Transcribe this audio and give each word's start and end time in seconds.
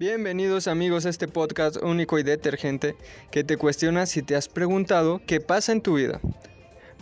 Bienvenidos 0.00 0.66
amigos 0.66 1.04
a 1.04 1.10
este 1.10 1.28
podcast 1.28 1.76
único 1.76 2.18
y 2.18 2.22
detergente 2.22 2.96
que 3.30 3.44
te 3.44 3.58
cuestiona 3.58 4.06
si 4.06 4.22
te 4.22 4.34
has 4.34 4.48
preguntado 4.48 5.20
qué 5.26 5.42
pasa 5.42 5.72
en 5.72 5.82
tu 5.82 5.96
vida. 5.96 6.22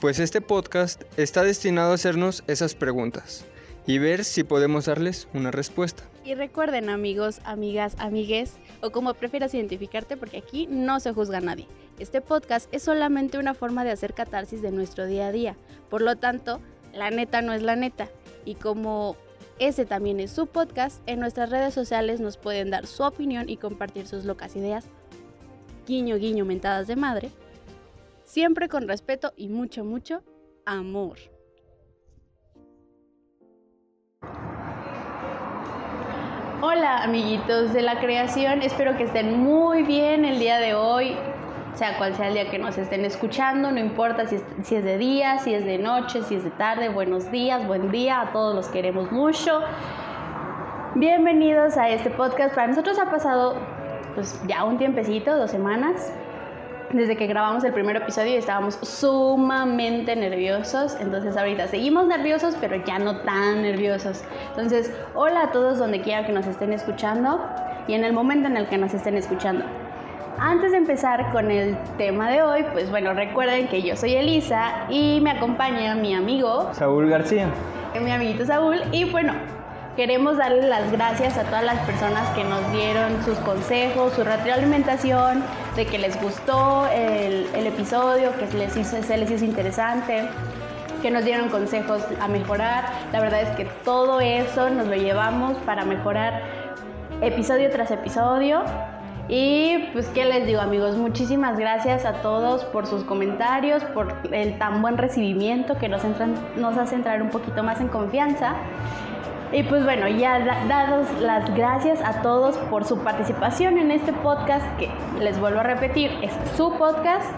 Pues 0.01 0.19
este 0.19 0.40
podcast 0.40 1.04
está 1.16 1.45
destinado 1.45 1.92
a 1.92 1.95
hacernos 1.95 2.42
esas 2.48 2.74
preguntas 2.74 3.46
y 3.87 3.98
ver 3.98 4.24
si 4.24 4.42
podemos 4.42 4.87
darles 4.87 5.29
una 5.32 5.53
respuesta. 5.53 6.03
Y 6.24 6.34
recuerden 6.34 6.90
amigos, 6.90 7.38
amigas, 7.45 7.95
amigues 7.98 8.55
o 8.82 8.91
como 8.91 9.15
prefieras 9.15 9.55
identificarte 9.55 10.17
porque 10.17 10.39
aquí 10.39 10.67
no 10.69 10.99
se 10.99 11.12
juzga 11.12 11.39
a 11.39 11.43
nadie. 11.43 11.69
Este 12.01 12.21
podcast 12.21 12.69
es 12.75 12.83
solamente 12.83 13.39
una 13.39 13.55
forma 13.55 13.85
de 13.85 13.93
hacer 13.93 14.12
catarsis 14.12 14.61
de 14.61 14.73
nuestro 14.73 15.07
día 15.07 15.29
a 15.29 15.33
día. 15.33 15.57
Por 15.89 16.03
lo 16.03 16.17
tanto, 16.17 16.61
la 16.93 17.12
neta 17.12 17.43
no 17.43 17.53
es 17.53 17.62
la 17.62 17.77
neta. 17.77 18.09
Y 18.45 18.57
como 18.57 19.17
ese 19.59 19.86
también 19.86 20.20
es 20.20 20.30
su 20.30 20.46
podcast. 20.46 21.02
En 21.06 21.20
nuestras 21.20 21.50
redes 21.50 21.74
sociales 21.74 22.20
nos 22.20 22.36
pueden 22.36 22.70
dar 22.70 22.86
su 22.86 23.02
opinión 23.02 23.48
y 23.48 23.56
compartir 23.56 24.06
sus 24.06 24.24
locas 24.24 24.56
ideas. 24.56 24.87
Guiño, 25.87 26.16
guiño, 26.16 26.45
mentadas 26.45 26.87
de 26.87 26.96
madre. 26.96 27.30
Siempre 28.24 28.69
con 28.69 28.86
respeto 28.86 29.33
y 29.36 29.48
mucho, 29.48 29.84
mucho 29.84 30.23
amor. 30.66 31.19
Hola 36.61 37.05
amiguitos 37.05 37.72
de 37.72 37.83
la 37.83 38.00
creación, 38.00 38.62
espero 38.62 38.97
que 38.97 39.05
estén 39.05 39.38
muy 39.38 39.84
bien 39.84 40.25
el 40.25 40.41
día 40.41 40.59
de 40.59 40.75
hoy 40.75 41.16
sea 41.78 41.96
cual 41.96 42.12
sea 42.16 42.27
el 42.27 42.34
día 42.34 42.50
que 42.50 42.59
nos 42.59 42.77
estén 42.77 43.05
escuchando, 43.05 43.70
no 43.70 43.78
importa 43.78 44.27
si 44.27 44.34
es, 44.34 44.84
de 44.84 44.98
día, 44.98 45.38
si 45.38 45.55
es 45.55 45.64
de 45.64 45.78
noche, 45.78 46.23
si 46.23 46.34
es 46.34 46.42
de 46.42 46.50
tarde, 46.50 46.88
buenos 46.88 47.30
días, 47.30 47.64
buen 47.69 47.92
día, 47.92 48.20
a 48.20 48.32
todos 48.32 48.52
los 48.52 48.66
queremos 48.66 49.12
mucho. 49.12 49.60
Bienvenidos 50.96 51.77
a 51.77 51.88
este 51.88 52.10
podcast. 52.10 52.56
Para 52.56 52.66
nosotros 52.66 52.98
ha 52.98 53.09
pasado 53.09 53.55
pues 54.16 54.42
ya 54.48 54.64
un 54.64 54.77
tiempecito, 54.77 55.38
dos 55.38 55.52
semanas, 55.52 56.12
desde 56.91 57.16
que 57.16 57.28
grabamos 57.28 57.62
el 57.62 57.72
primer 57.72 57.94
episodio 57.94 58.33
y 58.33 58.38
estábamos 58.38 58.75
sumamente 58.83 60.16
nerviosos. 60.16 60.97
Entonces 60.98 61.36
ahorita 61.36 61.69
seguimos 61.69 62.08
nerviosos, 62.08 62.56
pero 62.60 62.75
ya 62.84 62.98
no 62.98 63.19
tan 63.19 63.62
nerviosos. 63.62 64.25
Entonces, 64.48 64.92
hola 65.14 65.42
a 65.42 65.53
todos 65.53 65.78
donde 65.78 66.00
quiera 66.00 66.27
que 66.27 66.33
nos 66.33 66.48
estén 66.48 66.72
escuchando 66.72 67.41
y 67.86 67.94
en 67.94 68.03
el 68.03 68.12
momento 68.12 68.48
en 68.48 68.56
el 68.56 68.66
que 68.66 68.78
nos 68.78 68.94
estén 68.94 69.16
escuchando. 69.16 69.64
Antes 70.41 70.70
de 70.70 70.78
empezar 70.78 71.33
con 71.33 71.50
el 71.50 71.77
tema 71.97 72.31
de 72.31 72.42
hoy, 72.42 72.64
pues 72.72 72.89
bueno, 72.91 73.12
recuerden 73.12 73.67
que 73.67 73.83
yo 73.83 73.97
soy 73.97 74.14
Elisa 74.14 74.86
y 74.89 75.20
me 75.20 75.33
acompaña 75.33 75.97
mi 75.97 76.14
amigo 76.14 76.70
Saúl 76.75 77.11
García. 77.11 77.48
Mi 78.00 78.12
amiguito 78.12 78.47
Saúl 78.47 78.81
y 78.92 79.11
bueno, 79.11 79.33
queremos 79.97 80.36
darle 80.36 80.69
las 80.69 80.92
gracias 80.92 81.36
a 81.39 81.42
todas 81.42 81.64
las 81.64 81.81
personas 81.81 82.28
que 82.36 82.44
nos 82.44 82.70
dieron 82.70 83.20
sus 83.25 83.36
consejos, 83.39 84.12
su 84.12 84.22
retroalimentación, 84.22 85.42
de 85.75 85.86
que 85.86 85.98
les 85.98 86.22
gustó 86.22 86.86
el, 86.86 87.48
episodio, 87.66 88.31
que 88.39 88.47
se 88.47 88.59
les, 88.59 88.77
hizo, 88.77 89.03
se 89.03 89.16
les 89.16 89.28
hizo 89.33 89.44
interesante 89.44 90.28
que 91.03 91.11
nos 91.11 91.25
dieron 91.25 91.48
consejos 91.48 92.03
a 92.20 92.28
mejorar. 92.28 92.84
La 93.12 93.20
verdad 93.20 93.42
es 93.42 93.50
que 93.56 93.64
todo 93.84 94.20
eso 94.20 94.70
nos 94.70 94.86
lo 94.86 94.94
llevamos 94.94 95.56
para 95.59 95.84
mejorar 95.84 96.42
episodio 97.20 97.70
tras 97.70 97.91
episodio. 97.91 98.62
Y 99.29 99.91
pues, 99.93 100.09
¿qué 100.09 100.25
les 100.25 100.47
digo 100.47 100.61
amigos? 100.61 100.97
Muchísimas 100.97 101.59
gracias 101.59 102.07
a 102.07 102.23
todos 102.23 102.65
por 102.65 102.87
sus 102.87 103.05
comentarios, 103.05 103.84
por 103.84 104.15
el 104.33 104.57
tan 104.59 104.81
buen 104.81 104.97
recibimiento 104.97 105.77
que 105.77 105.89
nos, 105.89 106.03
nos 106.57 106.79
hace 106.79 106.95
entrar 106.95 107.21
un 107.21 107.29
poquito 107.29 107.62
más 107.62 107.81
en 107.81 107.89
confianza. 107.89 108.55
Y 109.53 109.62
pues 109.62 109.84
bueno, 109.84 110.09
ya 110.09 110.65
dados 110.67 111.06
las 111.21 111.55
gracias 111.55 112.01
a 112.03 112.23
todos 112.23 112.56
por 112.71 112.84
su 112.84 112.99
participación 112.99 113.79
en 113.79 113.91
este 113.91 114.12
podcast, 114.12 114.65
que 114.79 114.91
les 115.21 115.39
vuelvo 115.39 115.61
a 115.61 115.62
repetir, 115.62 116.11
es 116.23 116.33
su 116.56 116.73
podcast 116.77 117.31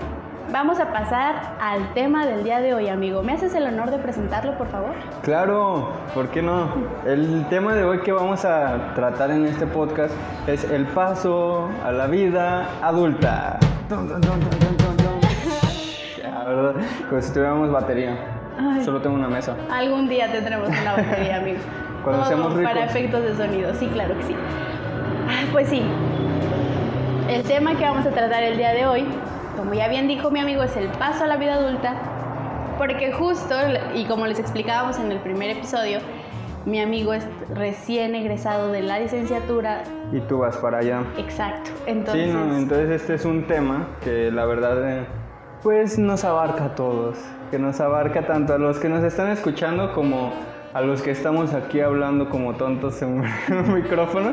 Vamos 0.53 0.81
a 0.81 0.93
pasar 0.93 1.56
al 1.61 1.95
tema 1.95 2.27
del 2.27 2.43
día 2.43 2.61
de 2.61 2.75
hoy, 2.75 2.88
amigo. 2.88 3.22
¿Me 3.22 3.34
haces 3.34 3.55
el 3.55 3.65
honor 3.66 3.93
de 3.93 3.99
presentarlo, 3.99 4.59
por 4.59 4.66
favor? 4.66 4.94
Claro, 5.22 5.93
¿por 6.12 6.28
qué 6.31 6.43
no? 6.43 6.69
El 7.06 7.47
tema 7.49 7.72
de 7.75 7.84
hoy 7.84 8.00
que 8.00 8.11
vamos 8.11 8.44
a 8.44 8.93
tratar 8.97 9.31
en 9.31 9.47
este 9.47 9.69
podcast 9.69 10.12
es 10.49 10.65
el 10.65 10.87
paso 10.87 11.69
a 11.84 11.93
la 11.93 12.09
vida 12.09 12.66
adulta. 12.83 13.61
La 16.21 16.44
verdad, 16.44 16.75
como 17.09 17.22
si 17.22 17.32
tuviéramos 17.32 17.71
batería. 17.71 18.17
Solo 18.84 19.00
tengo 19.00 19.15
una 19.15 19.28
mesa. 19.28 19.55
Algún 19.71 20.09
día 20.09 20.32
tendremos 20.32 20.69
una 20.69 20.97
batería, 20.97 21.37
amigo. 21.37 21.59
Cuando 22.03 22.25
seamos 22.25 22.55
ricos. 22.55 22.72
Para 22.72 22.87
efectos 22.87 23.22
de 23.22 23.37
sonido, 23.37 23.72
sí, 23.75 23.87
claro 23.87 24.17
que 24.17 24.25
sí. 24.25 24.34
Pues 25.53 25.69
sí, 25.69 25.82
el 27.28 27.44
tema 27.44 27.77
que 27.77 27.84
vamos 27.84 28.05
a 28.05 28.11
tratar 28.11 28.43
el 28.43 28.56
día 28.56 28.72
de 28.72 28.87
hoy 28.87 29.06
como 29.56 29.75
ya 29.75 29.88
bien 29.88 30.09
dijo 30.09 30.31
mi 30.31 30.41
amigo, 30.41 30.62
es 30.62 30.77
el 30.77 30.88
paso 30.88 31.25
a 31.25 31.27
la 31.27 31.37
vida 31.37 31.55
adulta, 31.55 31.94
porque 32.78 33.12
justo, 33.12 33.55
y 33.94 34.05
como 34.06 34.27
les 34.27 34.38
explicábamos 34.38 34.99
en 34.99 35.12
el 35.12 35.19
primer 35.19 35.50
episodio, 35.50 36.00
mi 36.66 36.81
amigo 36.81 37.12
es 37.12 37.27
recién 37.55 38.15
egresado 38.15 38.71
de 38.71 38.83
la 38.83 38.99
licenciatura. 38.99 39.83
Y 40.12 40.21
tú 40.21 40.38
vas 40.38 40.56
para 40.59 40.78
allá. 40.78 41.03
Exacto. 41.19 41.71
Entonces... 41.87 42.27
Sí, 42.27 42.33
no, 42.33 42.56
entonces 42.56 42.91
este 42.91 43.15
es 43.15 43.25
un 43.25 43.47
tema 43.47 43.88
que 44.03 44.31
la 44.31 44.44
verdad, 44.44 45.00
eh, 45.00 45.06
pues 45.62 45.99
nos 45.99 46.25
abarca 46.25 46.67
a 46.67 46.75
todos, 46.75 47.19
que 47.50 47.59
nos 47.59 47.81
abarca 47.81 48.27
tanto 48.27 48.55
a 48.55 48.59
los 48.59 48.78
que 48.78 48.88
nos 48.88 49.05
están 49.05 49.31
escuchando 49.31 49.93
como 49.93 50.32
a 50.72 50.81
los 50.82 51.03
que 51.03 51.11
estamos 51.11 51.53
aquí 51.53 51.81
hablando 51.81 52.28
como 52.28 52.55
tontos 52.55 53.03
en 53.03 53.21
un 53.50 53.75
micrófono. 53.75 54.32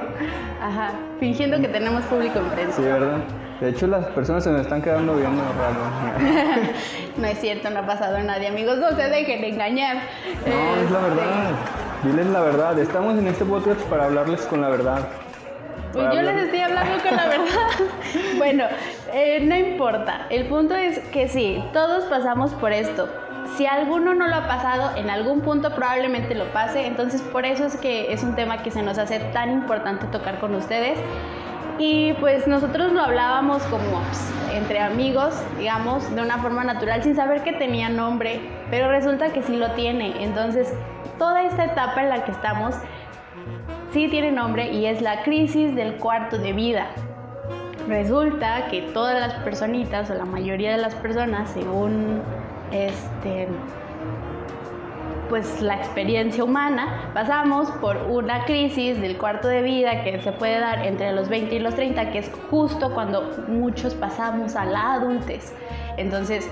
Ajá, 0.62 0.92
fingiendo 1.20 1.60
que 1.60 1.68
tenemos 1.68 2.04
público 2.06 2.40
enfrente. 2.40 2.74
Sí, 2.74 2.84
¿verdad? 2.84 3.20
De 3.60 3.70
hecho, 3.70 3.88
las 3.88 4.06
personas 4.08 4.44
se 4.44 4.52
me 4.52 4.62
están 4.62 4.84
quedando 4.84 5.16
viendo 5.16 5.42
raro. 5.42 5.80
no 7.18 7.26
es 7.26 7.40
cierto, 7.40 7.72
no 7.72 7.80
ha 7.80 7.86
pasado 7.88 8.20
nadie, 8.20 8.50
amigos. 8.50 8.78
No 8.78 8.90
se 8.96 9.10
dejen 9.10 9.44
engañar. 9.44 9.98
No, 10.46 10.84
es 10.84 10.92
la 10.92 11.00
verdad. 11.00 11.52
Diles 12.04 12.28
la 12.28 12.42
verdad. 12.42 12.78
Estamos 12.78 13.18
en 13.18 13.28
este 13.28 13.46
podcast 13.46 13.82
para 13.84 14.06
hablarles 14.06 14.42
con 14.42 14.62
la 14.62 14.70
verdad. 14.70 15.08
Pues 15.92 16.06
yo 16.14 16.22
les 16.22 16.44
estoy 16.44 16.60
hablando 16.60 17.02
con 17.02 17.16
la 17.16 17.28
verdad. 17.28 17.70
bueno, 18.38 18.66
eh, 19.12 19.40
no 19.42 19.56
importa. 19.56 20.28
El 20.30 20.46
punto 20.48 20.76
es 20.76 21.00
que 21.10 21.28
sí, 21.28 21.64
todos 21.74 22.04
pasamos 22.06 22.54
por 22.54 22.72
esto. 22.72 23.10
Si 23.56 23.66
alguno 23.66 24.14
no 24.14 24.28
lo 24.28 24.36
ha 24.36 24.48
pasado, 24.48 24.96
en 24.98 25.10
algún 25.10 25.42
punto 25.42 25.74
probablemente 25.74 26.36
lo 26.36 26.46
pase. 26.54 26.86
Entonces, 26.86 27.24
por 27.24 27.46
eso 27.46 27.66
es 27.66 27.76
que 27.78 28.14
es 28.14 28.22
un 28.22 28.36
tema 28.36 28.62
que 28.62 28.70
se 28.70 28.84
nos 28.84 29.00
hace 29.00 29.20
tan 29.34 29.52
importante 29.52 30.06
tocar 30.08 30.40
con 30.40 30.54
ustedes. 30.54 31.00
Y 31.80 32.14
pues 32.14 32.48
nosotros 32.48 32.92
lo 32.92 33.02
hablábamos 33.02 33.62
como 33.64 34.02
pues, 34.02 34.32
entre 34.54 34.80
amigos, 34.80 35.36
digamos, 35.58 36.14
de 36.16 36.22
una 36.22 36.40
forma 36.40 36.64
natural, 36.64 37.04
sin 37.04 37.16
saber 37.16 37.44
que 37.44 37.54
tenía 37.54 37.90
nombre, 37.90 38.42
pero 38.72 38.90
resulta 38.90 39.32
que 39.32 39.44
sí 39.44 39.56
lo 39.56 39.72
tiene. 39.72 40.24
Entonces, 40.24 40.74
toda 41.20 41.44
esta 41.44 41.66
etapa 41.66 42.02
en 42.02 42.10
la 42.10 42.26
que 42.26 42.32
estamos 42.32 42.76
sí 43.92 44.08
tiene 44.10 44.32
nombre 44.32 44.72
y 44.72 44.88
es 44.88 45.02
la 45.02 45.22
crisis 45.24 45.76
del 45.76 45.98
cuarto 45.98 46.40
de 46.40 46.54
vida. 46.54 46.88
Resulta 47.88 48.68
que 48.70 48.82
todas 48.82 49.20
las 49.20 49.34
personitas 49.44 50.10
o 50.10 50.16
la 50.16 50.26
mayoría 50.26 50.72
de 50.72 50.78
las 50.78 50.96
personas, 50.96 51.52
según 51.52 52.22
este 52.72 53.48
pues 55.30 55.62
la 55.62 55.76
experiencia 55.76 56.44
humana, 56.44 57.12
pasamos 57.14 57.70
por 57.82 57.98
una 58.10 58.46
crisis 58.46 59.00
del 59.00 59.18
cuarto 59.18 59.48
de 59.48 59.62
vida 59.62 60.04
que 60.04 60.22
se 60.22 60.32
puede 60.32 60.60
dar 60.60 60.86
entre 60.86 61.12
los 61.14 61.30
20 61.30 61.56
y 61.56 61.60
los 61.60 61.76
30, 61.76 62.12
que 62.12 62.20
es 62.20 62.32
justo 62.50 62.94
cuando 62.94 63.46
muchos 63.48 63.94
pasamos 63.96 64.56
a 64.56 64.66
la 64.66 64.94
adultez. 64.94 65.54
Entonces, 65.98 66.50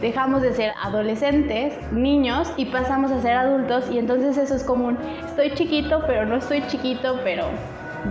dejamos 0.00 0.42
de 0.42 0.52
ser 0.52 0.72
adolescentes, 0.82 1.74
niños 1.92 2.52
y 2.56 2.66
pasamos 2.66 3.10
a 3.10 3.20
ser 3.20 3.36
adultos 3.36 3.90
y 3.90 3.98
entonces 3.98 4.36
eso 4.36 4.54
es 4.54 4.64
común. 4.64 4.98
Estoy 5.24 5.52
chiquito, 5.54 6.02
pero 6.06 6.26
no 6.26 6.36
estoy 6.36 6.62
chiquito, 6.66 7.20
pero 7.24 7.44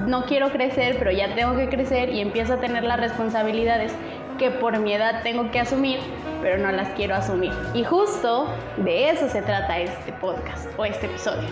no 0.07 0.25
quiero 0.25 0.49
crecer, 0.49 0.97
pero 0.99 1.11
ya 1.11 1.33
tengo 1.35 1.55
que 1.55 1.69
crecer 1.69 2.09
y 2.09 2.21
empiezo 2.21 2.53
a 2.53 2.57
tener 2.57 2.83
las 2.83 2.99
responsabilidades 2.99 3.93
que 4.37 4.51
por 4.51 4.79
mi 4.79 4.93
edad 4.93 5.23
tengo 5.23 5.51
que 5.51 5.59
asumir, 5.59 5.99
pero 6.41 6.61
no 6.61 6.71
las 6.71 6.89
quiero 6.89 7.15
asumir. 7.15 7.51
Y 7.73 7.83
justo 7.83 8.47
de 8.77 9.09
eso 9.09 9.27
se 9.29 9.41
trata 9.41 9.79
este 9.79 10.13
podcast 10.13 10.67
o 10.77 10.85
este 10.85 11.07
episodio. 11.07 11.47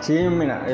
Sí, 0.00 0.16
mira, 0.30 0.64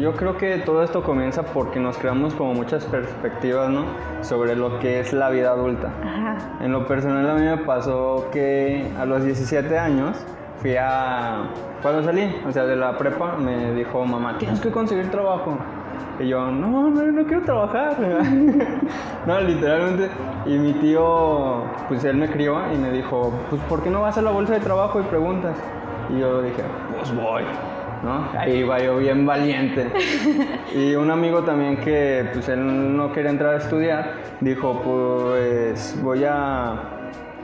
yo 0.00 0.12
creo 0.16 0.36
que 0.36 0.58
todo 0.58 0.82
esto 0.82 1.04
comienza 1.04 1.44
porque 1.44 1.78
nos 1.78 1.96
creamos 1.98 2.34
como 2.34 2.52
muchas 2.52 2.84
perspectivas, 2.86 3.70
¿no? 3.70 3.84
Sobre 4.22 4.56
lo 4.56 4.80
que 4.80 4.98
es 4.98 5.12
la 5.12 5.30
vida 5.30 5.50
adulta. 5.50 5.92
En 6.60 6.72
lo 6.72 6.84
personal 6.86 7.30
a 7.30 7.34
mí 7.34 7.42
me 7.42 7.58
pasó 7.58 8.28
que 8.32 8.90
a 8.98 9.04
los 9.04 9.24
17 9.24 9.78
años 9.78 10.16
fui 10.60 10.74
a... 10.76 11.44
Cuando 11.80 12.02
salí, 12.02 12.34
o 12.46 12.50
sea, 12.50 12.64
de 12.64 12.74
la 12.74 12.98
prepa, 12.98 13.36
me 13.36 13.72
dijo 13.72 14.04
mamá, 14.04 14.38
tienes 14.38 14.60
que 14.60 14.70
conseguir 14.72 15.10
trabajo. 15.12 15.56
Y 16.20 16.28
yo, 16.28 16.50
no, 16.50 16.90
no, 16.90 17.02
no 17.02 17.24
quiero 17.24 17.42
trabajar. 17.42 17.96
no, 19.26 19.40
literalmente. 19.40 20.10
Y 20.46 20.58
mi 20.58 20.72
tío, 20.74 21.64
pues 21.88 22.04
él 22.04 22.16
me 22.16 22.28
crió 22.28 22.60
y 22.72 22.76
me 22.76 22.90
dijo, 22.90 23.32
pues 23.50 23.62
¿por 23.62 23.82
qué 23.82 23.90
no 23.90 24.02
vas 24.02 24.18
a 24.18 24.22
la 24.22 24.30
bolsa 24.30 24.54
de 24.54 24.60
trabajo 24.60 25.00
y 25.00 25.04
preguntas? 25.04 25.56
Y 26.10 26.18
yo 26.18 26.42
dije, 26.42 26.62
pues 26.96 27.14
voy. 27.14 27.44
¿no? 28.02 28.28
Ahí 28.36 28.58
iba 28.58 28.78
yo 28.80 28.98
bien 28.98 29.24
valiente. 29.24 29.90
Y 30.74 30.94
un 30.94 31.10
amigo 31.10 31.42
también 31.42 31.76
que 31.76 32.30
pues 32.32 32.48
él 32.48 32.96
no 32.96 33.12
quería 33.12 33.30
entrar 33.30 33.54
a 33.54 33.58
estudiar, 33.58 34.14
dijo, 34.40 34.80
pues 34.82 36.00
voy 36.02 36.24
a, 36.24 36.74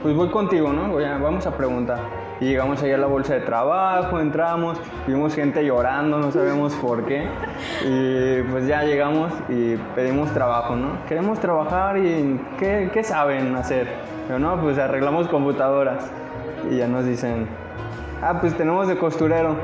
pues 0.01 0.15
voy 0.15 0.29
contigo, 0.29 0.73
¿no? 0.73 0.89
Voy 0.89 1.03
a, 1.03 1.17
vamos 1.19 1.45
a 1.45 1.55
preguntar. 1.55 2.28
Y 2.41 2.45
llegamos 2.45 2.81
ahí 2.81 2.91
a 2.93 2.97
la 2.97 3.07
bolsa 3.07 3.33
de 3.33 3.41
trabajo, 3.41 4.19
entramos, 4.19 4.79
vimos 5.05 5.35
gente 5.35 5.65
llorando, 5.65 6.19
no 6.19 6.31
sabemos 6.31 6.73
por 6.75 7.05
qué. 7.05 7.27
Y 7.85 8.41
pues 8.49 8.65
ya 8.65 8.83
llegamos 8.83 9.33
y 9.49 9.75
pedimos 9.93 10.31
trabajo, 10.31 10.75
¿no? 10.75 11.05
Queremos 11.07 11.39
trabajar 11.39 11.97
y 11.97 12.39
¿qué, 12.57 12.89
qué 12.93 13.03
saben 13.03 13.55
hacer? 13.57 13.89
Pero 14.27 14.39
no, 14.39 14.61
pues 14.61 14.77
arreglamos 14.77 15.27
computadoras. 15.27 16.09
Y 16.71 16.77
ya 16.77 16.87
nos 16.87 17.05
dicen, 17.05 17.47
ah, 18.21 18.39
pues 18.39 18.55
tenemos 18.55 18.87
de 18.87 18.97
costurero. 18.97 19.55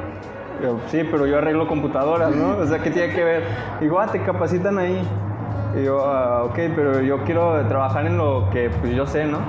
Yo, 0.62 0.80
sí, 0.88 1.08
pero 1.10 1.26
yo 1.26 1.38
arreglo 1.38 1.68
computadoras, 1.68 2.36
¿no? 2.36 2.58
O 2.58 2.66
sea, 2.66 2.80
¿qué 2.80 2.92
tiene 2.92 3.14
que 3.14 3.24
ver? 3.24 3.44
Digo, 3.80 4.00
ah, 4.00 4.08
te 4.08 4.22
capacitan 4.22 4.78
ahí. 4.78 5.02
Y 5.78 5.84
yo, 5.84 6.06
ah, 6.06 6.44
ok, 6.44 6.56
pero 6.76 7.02
yo 7.02 7.24
quiero 7.24 7.66
trabajar 7.68 8.06
en 8.06 8.18
lo 8.18 8.50
que 8.52 8.70
pues 8.70 8.94
yo 8.94 9.06
sé, 9.06 9.26
¿no? 9.26 9.40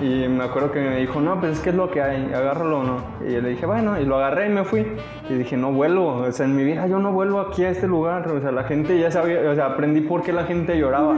Y 0.00 0.28
me 0.28 0.44
acuerdo 0.44 0.72
que 0.72 0.80
me 0.80 0.96
dijo, 0.96 1.20
no, 1.20 1.40
pues 1.40 1.52
es 1.52 1.60
que 1.60 1.70
es 1.70 1.76
lo 1.76 1.90
que 1.90 2.02
hay, 2.02 2.30
agárralo 2.32 2.80
o 2.80 2.82
no. 2.84 2.96
Y 3.26 3.32
yo 3.32 3.40
le 3.40 3.50
dije, 3.50 3.64
bueno, 3.64 3.98
y 3.98 4.04
lo 4.04 4.16
agarré 4.16 4.46
y 4.46 4.50
me 4.50 4.64
fui. 4.64 4.86
Y 5.30 5.34
dije, 5.34 5.56
no 5.56 5.72
vuelvo, 5.72 6.16
o 6.16 6.32
sea, 6.32 6.44
en 6.44 6.54
mi 6.54 6.64
vida 6.64 6.86
yo 6.86 6.98
no 6.98 7.12
vuelvo 7.12 7.40
aquí 7.40 7.64
a 7.64 7.70
este 7.70 7.86
lugar. 7.86 8.30
O 8.30 8.40
sea, 8.40 8.52
la 8.52 8.64
gente 8.64 8.98
ya 8.98 9.10
sabía, 9.10 9.50
o 9.50 9.54
sea, 9.54 9.66
aprendí 9.66 10.02
por 10.02 10.22
qué 10.22 10.32
la 10.32 10.44
gente 10.44 10.78
lloraba. 10.78 11.16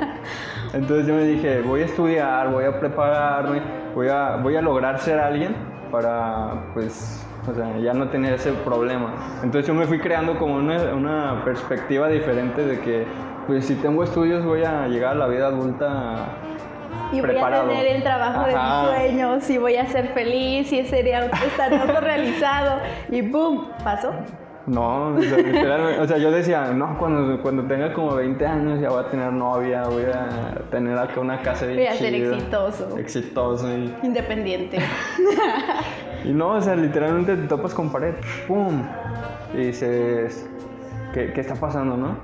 Entonces 0.72 1.06
yo 1.06 1.14
me 1.14 1.24
dije, 1.24 1.62
voy 1.62 1.82
a 1.82 1.84
estudiar, 1.84 2.50
voy 2.50 2.64
a 2.64 2.80
prepararme, 2.80 3.62
voy 3.94 4.08
a, 4.08 4.36
voy 4.36 4.56
a 4.56 4.62
lograr 4.62 4.98
ser 4.98 5.20
alguien 5.20 5.54
para, 5.92 6.72
pues, 6.74 7.24
o 7.48 7.54
sea, 7.54 7.78
ya 7.78 7.94
no 7.94 8.08
tener 8.08 8.34
ese 8.34 8.52
problema. 8.52 9.14
Entonces 9.42 9.66
yo 9.66 9.74
me 9.74 9.86
fui 9.86 9.98
creando 9.98 10.36
como 10.36 10.56
una, 10.56 10.94
una 10.94 11.44
perspectiva 11.44 12.08
diferente 12.08 12.64
de 12.64 12.80
que, 12.80 13.06
pues, 13.46 13.66
si 13.66 13.76
tengo 13.76 14.02
estudios 14.02 14.44
voy 14.44 14.64
a 14.64 14.88
llegar 14.88 15.12
a 15.12 15.14
la 15.14 15.26
vida 15.26 15.46
adulta 15.46 16.26
y 17.12 17.20
voy 17.20 17.36
a 17.36 17.62
tener 17.62 17.86
el 17.86 18.02
trabajo 18.02 18.46
de 18.46 18.54
mis 18.54 18.88
sueños 18.88 19.50
y 19.50 19.58
voy 19.58 19.76
a 19.76 19.86
ser 19.86 20.08
feliz 20.08 20.72
y 20.72 20.84
sería 20.84 21.26
estar 21.26 21.72
autorrealizado 21.72 22.80
y 23.10 23.22
¡boom! 23.22 23.68
¿Pasó? 23.82 24.12
No, 24.66 25.14
o 25.16 25.20
sea, 25.20 26.00
o 26.00 26.06
sea, 26.06 26.18
yo 26.18 26.30
decía, 26.30 26.66
no, 26.72 26.96
cuando, 26.98 27.42
cuando 27.42 27.64
tenga 27.64 27.92
como 27.92 28.14
20 28.14 28.46
años 28.46 28.80
ya 28.80 28.90
voy 28.90 29.00
a 29.00 29.08
tener 29.08 29.32
novia, 29.32 29.84
voy 29.84 30.04
a 30.04 30.62
tener 30.70 30.96
acá 30.96 31.18
una 31.18 31.40
casa 31.42 31.66
bien 31.66 31.78
Voy 31.78 31.86
a 31.86 31.94
ser 31.94 32.14
exitoso. 32.14 32.98
Exitoso 32.98 33.68
y... 33.68 33.92
Independiente. 34.02 34.78
y 36.24 36.28
no, 36.28 36.50
o 36.50 36.60
sea, 36.60 36.76
literalmente 36.76 37.36
te 37.36 37.48
topas 37.48 37.74
con 37.74 37.90
pared, 37.90 38.14
¡pum! 38.46 38.84
Y 39.54 39.56
dices, 39.58 40.48
¿qué, 41.14 41.32
qué 41.32 41.40
está 41.40 41.54
pasando, 41.54 41.96
no? 41.96 42.16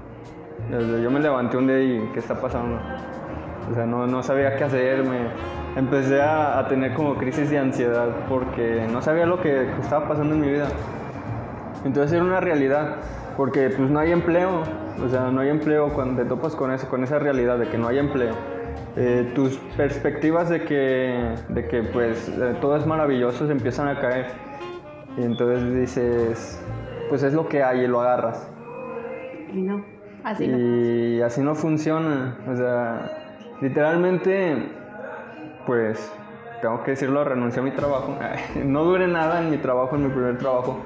Yo 0.71 1.11
me 1.11 1.21
levanté 1.21 1.57
un 1.57 1.67
día 1.67 1.81
y, 1.81 2.11
¿qué 2.13 2.21
está 2.21 2.41
pasando? 2.41 2.79
O 3.71 3.75
sea, 3.75 3.87
no, 3.87 4.07
no 4.07 4.23
sabía 4.23 4.57
qué 4.57 4.65
hacer, 4.65 5.03
me 5.03 5.29
empecé 5.77 6.21
a, 6.23 6.59
a, 6.59 6.69
tener 6.69 6.95
como 6.95 7.17
crisis 7.17 7.51
de 7.51 7.59
ansiedad 7.59 8.09
porque 8.29 8.87
no 8.91 9.03
sabía 9.03 9.27
lo 9.27 9.41
que 9.41 9.71
estaba 9.81 10.09
pasando 10.09 10.35
en 10.35 10.41
mi 10.41 10.49
vida. 10.49 10.69
Entonces 11.85 12.13
era 12.13 12.25
una 12.25 12.41
realidad, 12.41 12.97
porque 13.37 13.71
pues 13.71 13.91
no 13.91 13.99
hay 13.99 14.13
empleo, 14.13 14.63
o 15.05 15.09
sea, 15.09 15.31
no 15.31 15.41
hay 15.41 15.51
empleo 15.51 15.93
cuando 15.93 16.23
te 16.23 16.29
topas 16.29 16.55
con 16.55 16.73
eso, 16.73 16.89
con 16.89 17.05
esa 17.05 17.19
realidad 17.19 17.59
de 17.59 17.69
que 17.69 17.79
no 17.79 17.89
hay 17.89 17.99
empleo. 17.99 18.35
Eh, 18.97 19.31
tus 19.35 19.59
perspectivas 19.77 20.49
de 20.49 20.65
que, 20.65 21.35
de 21.51 21.69
que 21.69 21.83
pues 21.83 22.31
eh, 22.31 22.57
todo 22.61 22.77
es 22.77 22.87
maravilloso 22.87 23.47
se 23.47 23.53
empiezan 23.53 23.89
a 23.89 24.01
caer. 24.01 24.27
Y 25.19 25.23
entonces 25.23 25.75
dices, 25.75 26.65
pues 27.09 27.23
es 27.23 27.35
lo 27.35 27.49
que 27.49 27.63
hay 27.63 27.81
y 27.81 27.87
lo 27.87 28.01
agarras. 28.01 28.49
Y 29.53 29.61
no, 29.61 29.85
así 30.25 30.49
no. 30.49 30.59
Y 30.59 31.21
así 31.21 31.43
no 31.43 31.55
funciona. 31.55 32.39
O 32.51 32.57
sea, 32.57 33.26
Literalmente, 33.61 34.71
pues, 35.67 36.13
tengo 36.61 36.83
que 36.83 36.93
decirlo, 36.93 37.25
renuncié 37.25 37.61
a 37.61 37.65
mi 37.65 37.71
trabajo. 37.71 38.17
No 38.65 38.85
duré 38.85 39.09
nada 39.09 39.41
en 39.41 39.51
mi 39.51 39.59
trabajo, 39.59 39.97
en 39.97 40.05
mi 40.05 40.09
primer 40.11 40.39
trabajo. 40.39 40.81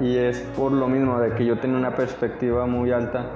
Y 0.00 0.16
es 0.16 0.40
por 0.56 0.72
lo 0.72 0.88
mismo, 0.88 1.18
de 1.18 1.34
que 1.34 1.44
yo 1.44 1.58
tenía 1.58 1.76
una 1.76 1.94
perspectiva 1.94 2.66
muy 2.66 2.90
alta. 2.92 3.26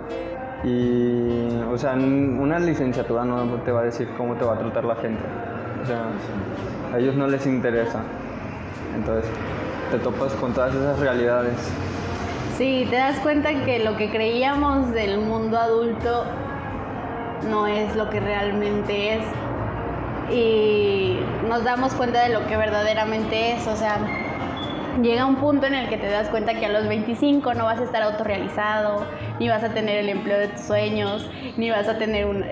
Y, 0.62 1.61
o 1.70 1.76
sea, 1.76 1.93
una 1.93 2.58
licenciatura 2.58 3.25
no 3.25 3.44
te 3.62 3.70
va 3.70 3.81
a 3.81 3.84
decir 3.84 4.08
cómo 4.16 4.34
te 4.37 4.44
va 4.44 4.55
a 4.55 4.58
tratar 4.58 4.84
la 4.84 4.96
gente. 4.96 5.22
O 5.82 5.87
sea, 5.87 6.06
a 6.94 6.99
ellos 6.99 7.14
no 7.17 7.26
les 7.26 7.46
interesa. 7.46 8.00
Entonces, 8.96 9.31
te 9.90 9.99
topas 9.99 10.32
con 10.34 10.55
todas 10.55 10.75
esas 10.75 10.99
realidades. 10.99 11.55
Sí, 12.56 12.87
te 12.88 12.96
das 12.96 13.19
cuenta 13.19 13.50
que 13.64 13.84
lo 13.84 13.96
que 13.96 14.10
creíamos 14.10 14.93
del 14.93 15.19
mundo 15.19 15.58
adulto 15.58 16.25
no 17.44 17.67
es 17.67 17.94
lo 17.96 18.11
que 18.11 18.20
realmente 18.20 19.14
es. 19.14 19.25
Y 20.31 21.19
nos 21.49 21.64
damos 21.64 21.94
cuenta 21.94 22.23
de 22.23 22.31
lo 22.31 22.46
que 22.46 22.56
verdaderamente 22.56 23.52
es. 23.52 23.67
O 23.67 23.76
sea, 23.76 23.99
llega 25.02 25.26
un 25.26 25.37
punto 25.37 25.67
en 25.67 25.75
el 25.75 25.88
que 25.88 25.96
te 25.96 26.08
das 26.08 26.29
cuenta 26.29 26.55
que 26.55 26.67
a 26.67 26.70
los 26.70 26.87
25 26.88 27.55
no 27.55 27.64
vas 27.64 27.81
a 27.81 27.85
estar 27.85 28.02
autorrealizado, 28.02 29.06
ni 29.41 29.49
vas 29.49 29.64
a 29.64 29.70
tener 29.70 29.99
el 29.99 30.08
empleo 30.08 30.38
de 30.38 30.49
tus 30.49 30.61
sueños, 30.61 31.29
ni 31.56 31.70
vas 31.70 31.88
a 31.88 31.99
tener 31.99 32.26
un, 32.26 32.44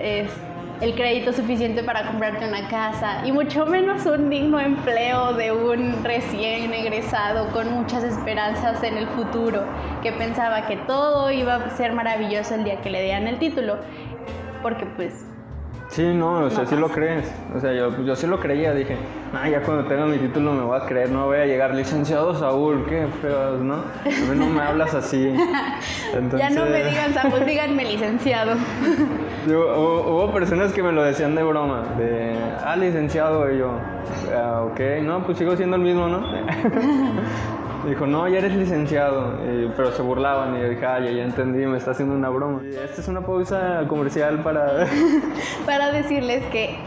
el 0.83 0.95
crédito 0.95 1.31
suficiente 1.31 1.83
para 1.83 2.05
comprarte 2.07 2.45
una 2.45 2.67
casa, 2.67 3.25
y 3.25 3.31
mucho 3.31 3.65
menos 3.65 4.05
un 4.05 4.29
digno 4.29 4.59
empleo 4.59 5.33
de 5.33 5.51
un 5.51 6.03
recién 6.03 6.73
egresado 6.73 7.47
con 7.53 7.71
muchas 7.71 8.03
esperanzas 8.03 8.83
en 8.83 8.97
el 8.97 9.07
futuro, 9.07 9.63
que 10.01 10.11
pensaba 10.11 10.65
que 10.67 10.75
todo 10.75 11.31
iba 11.31 11.55
a 11.55 11.69
ser 11.69 11.93
maravilloso 11.93 12.55
el 12.55 12.65
día 12.65 12.81
que 12.81 12.89
le 12.89 13.01
dieran 13.03 13.27
el 13.27 13.39
título 13.39 13.77
porque 14.63 14.87
pues... 14.95 15.25
Sí, 15.89 16.01
no, 16.01 16.45
o 16.45 16.49
sea, 16.49 16.65
sí 16.65 16.75
lo 16.75 16.89
crees. 16.89 17.31
O 17.55 17.59
sea, 17.59 17.71
yo, 17.71 18.03
yo 18.03 18.15
sí 18.15 18.25
lo 18.25 18.39
creía, 18.39 18.73
dije, 18.73 18.97
ah, 19.31 19.47
ya 19.47 19.61
cuando 19.61 19.85
tenga 19.85 20.07
mi 20.07 20.17
título 20.17 20.51
me 20.53 20.63
voy 20.63 20.79
a 20.79 20.85
creer, 20.87 21.11
no 21.11 21.27
voy 21.27 21.37
a 21.37 21.45
llegar 21.45 21.75
licenciado 21.75 22.33
Saúl, 22.33 22.83
qué 22.89 23.05
feos, 23.21 23.61
¿no? 23.61 23.75
A 23.75 24.31
mí 24.31 24.35
no 24.35 24.47
me 24.47 24.63
hablas 24.63 24.95
así. 24.95 25.31
ya 26.37 26.49
no 26.49 26.65
me 26.65 26.83
digan 26.83 27.13
Saúl, 27.13 27.45
díganme 27.45 27.85
licenciado. 27.85 28.55
hubo, 29.47 30.31
personas 30.33 30.73
que 30.73 30.81
me 30.81 30.91
lo 30.91 31.03
decían 31.03 31.35
de 31.35 31.43
broma, 31.43 31.83
de, 31.99 32.39
ah, 32.65 32.75
licenciado, 32.75 33.53
y 33.53 33.59
yo, 33.59 33.73
ah, 34.35 34.63
ok, 34.71 34.79
no, 35.03 35.23
pues 35.23 35.37
sigo 35.37 35.55
siendo 35.55 35.75
el 35.75 35.83
mismo, 35.83 36.07
¿no? 36.07 36.23
Dijo, 37.85 38.07
no, 38.07 38.27
ya 38.29 38.37
eres 38.37 38.55
licenciado, 38.55 39.37
pero 39.75 39.91
se 39.91 40.01
burlaban 40.01 40.55
y 40.55 40.61
yo 40.61 40.69
dije, 40.69 40.85
ah, 40.85 40.99
ya, 40.99 41.09
entendí, 41.23 41.65
me 41.65 41.77
está 41.77 41.91
haciendo 41.91 42.15
una 42.15 42.29
broma. 42.29 42.61
esta 42.65 43.01
es 43.01 43.07
una 43.07 43.21
pausa 43.21 43.83
comercial 43.87 44.39
para... 44.39 44.87
para 45.65 45.91
decirles 45.91 46.45
que 46.45 46.77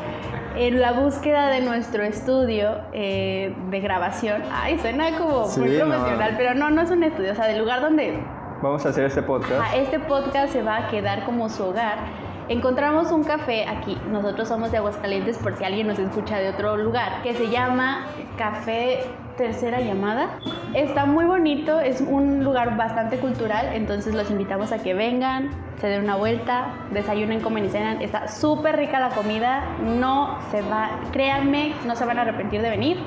en 0.57 0.81
la 0.81 0.93
búsqueda 0.93 1.49
de 1.49 1.61
nuestro 1.61 2.03
estudio 2.03 2.79
eh, 2.95 3.55
de 3.69 3.81
grabación, 3.81 4.43
ay, 4.51 4.79
suena 4.79 5.19
como 5.19 5.49
muy 5.49 5.79
profesional, 5.79 6.35
pero 6.39 6.55
no, 6.55 6.71
no 6.71 6.81
es 6.81 6.91
un 6.91 7.03
estudio, 7.03 7.33
o 7.33 7.35
sea, 7.35 7.47
del 7.47 7.59
lugar 7.59 7.83
donde... 7.83 8.19
Vamos 8.63 8.87
a 8.87 8.89
hacer 8.89 9.05
este 9.05 9.23
podcast. 9.23 9.61
Ah, 9.63 9.77
este 9.77 9.99
podcast 10.01 10.51
se 10.51 10.63
va 10.63 10.77
a 10.79 10.89
quedar 10.89 11.27
como 11.27 11.51
su 11.51 11.63
hogar. 11.63 11.99
Encontramos 12.49 13.13
un 13.13 13.23
café 13.23 13.67
aquí, 13.67 13.99
nosotros 14.11 14.49
somos 14.49 14.71
de 14.71 14.79
Aguascalientes 14.79 15.37
por 15.37 15.57
si 15.59 15.65
alguien 15.65 15.89
nos 15.89 15.99
escucha 15.99 16.39
de 16.39 16.49
otro 16.49 16.79
lugar, 16.79 17.23
que 17.23 17.35
se 17.35 17.51
llama 17.51 18.07
Café 18.39 19.01
tercera 19.37 19.81
llamada. 19.81 20.39
Está 20.75 21.07
muy 21.07 21.25
bonito, 21.25 21.81
es 21.81 22.01
un 22.01 22.45
lugar 22.45 22.77
bastante 22.77 23.19
cultural, 23.19 23.71
entonces 23.73 24.15
los 24.15 24.31
invitamos 24.31 24.73
a 24.73 24.79
que 24.79 24.95
vengan, 24.95 25.51
se 25.81 25.87
den 25.89 26.05
una 26.05 26.17
vuelta, 26.17 26.75
desayunen, 26.93 27.41
comen 27.41 27.67
y 27.67 27.69
cenan. 27.69 28.03
Está 28.03 28.29
súper 28.29 28.77
rica 28.77 29.01
la 29.01 29.11
comida, 29.11 29.65
no 29.83 30.39
se 30.51 30.63
va, 30.63 30.91
créanme, 31.13 31.75
no 31.87 31.97
se 31.97 32.05
van 32.05 32.19
a 32.19 32.23
arrepentir 32.23 32.63
de 32.63 32.71
venir. 32.71 32.99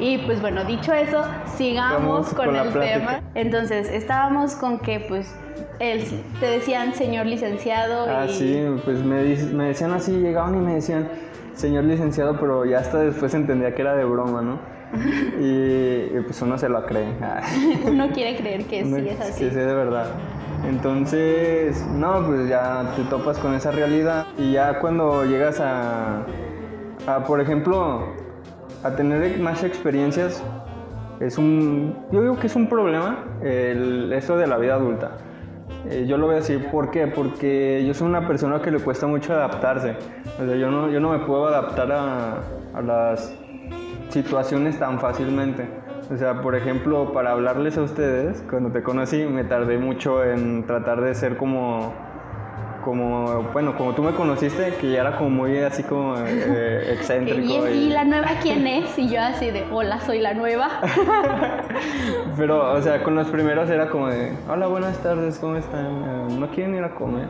Y 0.00 0.18
pues 0.18 0.40
bueno, 0.40 0.64
dicho 0.64 0.92
eso, 0.92 1.24
sigamos 1.56 2.32
con, 2.32 2.54
el 2.54 2.72
tema. 2.72 3.20
Entonces, 3.34 3.90
estábamos 3.90 4.54
con 4.54 4.78
que 4.78 5.00
pues 5.00 5.34
él, 5.80 6.04
te 6.38 6.46
decían 6.46 6.94
señor 6.94 7.26
licenciado. 7.26 8.06
Ah, 8.08 8.26
sí, 8.28 8.64
pues 8.84 9.02
me, 9.02 9.22
me 9.52 9.64
decían 9.64 9.92
así, 9.92 10.12
llegaban 10.12 10.54
y 10.54 10.58
me 10.58 10.74
decían 10.74 11.08
señor 11.54 11.84
licenciado, 11.84 12.38
pero 12.38 12.64
ya 12.64 12.78
hasta 12.78 12.98
después 12.98 13.34
entendía 13.34 13.74
que 13.74 13.82
era 13.82 13.96
de 13.96 14.04
broma, 14.04 14.40
¿no? 14.40 14.77
y, 15.40 16.20
pues 16.20 16.40
uno 16.42 16.58
se 16.58 16.68
lo 16.68 16.84
cree. 16.86 17.08
uno 17.86 18.08
quiere 18.10 18.36
creer 18.36 18.64
que 18.64 18.84
sí 18.84 19.08
es 19.08 19.20
así. 19.20 19.44
Sí, 19.44 19.50
sí, 19.50 19.56
de 19.56 19.74
verdad. 19.74 20.06
Entonces, 20.66 21.86
no, 21.94 22.26
pues 22.26 22.48
ya 22.48 22.92
te 22.96 23.02
topas 23.04 23.38
con 23.38 23.54
esa 23.54 23.70
realidad 23.70 24.26
y 24.36 24.52
ya 24.52 24.80
cuando 24.80 25.24
llegas 25.24 25.60
a, 25.60 26.24
a 27.06 27.24
por 27.24 27.40
ejemplo, 27.40 28.14
a 28.82 28.90
tener 28.96 29.38
más 29.38 29.62
experiencias, 29.62 30.42
es 31.20 31.38
un, 31.38 31.96
yo 32.12 32.22
digo 32.22 32.38
que 32.38 32.46
es 32.46 32.56
un 32.56 32.68
problema 32.68 33.24
el, 33.42 34.12
esto 34.12 34.36
de 34.36 34.46
la 34.46 34.56
vida 34.56 34.74
adulta. 34.74 35.18
Eh, 35.88 36.06
yo 36.08 36.16
lo 36.16 36.26
voy 36.26 36.34
a 36.34 36.38
decir, 36.38 36.70
¿por 36.70 36.90
qué? 36.90 37.06
Porque 37.06 37.84
yo 37.86 37.94
soy 37.94 38.08
una 38.08 38.26
persona 38.26 38.60
que 38.60 38.70
le 38.70 38.78
cuesta 38.80 39.06
mucho 39.06 39.32
adaptarse. 39.32 39.94
O 40.40 40.44
sea, 40.44 40.56
yo 40.56 40.70
no, 40.70 40.90
yo 40.90 41.00
no 41.00 41.10
me 41.10 41.20
puedo 41.20 41.46
adaptar 41.46 41.90
a, 41.92 42.38
a 42.74 42.82
las 42.82 43.34
situaciones 44.10 44.78
tan 44.78 45.00
fácilmente. 45.00 45.68
O 46.12 46.16
sea, 46.16 46.40
por 46.40 46.54
ejemplo, 46.54 47.12
para 47.12 47.32
hablarles 47.32 47.76
a 47.76 47.82
ustedes, 47.82 48.42
cuando 48.48 48.70
te 48.70 48.82
conocí, 48.82 49.24
me 49.24 49.44
tardé 49.44 49.78
mucho 49.78 50.24
en 50.24 50.66
tratar 50.66 51.00
de 51.00 51.14
ser 51.14 51.36
como 51.36 51.92
como, 52.88 53.42
bueno, 53.52 53.76
como 53.76 53.92
tú 53.92 54.02
me 54.02 54.12
conociste, 54.12 54.72
que 54.80 54.92
ya 54.92 55.00
era 55.02 55.18
como 55.18 55.28
muy 55.28 55.58
así 55.58 55.82
como 55.82 56.16
eh, 56.16 56.92
excéntrico. 56.94 57.68
y, 57.68 57.90
la 57.90 58.04
nueva 58.04 58.28
quién 58.42 58.66
es? 58.66 58.98
Y 58.98 59.10
yo 59.10 59.20
así 59.20 59.50
de, 59.50 59.66
hola, 59.70 60.00
soy 60.00 60.20
la 60.20 60.32
nueva. 60.32 60.68
Pero, 62.38 62.72
o 62.72 62.80
sea, 62.80 63.02
con 63.02 63.14
los 63.14 63.28
primeros 63.28 63.68
era 63.68 63.90
como 63.90 64.08
de, 64.08 64.32
hola, 64.48 64.68
buenas 64.68 64.96
tardes, 65.02 65.38
¿cómo 65.38 65.56
están? 65.56 65.86
Eh, 65.86 66.34
¿No 66.38 66.48
quieren 66.48 66.76
ir 66.76 66.84
a 66.84 66.94
comer? 66.94 67.28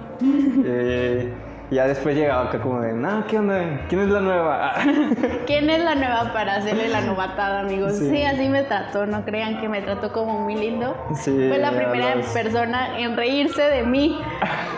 eh, 0.65 1.33
y 1.33 1.48
ya 1.71 1.87
después 1.87 2.17
llegaba 2.17 2.49
acá 2.49 2.61
como 2.61 2.81
de, 2.81 2.95
no, 2.95 3.27
¿qué 3.27 3.39
onda? 3.39 3.87
¿Quién 3.89 4.01
es 4.03 4.09
la 4.09 4.21
nueva? 4.21 4.73
¿Quién 5.47 5.69
es 5.69 5.85
la 5.85 5.95
nueva 5.95 6.33
para 6.33 6.57
hacerle 6.57 6.89
la 6.89 7.03
novatada, 7.03 7.61
amigos? 7.61 7.93
Sí. 7.99 8.23
así 8.23 8.49
me 8.49 8.63
trató, 8.63 9.05
no 9.05 9.25
crean 9.25 9.61
que 9.61 9.69
me 9.69 9.83
trató 9.83 10.11
como 10.13 10.41
muy 10.41 10.55
lindo. 10.55 10.97
Sí, 11.15 11.47
Fue 11.49 11.59
la 11.59 11.73
primera 11.73 12.15
persona 12.33 12.99
en 12.99 13.17
reírse 13.17 13.63
de 13.63 13.83
mí. 13.83 14.19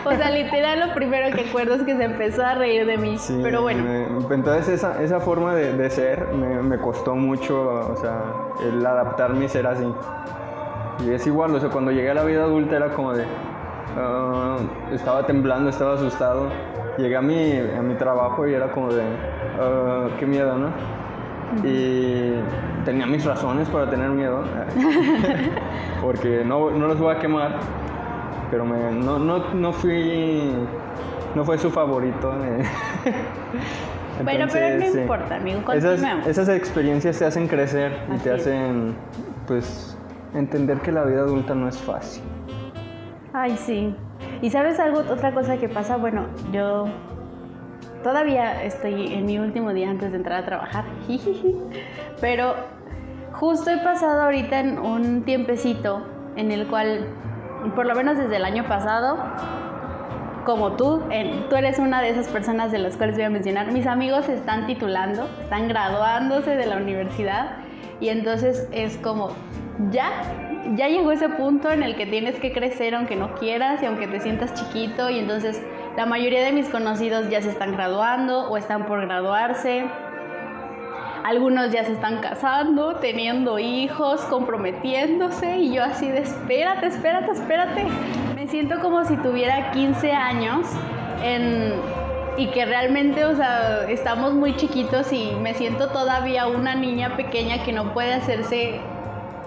O 0.03 0.09
sea, 0.09 0.31
literal 0.31 0.79
lo 0.79 0.95
primero 0.95 1.29
que 1.31 1.47
acuerdo 1.47 1.75
es 1.75 1.83
que 1.83 1.95
se 1.95 2.05
empezó 2.05 2.43
a 2.43 2.55
reír 2.55 2.87
de 2.87 2.97
mí. 2.97 3.19
Sí, 3.19 3.39
Pero 3.43 3.61
bueno. 3.61 3.83
entonces 4.31 4.67
esa, 4.67 4.99
esa 4.99 5.19
forma 5.19 5.53
de, 5.53 5.73
de 5.73 5.89
ser 5.91 6.29
me, 6.33 6.59
me, 6.63 6.79
costó 6.79 7.13
mucho, 7.15 7.61
o 7.61 7.95
sea, 7.95 8.23
el 8.67 8.83
adaptarme 8.83 9.45
y 9.45 9.47
ser 9.47 9.67
así. 9.67 9.85
Y 11.05 11.11
es 11.11 11.27
igual, 11.27 11.53
o 11.53 11.59
sea, 11.59 11.69
cuando 11.69 11.91
llegué 11.91 12.09
a 12.09 12.13
la 12.15 12.23
vida 12.23 12.45
adulta 12.45 12.77
era 12.77 12.89
como 12.89 13.13
de... 13.13 13.25
Ah, 13.95 14.57
estaba 14.91 15.23
temblando, 15.27 15.69
estaba 15.69 15.93
asustado 15.93 16.49
llegué 17.01 17.17
a 17.17 17.21
mi, 17.21 17.57
a 17.57 17.81
mi 17.81 17.95
trabajo 17.95 18.47
y 18.47 18.53
era 18.53 18.71
como 18.71 18.93
de, 18.93 19.03
uh, 19.03 20.17
qué 20.19 20.25
miedo, 20.25 20.57
¿no? 20.57 20.69
Y 21.67 22.33
tenía 22.85 23.05
mis 23.05 23.25
razones 23.25 23.67
para 23.69 23.89
tener 23.89 24.09
miedo, 24.09 24.43
porque 26.01 26.43
no, 26.45 26.71
no 26.71 26.87
los 26.87 26.99
voy 26.99 27.13
a 27.15 27.19
quemar, 27.19 27.59
pero 28.49 28.65
me, 28.65 28.91
no, 28.91 29.19
no, 29.19 29.53
no 29.53 29.73
fui, 29.73 30.53
no 31.35 31.43
fue 31.43 31.57
su 31.57 31.69
favorito. 31.69 32.33
bueno, 34.23 34.47
pero 34.51 34.77
no 34.77 35.01
importa, 35.01 35.35
amigo, 35.35 35.71
esas, 35.73 36.01
esas, 36.27 36.49
experiencias 36.49 37.19
te 37.19 37.25
hacen 37.25 37.47
crecer 37.47 37.91
y 38.15 38.17
te 38.19 38.31
hacen, 38.31 38.95
pues, 39.47 39.97
entender 40.33 40.79
que 40.79 40.91
la 40.91 41.03
vida 41.03 41.21
adulta 41.21 41.55
no 41.55 41.67
es 41.67 41.77
fácil. 41.77 42.23
Ay, 43.33 43.55
sí. 43.57 43.95
Y 44.41 44.49
sabes 44.49 44.79
algo, 44.79 44.99
otra 44.99 45.33
cosa 45.33 45.57
que 45.57 45.69
pasa, 45.69 45.97
bueno, 45.97 46.27
yo 46.51 46.85
todavía 48.03 48.63
estoy 48.63 49.13
en 49.13 49.25
mi 49.25 49.37
último 49.39 49.73
día 49.73 49.89
antes 49.89 50.11
de 50.11 50.17
entrar 50.17 50.41
a 50.41 50.45
trabajar, 50.45 50.85
pero 52.21 52.55
justo 53.33 53.69
he 53.69 53.77
pasado 53.77 54.23
ahorita 54.23 54.59
en 54.59 54.79
un 54.79 55.23
tiempecito 55.23 56.03
en 56.35 56.51
el 56.51 56.67
cual, 56.67 57.07
por 57.75 57.85
lo 57.85 57.95
menos 57.95 58.17
desde 58.17 58.37
el 58.37 58.45
año 58.45 58.67
pasado, 58.67 59.17
como 60.45 60.71
tú, 60.71 61.01
tú 61.49 61.55
eres 61.55 61.77
una 61.79 62.01
de 62.01 62.09
esas 62.09 62.27
personas 62.27 62.71
de 62.71 62.79
las 62.79 62.97
cuales 62.97 63.15
voy 63.15 63.25
a 63.25 63.29
mencionar, 63.29 63.71
mis 63.71 63.85
amigos 63.85 64.27
están 64.29 64.65
titulando, 64.65 65.27
están 65.41 65.67
graduándose 65.67 66.55
de 66.55 66.65
la 66.65 66.77
universidad 66.77 67.57
y 67.99 68.09
entonces 68.09 68.67
es 68.71 68.97
como, 68.97 69.29
ya, 69.91 70.09
ya 70.75 70.87
llegó 70.87 71.11
ese 71.11 71.29
punto 71.29 71.71
en 71.71 71.83
el 71.83 71.95
que 71.95 72.05
tienes 72.05 72.39
que 72.39 72.51
crecer 72.51 72.95
aunque 72.95 73.15
no 73.15 73.35
quieras 73.35 73.81
y 73.81 73.85
aunque 73.85 74.07
te 74.07 74.19
sientas 74.19 74.53
chiquito 74.53 75.09
y 75.09 75.19
entonces 75.19 75.61
la 75.95 76.05
mayoría 76.05 76.43
de 76.43 76.51
mis 76.51 76.69
conocidos 76.69 77.29
ya 77.29 77.41
se 77.41 77.49
están 77.49 77.73
graduando 77.73 78.49
o 78.49 78.57
están 78.57 78.85
por 78.85 79.01
graduarse. 79.01 79.85
Algunos 81.23 81.71
ya 81.71 81.83
se 81.83 81.91
están 81.91 82.19
casando, 82.19 82.95
teniendo 82.95 83.59
hijos, 83.59 84.21
comprometiéndose 84.21 85.57
y 85.57 85.73
yo 85.73 85.83
así 85.83 86.07
de 86.07 86.19
espérate, 86.19 86.87
espérate, 86.87 87.31
espérate. 87.31 87.85
Me 88.35 88.47
siento 88.47 88.79
como 88.79 89.05
si 89.05 89.17
tuviera 89.17 89.71
15 89.71 90.11
años 90.13 90.67
y 92.37 92.47
que 92.47 92.65
realmente, 92.65 93.25
o 93.25 93.35
sea, 93.35 93.89
estamos 93.89 94.33
muy 94.33 94.55
chiquitos 94.55 95.11
y 95.13 95.31
me 95.41 95.53
siento 95.53 95.89
todavía 95.89 96.47
una 96.47 96.73
niña 96.73 97.15
pequeña 97.17 97.63
que 97.63 97.71
no 97.71 97.93
puede 97.93 98.13
hacerse 98.13 98.79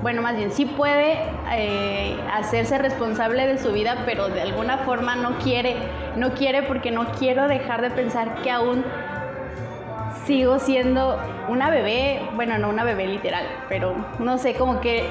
bueno, 0.04 0.20
más 0.20 0.36
bien 0.36 0.52
sí 0.52 0.66
puede 0.66 1.16
eh, 1.50 2.14
hacerse 2.30 2.76
responsable 2.76 3.46
de 3.46 3.56
su 3.56 3.72
vida, 3.72 4.02
pero 4.04 4.28
de 4.28 4.42
alguna 4.42 4.76
forma 4.76 5.16
no 5.16 5.38
quiere, 5.38 5.76
no 6.14 6.34
quiere 6.34 6.62
porque 6.62 6.90
no 6.90 7.06
quiero 7.18 7.48
dejar 7.48 7.80
de 7.80 7.88
pensar 7.88 8.42
que 8.42 8.50
aún 8.50 8.84
sigo 10.26 10.58
siendo 10.58 11.18
una 11.48 11.70
bebé, 11.70 12.20
bueno, 12.34 12.58
no 12.58 12.68
una 12.68 12.84
bebé 12.84 13.06
literal, 13.06 13.46
pero 13.70 13.94
no 14.18 14.36
sé, 14.36 14.52
como 14.56 14.82
que 14.82 15.04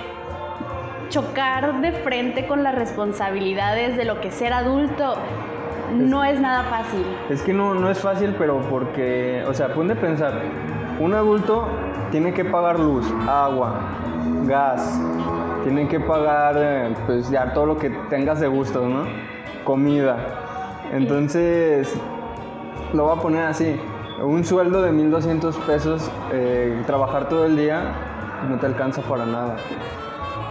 chocar 1.10 1.82
de 1.82 1.92
frente 1.94 2.46
con 2.46 2.62
las 2.62 2.76
responsabilidades 2.76 3.98
de 3.98 4.06
lo 4.06 4.22
que 4.22 4.30
ser 4.30 4.54
adulto 4.54 5.16
no 5.92 6.24
es 6.24 6.40
nada 6.40 6.66
fácil. 6.66 7.04
Es 7.32 7.42
que 7.42 7.52
no, 7.52 7.74
no 7.74 7.90
es 7.90 7.98
fácil, 8.00 8.36
pero 8.38 8.62
porque, 8.70 9.44
o 9.48 9.56
sea, 9.56 9.74
ponte 9.74 9.94
a 9.94 9.96
pensar, 10.00 10.40
un 11.00 11.14
adulto 11.14 11.68
tiene 12.12 12.34
que 12.34 12.46
pagar 12.46 12.80
luz, 12.80 13.06
agua, 13.28 13.74
gas, 14.46 15.00
tienen 15.64 15.88
que 15.88 16.00
pagar 16.00 16.56
eh, 16.58 16.96
pues 17.06 17.30
ya 17.30 17.54
todo 17.54 17.66
lo 17.66 17.78
que 17.78 17.90
tengas 18.10 18.40
de 18.40 18.48
gustos, 18.48 18.88
¿no? 18.88 19.04
Comida. 19.64 20.18
Entonces, 20.92 21.94
lo 22.94 23.06
voy 23.06 23.18
a 23.18 23.22
poner 23.22 23.46
así, 23.46 23.80
un 24.22 24.44
sueldo 24.44 24.82
de 24.82 24.92
1200 24.92 25.58
pesos, 25.60 26.12
eh, 26.32 26.84
trabajar 26.86 27.30
todo 27.30 27.46
el 27.46 27.58
día, 27.58 27.82
no 28.50 28.58
te 28.58 28.66
alcanza 28.66 29.02
para 29.02 29.26
nada. 29.26 29.56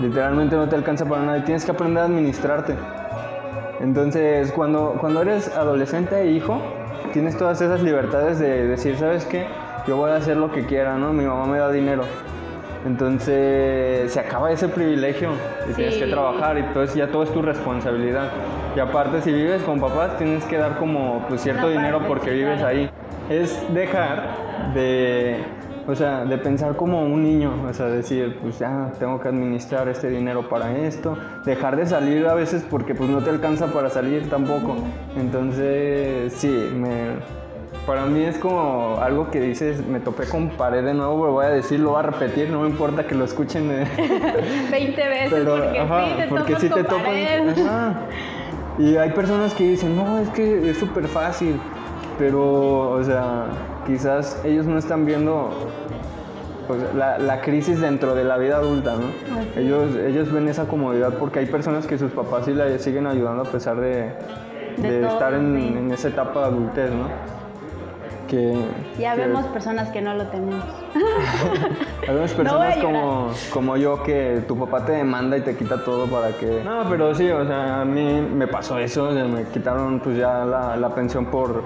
Literalmente 0.01 0.57
no 0.57 0.69
te 0.69 0.75
alcanza 0.75 1.05
para 1.05 1.23
nada 1.23 1.39
y 1.39 1.43
tienes 1.43 1.65
que 1.65 1.71
aprender 1.71 2.03
a 2.03 2.07
administrarte. 2.07 2.75
Entonces, 3.81 4.51
cuando, 4.53 4.97
cuando 5.01 5.23
eres 5.23 5.55
adolescente 5.57 6.21
e 6.21 6.33
hijo, 6.33 6.61
tienes 7.13 7.37
todas 7.37 7.61
esas 7.61 7.83
libertades 7.83 8.39
de 8.39 8.67
decir, 8.67 8.97
¿sabes 8.97 9.25
qué? 9.27 9.47
Yo 9.87 9.97
voy 9.97 10.11
a 10.11 10.17
hacer 10.17 10.37
lo 10.37 10.51
que 10.51 10.67
quiera, 10.67 10.97
¿no? 10.97 11.13
Mi 11.13 11.25
mamá 11.25 11.47
me 11.47 11.59
da 11.59 11.71
dinero 11.71 12.05
entonces 12.85 14.13
se 14.13 14.21
acaba 14.21 14.51
ese 14.51 14.69
privilegio 14.69 15.31
y 15.71 15.73
tienes 15.75 15.97
que 15.97 16.07
trabajar 16.07 16.59
y 16.59 16.61
entonces 16.63 16.97
ya 16.97 17.09
todo 17.09 17.23
es 17.23 17.33
tu 17.33 17.43
responsabilidad. 17.43 18.31
Y 18.75 18.81
aparte 18.81 19.23
si 19.23 19.33
vives 19.33 19.63
con 19.63 19.81
papás 19.81 20.19
tienes 20.19 20.45
que 20.45 20.57
dar 20.59 20.79
como 20.79 21.25
pues, 21.29 21.43
cierto 21.43 21.69
dinero 21.69 22.01
porque 22.07 22.31
vives 22.31 22.63
ahí. 22.63 22.91
Es 23.31 23.63
dejar 23.73 24.73
de, 24.75 25.45
o 25.87 25.95
sea, 25.95 26.25
de 26.25 26.37
pensar 26.39 26.75
como 26.75 27.05
un 27.05 27.23
niño, 27.23 27.53
o 27.69 27.73
sea, 27.73 27.87
decir, 27.87 28.37
pues 28.43 28.59
ya 28.59 28.91
tengo 28.99 29.21
que 29.21 29.29
administrar 29.29 29.89
este 29.89 30.11
dinero 30.11 30.49
para 30.49 30.77
esto, 30.77 31.17
dejar 31.45 31.77
de 31.77 31.87
salir 31.87 32.27
a 32.27 32.35
veces 32.35 32.67
porque 32.69 32.97
pues 32.97 33.09
no 33.09 33.23
te 33.23 33.31
alcanza 33.31 33.69
para 33.69 33.91
salir 33.91 34.29
tampoco. 34.29 34.75
Entonces 35.17 36.33
sí, 36.33 36.49
me 36.75 37.42
para 37.87 38.07
mí 38.07 38.23
es 38.23 38.39
como 38.39 38.99
algo 39.01 39.31
que 39.31 39.41
dices, 39.41 39.85
me 39.87 39.99
topé 39.99 40.25
con 40.25 40.51
pared 40.51 40.85
de 40.85 40.95
nuevo, 40.95 41.27
lo 41.27 41.33
voy 41.33 41.47
a 41.47 41.51
decir, 41.51 41.81
lo 41.81 41.91
voy 41.91 42.01
a 42.01 42.03
repetir, 42.03 42.49
no 42.49 42.61
me 42.61 42.69
importa 42.69 43.07
que 43.07 43.15
lo 43.15 43.25
escuchen 43.25 43.69
20 44.71 45.09
veces, 45.09 45.45
porque, 45.45 45.81
sí 45.81 46.17
te 46.17 46.29
porque 46.29 46.57
sí 46.57 46.69
te 46.69 46.85
topan. 46.85 47.15
Y 48.79 48.97
hay 48.97 49.11
personas 49.11 49.53
que 49.55 49.65
dicen, 49.65 49.97
no, 49.97 50.19
es 50.19 50.29
que 50.31 50.71
es 50.71 50.79
súper 50.79 51.07
fácil, 51.09 51.61
pero, 52.19 52.93
o 52.93 53.05
sea, 53.05 53.47
quizás 53.87 54.41
ellos 54.45 54.65
no 54.67 54.79
están 54.79 55.05
viendo 55.05 55.51
pues, 56.67 56.81
la, 56.95 57.41
crisis 57.43 57.81
dentro 57.81 58.15
de 58.15 58.25
la 58.25 58.39
vida 58.39 58.57
adulta, 58.57 58.95
¿no? 58.95 59.61
Ellos, 59.61 59.97
ellos 59.97 60.33
ven 60.33 60.49
esa 60.49 60.67
comodidad 60.67 61.15
porque 61.19 61.41
hay 61.41 61.47
personas 61.47 61.87
que 61.87 61.99
sus 61.99 62.13
papás 62.13 62.47
sí 62.47 62.55
la 62.55 62.79
siguen 62.79 63.07
ayudando 63.07 63.43
a 63.43 63.47
pesar 63.47 63.79
de, 63.79 64.13
estar 64.79 65.35
en, 65.35 65.57
en, 65.57 65.91
esa 65.91 66.09
etapa 66.09 66.41
de 66.41 66.47
adultez, 66.47 66.91
¿no? 66.91 67.42
Ya 68.99 69.15
vemos 69.15 69.45
personas 69.47 69.91
que 69.91 70.01
no 70.01 70.15
lo 70.15 70.27
tenemos. 70.29 70.65
Habemos 72.09 72.33
personas 72.33 72.77
como, 72.79 73.31
como 73.53 73.77
yo 73.77 74.03
que 74.03 74.43
tu 74.49 74.57
papá 74.59 74.85
te 74.85 74.93
demanda 74.93 75.37
y 75.37 75.43
te 75.43 75.57
quita 75.57 75.85
todo 75.85 76.07
para 76.07 76.33
que... 76.33 76.63
No, 76.65 76.85
pero 76.89 77.15
sí, 77.15 77.29
o 77.31 77.47
sea, 77.47 77.83
a 77.83 77.85
mí 77.85 78.21
me 78.21 78.47
pasó 78.47 78.79
eso, 78.79 79.11
me 79.11 79.45
quitaron 79.45 80.01
pues 80.01 80.17
ya 80.17 80.45
la, 80.45 80.77
la 80.77 80.95
pensión 80.95 81.27
por, 81.27 81.63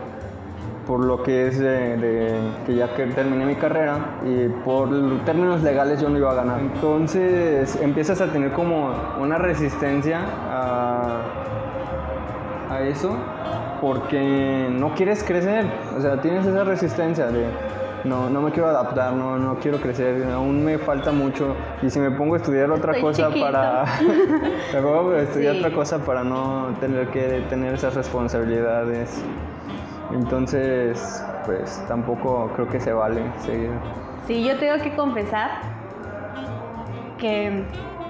por 0.87 1.05
lo 1.05 1.23
que 1.23 1.49
es 1.49 1.59
de, 1.59 2.37
que 2.67 2.75
ya 2.75 2.95
que 2.95 3.07
terminé 3.07 3.45
mi 3.47 3.57
carrera 3.57 4.19
y 4.25 4.49
por 4.65 4.89
términos 5.25 5.63
legales 5.63 6.01
yo 6.01 6.09
no 6.09 6.19
iba 6.19 6.33
a 6.33 6.35
ganar. 6.35 6.61
Entonces 6.61 7.77
empiezas 7.81 8.21
a 8.21 8.27
tener 8.27 8.53
como 8.53 8.93
una 9.21 9.39
resistencia 9.39 10.21
a, 10.51 11.21
a 12.71 12.83
eso 12.83 13.17
porque 13.81 14.69
no 14.71 14.95
quieres 14.95 15.23
crecer, 15.25 15.67
o 15.97 16.01
sea, 16.01 16.21
tienes 16.21 16.47
esa 16.47 16.65
resistencia 16.65 17.27
de 17.27 17.47
no, 18.05 18.31
no 18.31 18.41
me 18.41 18.53
quiero 18.53 18.69
adaptar, 18.69 19.13
no, 19.13 19.37
no 19.37 19.57
quiero 19.57 19.79
crecer, 19.79 20.25
aún 20.33 20.65
me 20.65 20.79
falta 20.79 21.13
mucho 21.13 21.57
y 21.83 21.91
si 21.91 21.99
me 21.99 22.11
pongo 22.11 22.35
a 22.35 22.37
estudiar 22.39 22.71
otra 22.71 23.01
cosa 23.01 23.31
para 23.31 23.85
me 24.73 24.81
pongo 24.81 25.11
a 25.13 25.23
estudiar 25.23 25.57
otra 25.57 25.73
cosa 25.73 25.99
para 25.99 26.23
no 26.23 26.75
tener 26.81 27.09
que 27.09 27.45
tener 27.49 27.75
esas 27.75 27.95
responsabilidades. 27.95 29.23
Entonces, 30.15 31.25
pues 31.45 31.85
tampoco 31.89 32.51
creo 32.55 32.69
que 32.69 32.79
se 32.79 32.93
vale 32.93 33.23
seguir. 33.39 33.71
Sí, 34.27 34.45
yo 34.45 34.57
tengo 34.57 34.83
que 34.83 34.95
confesar 34.95 35.51
que, 37.19 37.65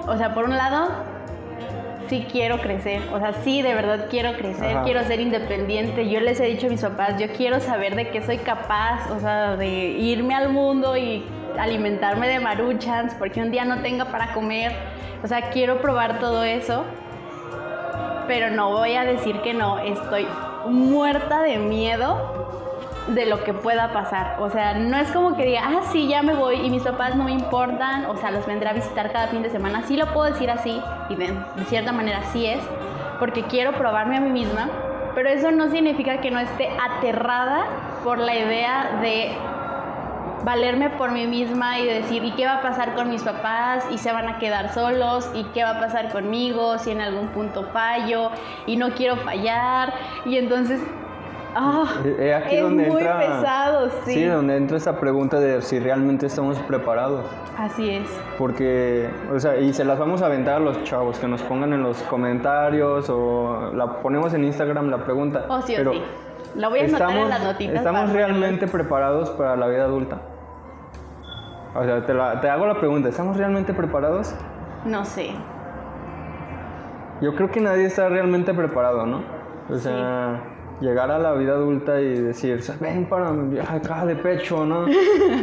o 0.07 0.17
sea, 0.17 0.35
por 0.35 0.45
un 0.45 0.57
lado, 0.57 0.89
sí 2.09 2.27
quiero 2.31 2.61
crecer, 2.61 3.03
o 3.13 3.19
sea, 3.19 3.33
sí 3.45 3.63
de 3.63 3.75
verdad 3.75 4.07
quiero 4.11 4.35
crecer, 4.35 4.79
quiero 4.85 5.03
ser 5.05 5.21
independiente. 5.21 6.09
Yo 6.09 6.21
les 6.21 6.41
he 6.41 6.45
dicho 6.45 6.67
a 6.67 6.71
mis 6.71 6.83
papás, 6.83 7.21
yo 7.21 7.29
quiero 7.37 7.61
saber 7.61 7.95
de 7.95 8.11
qué 8.11 8.23
soy 8.23 8.39
capaz, 8.39 9.11
o 9.11 9.21
sea, 9.21 9.57
de 9.57 9.69
irme 9.69 10.35
al 10.35 10.51
mundo 10.51 10.97
y 10.97 11.25
alimentarme 11.59 12.29
de 12.29 12.41
maruchans 12.41 13.15
porque 13.15 13.41
un 13.41 13.51
día 13.51 13.65
no 13.65 13.83
tenga 13.83 14.07
para 14.07 14.33
comer. 14.33 14.73
O 15.23 15.27
sea, 15.27 15.51
quiero 15.51 15.81
probar 15.81 16.19
todo 16.19 16.45
eso, 16.45 16.85
pero 18.27 18.51
no 18.51 18.71
voy 18.71 18.95
a 18.95 19.05
decir 19.05 19.41
que 19.41 19.55
no, 19.55 19.79
estoy 19.79 20.27
muerta 20.69 21.43
de 21.43 21.59
miedo 21.59 22.36
de 23.09 23.27
lo 23.27 23.45
que 23.45 23.55
pueda 23.55 23.93
pasar. 23.93 24.37
O 24.41 24.51
sea, 24.51 24.75
no 24.75 24.97
es 24.97 25.11
como 25.13 25.37
que 25.37 25.45
diga, 25.45 25.63
ah, 25.65 25.81
sí, 25.93 26.09
ya 26.09 26.23
me 26.23 26.35
voy 26.35 26.57
y 26.57 26.71
mis 26.71 26.83
papás 26.83 27.15
no 27.15 27.25
me 27.25 27.33
importan, 27.33 28.07
o 28.07 28.17
sea, 28.17 28.31
los 28.31 28.47
vendré 28.47 28.69
a 28.69 28.73
visitar 28.73 29.13
cada 29.13 29.29
fin 29.29 29.43
de 29.43 29.51
semana. 29.51 29.83
Sí 29.87 29.97
lo 29.97 30.13
puedo 30.13 30.33
decir 30.33 30.51
así, 30.51 30.81
y 31.09 31.15
de, 31.15 31.33
de 31.57 31.65
cierta 31.67 31.93
manera 31.93 32.23
sí 32.33 32.47
es, 32.47 32.61
porque 33.19 33.45
quiero 33.45 33.73
probarme 33.73 34.17
a 34.17 34.21
mí 34.21 34.31
misma, 34.31 34.69
pero 35.15 35.29
eso 35.29 35.51
no 35.51 35.71
significa 35.71 36.21
que 36.21 36.31
no 36.31 36.39
esté 36.39 36.69
aterrada 36.79 37.67
por 38.05 38.19
la 38.19 38.35
idea 38.35 38.99
de 39.01 39.37
valerme 40.45 40.91
por 40.91 41.11
mí 41.11 41.27
misma 41.27 41.81
y 41.81 41.87
decir, 41.87 42.23
¿y 42.23 42.33
qué 42.33 42.47
va 42.47 42.59
a 42.59 42.63
pasar 42.63 42.95
con 42.95 43.09
mis 43.09 43.23
papás? 43.23 43.85
¿Y 43.91 43.99
se 43.99 44.13
van 44.13 44.29
a 44.29 44.39
quedar 44.39 44.73
solos? 44.73 45.29
¿Y 45.35 45.43
qué 45.45 45.65
va 45.65 45.71
a 45.71 45.81
pasar 45.81 46.13
conmigo 46.13 46.79
si 46.79 46.93
en 46.93 47.01
algún 47.01 47.29
punto 47.29 47.65
fallo? 47.73 48.31
Y 48.67 48.77
no 48.77 48.91
quiero 48.91 49.17
fallar. 49.17 49.93
Y 50.25 50.37
entonces 50.37 50.81
Oh, 51.59 51.87
es 52.05 52.71
muy 52.71 53.03
pesado, 53.03 53.89
sí. 54.05 54.13
Sí, 54.13 54.25
donde 54.25 54.57
entra 54.57 54.77
esa 54.77 55.01
pregunta 55.01 55.41
de 55.41 55.63
si 55.63 55.79
realmente 55.79 56.27
estamos 56.27 56.59
preparados. 56.61 57.25
Así 57.57 57.91
es. 57.91 58.07
Porque, 58.37 59.09
o 59.33 59.41
sea, 59.41 59.57
y 59.57 59.73
se 59.73 59.85
las 59.85 59.99
vamos 59.99 60.21
a 60.21 60.27
aventar 60.27 60.57
a 60.57 60.61
los 60.61 60.85
chavos, 60.85 61.19
que 61.19 61.27
nos 61.27 61.43
pongan 61.43 61.73
en 61.73 61.83
los 61.83 62.03
comentarios 62.03 63.09
o 63.09 63.73
la 63.75 64.01
ponemos 64.03 64.35
en 64.35 64.45
Instagram 64.45 64.91
la 64.91 64.99
pregunta. 64.99 65.47
Oh, 65.49 65.63
sí, 65.63 65.73
pero 65.77 65.95
sí. 65.95 66.03
La 66.57 66.69
voy 66.69 66.81
a 66.81 66.85
estamos, 66.85 67.03
anotar 67.03 67.23
en 67.23 67.29
las 67.31 67.45
notitas. 67.45 67.77
¿Estamos 67.77 68.13
realmente 68.13 68.67
preparados 68.67 69.31
para 69.31 69.57
la 69.57 69.67
vida 69.69 69.85
adulta? 69.85 70.21
O 71.75 71.85
sea, 71.85 72.05
te, 72.05 72.15
te 72.41 72.51
hago 72.51 72.67
la 72.67 72.79
pregunta, 72.79 73.09
¿estamos 73.09 73.37
realmente 73.37 73.73
preparados? 73.73 74.35
No 74.85 75.05
sé. 75.05 75.31
Yo 77.23 77.35
creo 77.35 77.51
que 77.51 77.61
nadie 77.61 77.87
está 77.87 78.09
realmente 78.11 78.53
preparado, 78.53 79.07
¿no? 79.07 79.23
O 79.71 79.77
sea, 79.77 80.41
llegar 80.81 81.11
a 81.11 81.19
la 81.19 81.33
vida 81.33 81.53
adulta 81.53 82.01
y 82.01 82.21
decir, 82.21 82.63
ven 82.81 83.07
para 83.07 83.31
acá 83.69 84.05
de 84.05 84.17
pecho, 84.17 84.65
¿no? 84.65 84.87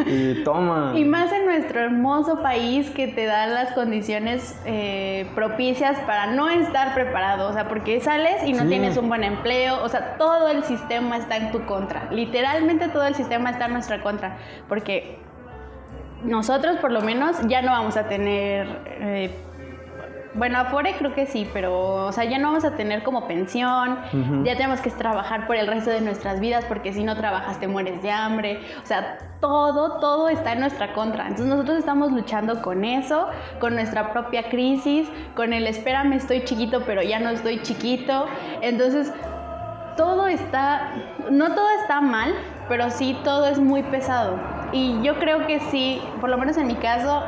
Y 0.05 0.43
toma. 0.43 0.93
Y 0.95 1.05
más 1.05 1.31
en 1.31 1.45
nuestro 1.45 1.79
hermoso 1.79 2.41
país 2.41 2.89
que 2.91 3.07
te 3.07 3.25
da 3.25 3.47
las 3.47 3.71
condiciones 3.73 4.59
eh, 4.65 5.25
propicias 5.33 5.99
para 6.01 6.27
no 6.27 6.49
estar 6.49 6.93
preparado, 6.93 7.49
o 7.49 7.53
sea, 7.53 7.67
porque 7.67 7.99
sales 7.99 8.43
y 8.45 8.53
no 8.53 8.67
tienes 8.67 8.97
un 8.97 9.09
buen 9.09 9.23
empleo, 9.23 9.83
o 9.83 9.89
sea, 9.89 10.17
todo 10.17 10.49
el 10.49 10.63
sistema 10.63 11.17
está 11.17 11.37
en 11.37 11.51
tu 11.51 11.65
contra, 11.65 12.11
literalmente 12.11 12.89
todo 12.89 13.05
el 13.05 13.15
sistema 13.15 13.51
está 13.51 13.65
en 13.65 13.73
nuestra 13.73 14.01
contra, 14.01 14.37
porque 14.67 15.17
nosotros 16.23 16.77
por 16.77 16.91
lo 16.91 17.01
menos 17.01 17.37
ya 17.47 17.61
no 17.61 17.71
vamos 17.71 17.97
a 17.97 18.07
tener... 18.07 18.67
Eh, 18.85 19.31
bueno, 20.35 20.57
Afore 20.59 20.95
creo 20.97 21.13
que 21.13 21.25
sí, 21.25 21.49
pero 21.53 22.07
o 22.07 22.11
sea, 22.11 22.23
ya 22.23 22.39
no 22.39 22.47
vamos 22.49 22.65
a 22.65 22.75
tener 22.75 23.03
como 23.03 23.27
pensión, 23.27 23.99
ya 24.43 24.55
tenemos 24.55 24.81
que 24.81 24.89
trabajar 24.89 25.45
por 25.47 25.55
el 25.55 25.67
resto 25.67 25.89
de 25.89 26.01
nuestras 26.01 26.39
vidas 26.39 26.65
porque 26.65 26.91
si 26.93 27.03
no 27.03 27.15
trabajas 27.15 27.59
te 27.59 27.67
mueres 27.67 28.01
de 28.01 28.11
hambre, 28.11 28.61
o 28.81 28.85
sea, 28.85 29.17
todo, 29.39 29.99
todo 29.99 30.29
está 30.29 30.53
en 30.53 30.61
nuestra 30.61 30.93
contra. 30.93 31.23
Entonces 31.23 31.47
nosotros 31.47 31.77
estamos 31.77 32.11
luchando 32.11 32.61
con 32.61 32.83
eso, 32.83 33.27
con 33.59 33.75
nuestra 33.75 34.11
propia 34.11 34.49
crisis, 34.49 35.07
con 35.35 35.53
el 35.53 35.67
espérame, 35.67 36.13
estoy 36.13 36.43
chiquito, 36.43 36.83
pero 36.85 37.01
ya 37.01 37.19
no 37.19 37.29
estoy 37.29 37.61
chiquito. 37.61 38.25
Entonces, 38.61 39.13
todo 39.97 40.27
está, 40.27 40.93
no 41.29 41.53
todo 41.53 41.69
está 41.81 42.01
mal, 42.01 42.33
pero 42.67 42.89
sí 42.89 43.17
todo 43.23 43.45
es 43.45 43.59
muy 43.59 43.83
pesado. 43.83 44.39
Y 44.71 45.01
yo 45.03 45.19
creo 45.19 45.45
que 45.45 45.59
sí, 45.59 46.01
por 46.19 46.29
lo 46.29 46.37
menos 46.37 46.57
en 46.57 46.67
mi 46.67 46.75
caso, 46.75 47.23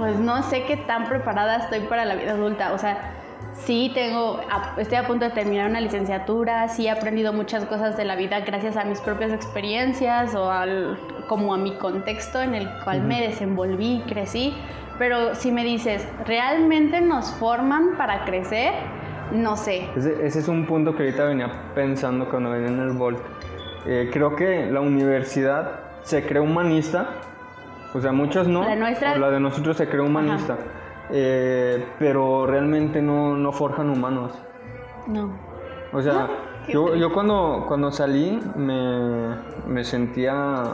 pues 0.00 0.18
no 0.18 0.42
sé 0.42 0.64
qué 0.64 0.78
tan 0.78 1.06
preparada 1.06 1.58
estoy 1.58 1.80
para 1.80 2.06
la 2.06 2.14
vida 2.14 2.32
adulta. 2.32 2.72
O 2.72 2.78
sea, 2.78 3.12
sí 3.52 3.92
tengo, 3.94 4.40
estoy 4.78 4.96
a 4.96 5.06
punto 5.06 5.26
de 5.26 5.30
terminar 5.32 5.68
una 5.68 5.80
licenciatura, 5.80 6.68
sí 6.68 6.86
he 6.86 6.90
aprendido 6.90 7.34
muchas 7.34 7.66
cosas 7.66 7.98
de 7.98 8.06
la 8.06 8.16
vida 8.16 8.40
gracias 8.40 8.78
a 8.78 8.84
mis 8.84 8.98
propias 9.00 9.30
experiencias 9.30 10.34
o 10.34 10.50
al, 10.50 10.98
como 11.28 11.52
a 11.52 11.58
mi 11.58 11.76
contexto 11.76 12.40
en 12.40 12.54
el 12.54 12.68
cual 12.82 13.02
me 13.02 13.20
desenvolví, 13.20 14.02
crecí. 14.08 14.54
Pero 14.98 15.34
si 15.34 15.52
me 15.52 15.64
dices, 15.64 16.06
¿realmente 16.26 17.02
nos 17.02 17.30
forman 17.32 17.96
para 17.98 18.24
crecer? 18.24 18.72
No 19.32 19.56
sé. 19.56 19.86
Ese, 19.96 20.26
ese 20.26 20.38
es 20.38 20.48
un 20.48 20.64
punto 20.66 20.96
que 20.96 21.04
ahorita 21.04 21.24
venía 21.24 21.50
pensando 21.74 22.28
cuando 22.28 22.50
venía 22.50 22.68
en 22.68 22.80
el 22.80 22.92
Volt. 22.92 23.18
Eh, 23.86 24.08
creo 24.10 24.34
que 24.34 24.70
la 24.70 24.80
universidad 24.80 25.80
se 26.02 26.26
cree 26.26 26.40
humanista 26.40 27.29
o 27.94 28.00
sea, 28.00 28.12
muchos 28.12 28.46
no. 28.46 28.62
La 28.62 28.76
nuestra. 28.76 29.18
La 29.18 29.30
de 29.30 29.40
nosotros 29.40 29.76
se 29.76 29.88
creó 29.88 30.04
humanista. 30.04 30.56
Eh, 31.12 31.84
pero 31.98 32.46
realmente 32.46 33.02
no, 33.02 33.36
no, 33.36 33.52
forjan 33.52 33.90
humanos. 33.90 34.32
No. 35.08 35.32
O 35.92 36.00
sea, 36.00 36.28
yo, 36.68 36.94
yo, 36.94 37.12
cuando, 37.12 37.64
cuando 37.66 37.90
salí 37.90 38.40
me, 38.54 39.34
me, 39.66 39.82
sentía. 39.82 40.64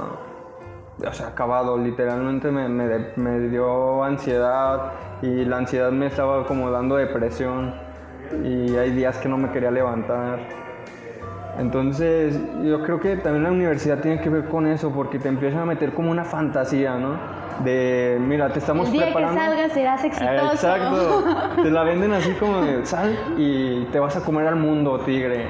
O 1.06 1.12
sea, 1.12 1.28
acabado. 1.28 1.78
Literalmente 1.78 2.50
me, 2.50 2.68
me, 2.68 3.12
me 3.16 3.40
dio 3.48 4.04
ansiedad 4.04 4.92
y 5.22 5.44
la 5.46 5.58
ansiedad 5.58 5.90
me 5.90 6.06
estaba 6.06 6.44
como 6.46 6.70
dando 6.70 6.96
depresión. 6.96 7.74
Y 8.44 8.76
hay 8.76 8.90
días 8.90 9.16
que 9.18 9.28
no 9.28 9.38
me 9.38 9.50
quería 9.52 9.70
levantar. 9.70 10.40
Entonces, 11.58 12.38
yo 12.62 12.82
creo 12.82 13.00
que 13.00 13.16
también 13.16 13.44
la 13.44 13.50
universidad 13.50 14.00
tiene 14.00 14.20
que 14.20 14.28
ver 14.28 14.44
con 14.44 14.66
eso, 14.66 14.90
porque 14.90 15.18
te 15.18 15.28
empiezan 15.28 15.60
a 15.60 15.64
meter 15.64 15.94
como 15.94 16.10
una 16.10 16.24
fantasía, 16.24 16.96
¿no? 16.98 17.16
De, 17.64 18.18
mira, 18.20 18.52
te 18.52 18.58
estamos 18.58 18.88
El 18.88 18.92
día 18.92 19.04
preparando. 19.04 19.40
que 19.40 19.46
salgas 19.46 19.72
serás 19.72 20.04
exitoso. 20.04 20.52
Exacto. 20.52 21.22
te 21.62 21.70
la 21.70 21.84
venden 21.84 22.12
así 22.12 22.32
como 22.32 22.60
de 22.60 22.84
sal 22.84 23.16
y 23.38 23.84
te 23.86 23.98
vas 23.98 24.14
a 24.16 24.20
comer 24.20 24.46
al 24.46 24.56
mundo, 24.56 25.00
tigre. 25.00 25.46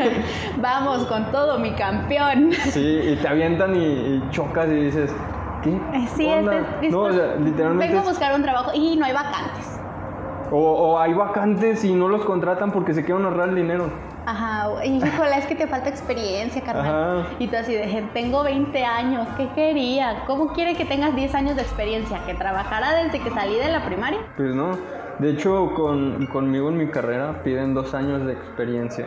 Vamos 0.58 1.06
con 1.06 1.32
todo, 1.32 1.58
mi 1.58 1.72
campeón. 1.72 2.52
sí, 2.52 3.00
y 3.02 3.16
te 3.16 3.26
avientan 3.26 3.74
y, 3.74 4.22
chocas 4.30 4.68
y 4.68 4.74
dices, 4.74 5.14
¿qué? 5.62 5.70
Eh, 5.70 6.08
sí, 6.14 6.28
es, 6.28 6.44
no, 6.92 7.00
o 7.00 7.12
sea, 7.12 7.36
literalmente. 7.36 7.94
Vengo 7.94 8.06
a 8.06 8.10
buscar 8.10 8.34
un 8.34 8.42
trabajo 8.42 8.72
y 8.74 8.96
no 8.96 9.06
hay 9.06 9.14
vacantes. 9.14 9.80
O, 10.50 10.58
o 10.58 10.98
hay 10.98 11.14
vacantes 11.14 11.82
y 11.84 11.94
no 11.94 12.08
los 12.08 12.26
contratan 12.26 12.70
porque 12.70 12.92
se 12.92 13.04
quieren 13.04 13.24
ahorrar 13.24 13.48
el 13.48 13.54
dinero. 13.54 13.86
Ajá, 14.26 14.84
híjole, 14.84 15.38
es 15.38 15.46
que 15.46 15.54
te 15.54 15.66
falta 15.66 15.88
experiencia, 15.88 16.62
carnal. 16.62 17.26
Y 17.38 17.48
tú 17.48 17.56
así 17.56 17.74
de, 17.74 18.08
tengo 18.12 18.42
20 18.42 18.84
años, 18.84 19.26
¿qué 19.36 19.48
quería? 19.54 20.24
¿Cómo 20.26 20.52
quiere 20.52 20.76
que 20.76 20.84
tengas 20.84 21.16
10 21.16 21.34
años 21.34 21.56
de 21.56 21.62
experiencia? 21.62 22.20
¿Que 22.26 22.34
trabajara 22.34 23.04
desde 23.04 23.20
que 23.20 23.30
salí 23.30 23.56
de 23.56 23.68
la 23.68 23.84
primaria? 23.84 24.18
Pues 24.36 24.54
no, 24.54 24.76
de 25.18 25.30
hecho 25.30 25.72
con, 25.74 26.26
conmigo 26.26 26.68
en 26.68 26.76
mi 26.76 26.88
carrera 26.88 27.42
piden 27.42 27.74
dos 27.74 27.94
años 27.94 28.26
de 28.26 28.34
experiencia. 28.34 29.06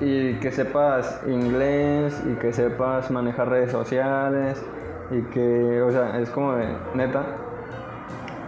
Y 0.00 0.34
que 0.40 0.50
sepas 0.50 1.22
inglés 1.28 2.20
y 2.26 2.34
que 2.34 2.52
sepas 2.52 3.10
manejar 3.10 3.48
redes 3.48 3.70
sociales 3.70 4.60
y 5.10 5.22
que, 5.30 5.82
o 5.82 5.92
sea, 5.92 6.18
es 6.18 6.28
como 6.30 6.54
de, 6.54 6.66
neta. 6.94 7.24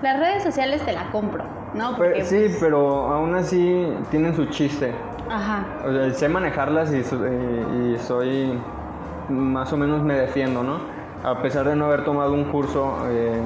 Las 0.03 0.19
redes 0.19 0.43
sociales 0.43 0.83
te 0.85 0.93
la 0.93 1.11
compro, 1.11 1.45
¿no? 1.75 1.97
Porque, 1.97 2.25
sí, 2.25 2.47
pues 2.47 2.59
pero 2.61 3.07
aún 3.07 3.35
así 3.35 3.89
tienen 4.11 4.35
su 4.35 4.47
chiste. 4.47 4.93
Ajá. 5.31 5.65
O 5.87 5.93
sea, 5.93 6.13
sé 6.13 6.29
manejarlas 6.29 6.93
y, 6.93 7.03
soy, 7.99 8.59
más 9.29 9.73
o 9.73 9.77
menos 9.77 10.03
me 10.03 10.15
defiendo, 10.15 10.63
¿no? 10.63 10.79
A 11.25 11.43
pesar 11.43 11.67
de 11.67 11.77
no 11.77 11.87
haber 11.87 12.05
tomado 12.05 12.33
un 12.33 12.45
curso, 12.45 12.97
eh, 13.09 13.41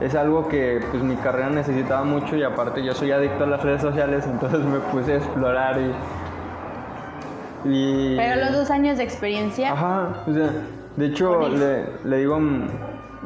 es 0.00 0.14
algo 0.14 0.48
que 0.48 0.80
pues 0.90 1.02
mi 1.02 1.16
carrera 1.16 1.50
necesitaba 1.50 2.04
mucho 2.04 2.36
y 2.36 2.42
aparte 2.42 2.84
yo 2.84 2.94
soy 2.94 3.12
adicto 3.12 3.44
a 3.44 3.46
las 3.46 3.62
redes 3.62 3.80
sociales, 3.80 4.26
entonces 4.30 4.60
me 4.60 4.78
puse 4.78 5.14
a 5.14 5.16
explorar 5.16 5.78
y... 7.64 8.16
Pero 8.16 8.44
los 8.44 8.52
dos 8.52 8.70
años 8.70 8.98
de 8.98 9.04
experiencia... 9.04 9.72
Ajá, 9.72 10.24
o 10.26 10.32
sea, 10.32 10.50
de 10.96 11.06
hecho 11.06 11.48
le, 11.48 11.86
le, 12.04 12.16
digo, 12.18 12.40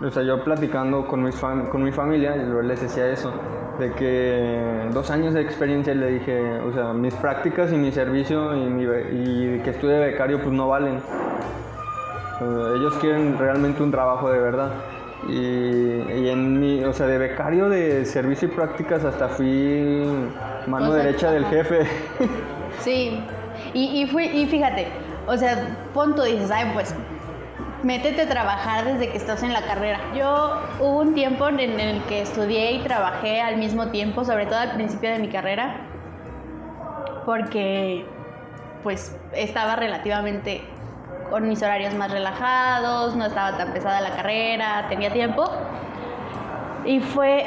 o 0.03 0.11
sea, 0.11 0.23
yo 0.23 0.45
platicando 0.45 1.07
con, 1.07 1.23
mis 1.23 1.37
con 1.37 1.83
mi 1.83 1.93
familia, 1.93 2.37
yo 2.37 2.61
les 2.63 2.81
decía 2.81 3.09
eso 3.09 3.33
de 3.79 3.93
que 3.93 4.89
dos 4.93 5.11
años 5.11 5.35
de 5.35 5.43
experiencia 5.43 5.95
le 5.95 6.13
dije, 6.13 6.61
o 6.61 6.73
sea, 6.73 6.93
mis 6.93 7.15
prácticas 7.15 7.73
y 7.73 7.77
mi 7.77 7.93
servicio 7.93 8.55
y, 8.55 8.61
mi, 8.61 8.85
y 8.85 9.61
que 9.61 9.71
estuve 9.71 9.99
becario 9.99 10.41
pues 10.41 10.53
no 10.53 10.69
valen. 10.69 11.01
ellos 12.77 12.95
quieren 13.01 13.39
realmente 13.39 13.83
un 13.83 13.91
trabajo 13.91 14.31
de 14.31 14.39
verdad. 14.39 14.71
Y, 15.29 15.33
y, 15.33 16.29
en 16.29 16.61
mi, 16.61 16.85
o 16.85 16.93
sea, 16.93 17.07
de 17.07 17.19
becario 17.19 17.69
de 17.69 18.05
servicio 18.05 18.49
y 18.49 18.51
prácticas 18.53 19.05
hasta 19.05 19.29
fui 19.29 20.05
mano 20.67 20.93
derecha 20.93 21.31
del 21.31 21.47
jefe. 21.47 21.87
Sí, 22.79 23.19
y, 23.73 24.03
y, 24.03 24.07
fui, 24.07 24.27
y 24.27 24.47
fíjate, 24.47 24.89
o 25.27 25.37
sea, 25.37 25.77
punto 25.95 26.23
dices, 26.25 26.51
ay, 26.51 26.71
pues 26.75 26.95
métete 27.87 28.23
a 28.23 28.29
trabajar 28.29 28.85
desde 28.85 29.11
que 29.11 29.17
estás 29.17 29.45
en 29.45 29.53
la 29.53 29.63
carrera. 29.63 30.01
Yo 30.13 30.61
hubo 30.81 30.99
un 30.99 31.15
tiempo 31.15 31.49
en 31.49 31.61
el 31.61 32.03
que 32.03 32.23
estudié 32.23 32.73
y 32.73 32.79
trabajé 32.81 33.41
al 33.41 33.59
mismo 33.59 33.89
tiempo, 33.89 34.25
sobre 34.25 34.47
todo 34.47 34.59
al 34.59 34.73
principio 34.73 35.11
de 35.11 35.21
mi 35.21 35.29
carrera, 35.29 35.87
porque 37.25 38.05
pues 38.83 39.17
estaba 39.33 39.77
relativamente 39.77 40.65
con 41.31 41.49
mis 41.49 41.63
horarios 41.63 41.95
más 41.95 42.11
relajados, 42.11 43.15
no 43.15 43.27
estaba 43.27 43.57
tan 43.57 43.73
pesada 43.73 44.01
la 44.01 44.17
carrera, 44.17 44.87
tenía 44.89 45.13
tiempo. 45.13 45.49
Y 46.85 46.99
fue 46.99 47.47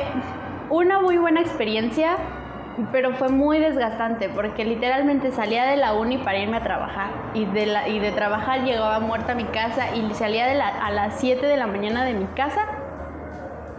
una 0.70 1.02
muy 1.02 1.18
buena 1.18 1.42
experiencia, 1.42 2.16
pero 2.92 3.14
fue 3.14 3.30
muy 3.30 3.60
desgastante 3.60 4.30
porque 4.30 4.66
literalmente 4.66 5.32
salía 5.32 5.66
de 5.66 5.78
la 5.78 5.94
uni 5.94 6.18
para 6.18 6.40
irme 6.40 6.58
a 6.58 6.64
trabajar 6.64 7.12
y 7.34 7.46
de, 7.46 7.66
la, 7.66 7.88
y 7.88 8.00
de 8.00 8.12
trabajar 8.12 8.64
llegaba 8.64 9.00
muerta 9.00 9.34
a 9.34 9.36
mi 9.36 9.46
casa 9.46 9.96
y 9.96 10.14
salía 10.14 10.48
de 10.48 10.62
a 10.62 10.92
las 10.92 11.20
7 11.20 11.46
de 11.46 11.58
la 11.58 11.68
mañana 11.68 12.06
de 12.06 12.14
mi 12.14 12.26
casa, 12.28 12.66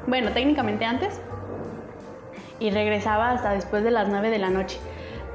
bueno, 0.06 0.30
técnicamente 0.32 0.84
antes, 0.84 1.20
y 2.58 2.70
regresaba 2.70 3.30
hasta 3.30 3.52
después 3.52 3.82
de 3.84 3.90
las 3.90 4.08
9 4.08 4.30
de 4.30 4.38
la 4.38 4.50
noche, 4.50 4.78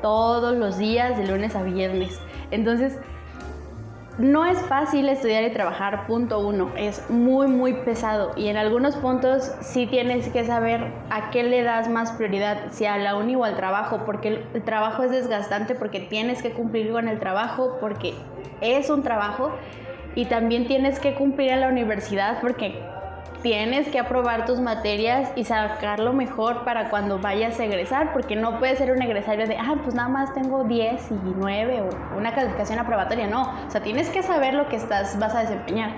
todos 0.01 0.55
los 0.55 0.77
días 0.77 1.17
de 1.17 1.27
lunes 1.27 1.55
a 1.55 1.63
viernes. 1.63 2.19
Entonces, 2.51 2.99
no 4.17 4.45
es 4.45 4.58
fácil 4.62 5.10
estudiar 5.10 5.43
y 5.43 5.51
trabajar, 5.51 6.08
punto 6.08 6.39
uno. 6.39 6.71
Es 6.78 7.10
muy, 7.10 7.47
muy 7.47 7.73
pesado. 7.73 8.32
Y 8.38 8.47
en 8.47 8.56
algunos 8.56 8.95
puntos 8.95 9.51
sí 9.62 9.88
tienes 9.88 10.30
que 10.30 10.45
saber 10.45 10.91
a 11.10 11.32
qué 11.32 11.43
le 11.43 11.63
das 11.63 11.89
más 11.89 12.13
prioridad, 12.13 12.71
si 12.71 12.86
a 12.86 12.97
la 12.97 13.17
uni 13.17 13.36
o 13.36 13.43
al 13.43 13.58
trabajo, 13.58 14.04
porque 14.06 14.45
el, 14.54 14.63
trabajo 14.63 15.04
es 15.04 15.12
desgastante, 15.12 15.75
porque 15.75 15.99
tienes 15.99 16.41
que 16.41 16.51
cumplir 16.51 16.91
con 16.91 17.10
el 17.10 17.19
trabajo, 17.19 17.78
porque 17.82 18.13
es 18.62 18.89
un 18.89 19.04
trabajo. 19.04 19.51
Y 20.15 20.25
también 20.25 20.65
tienes 20.65 20.99
que 20.99 21.13
cumplir 21.13 21.51
a 21.51 21.58
la 21.58 21.67
universidad, 21.67 22.39
porque 22.39 22.82
tienes 23.45 23.88
que 23.89 23.99
aprobar 23.99 24.47
tus 24.47 24.60
materias 24.60 25.31
y 25.36 25.43
sacar 25.43 25.99
lo 25.99 26.13
mejor 26.13 26.63
para 26.63 26.89
cuando 26.89 27.19
vayas 27.19 27.60
a 27.60 27.65
egresar, 27.65 28.12
porque 28.12 28.36
no 28.36 28.58
puedes 28.58 28.79
ser 28.79 28.91
un 28.91 28.99
egresario 29.03 29.45
de, 29.45 29.55
ah, 29.55 29.75
pues 29.84 29.93
nada 29.93 30.10
más 30.10 30.34
tengo 30.34 30.63
10 30.63 31.12
y 31.12 31.34
9 31.38 31.84
o 31.84 32.17
una 32.17 32.34
calificación 32.34 32.79
aprobatoria, 32.79 33.27
no, 33.27 33.43
o 33.43 33.69
sea, 33.69 33.81
tienes 33.81 34.10
que 34.10 34.23
saber 34.23 34.55
lo 34.55 34.67
que 34.67 34.77
estás, 34.77 35.19
vas 35.19 35.36
a 35.36 35.41
desempeñar. 35.41 35.91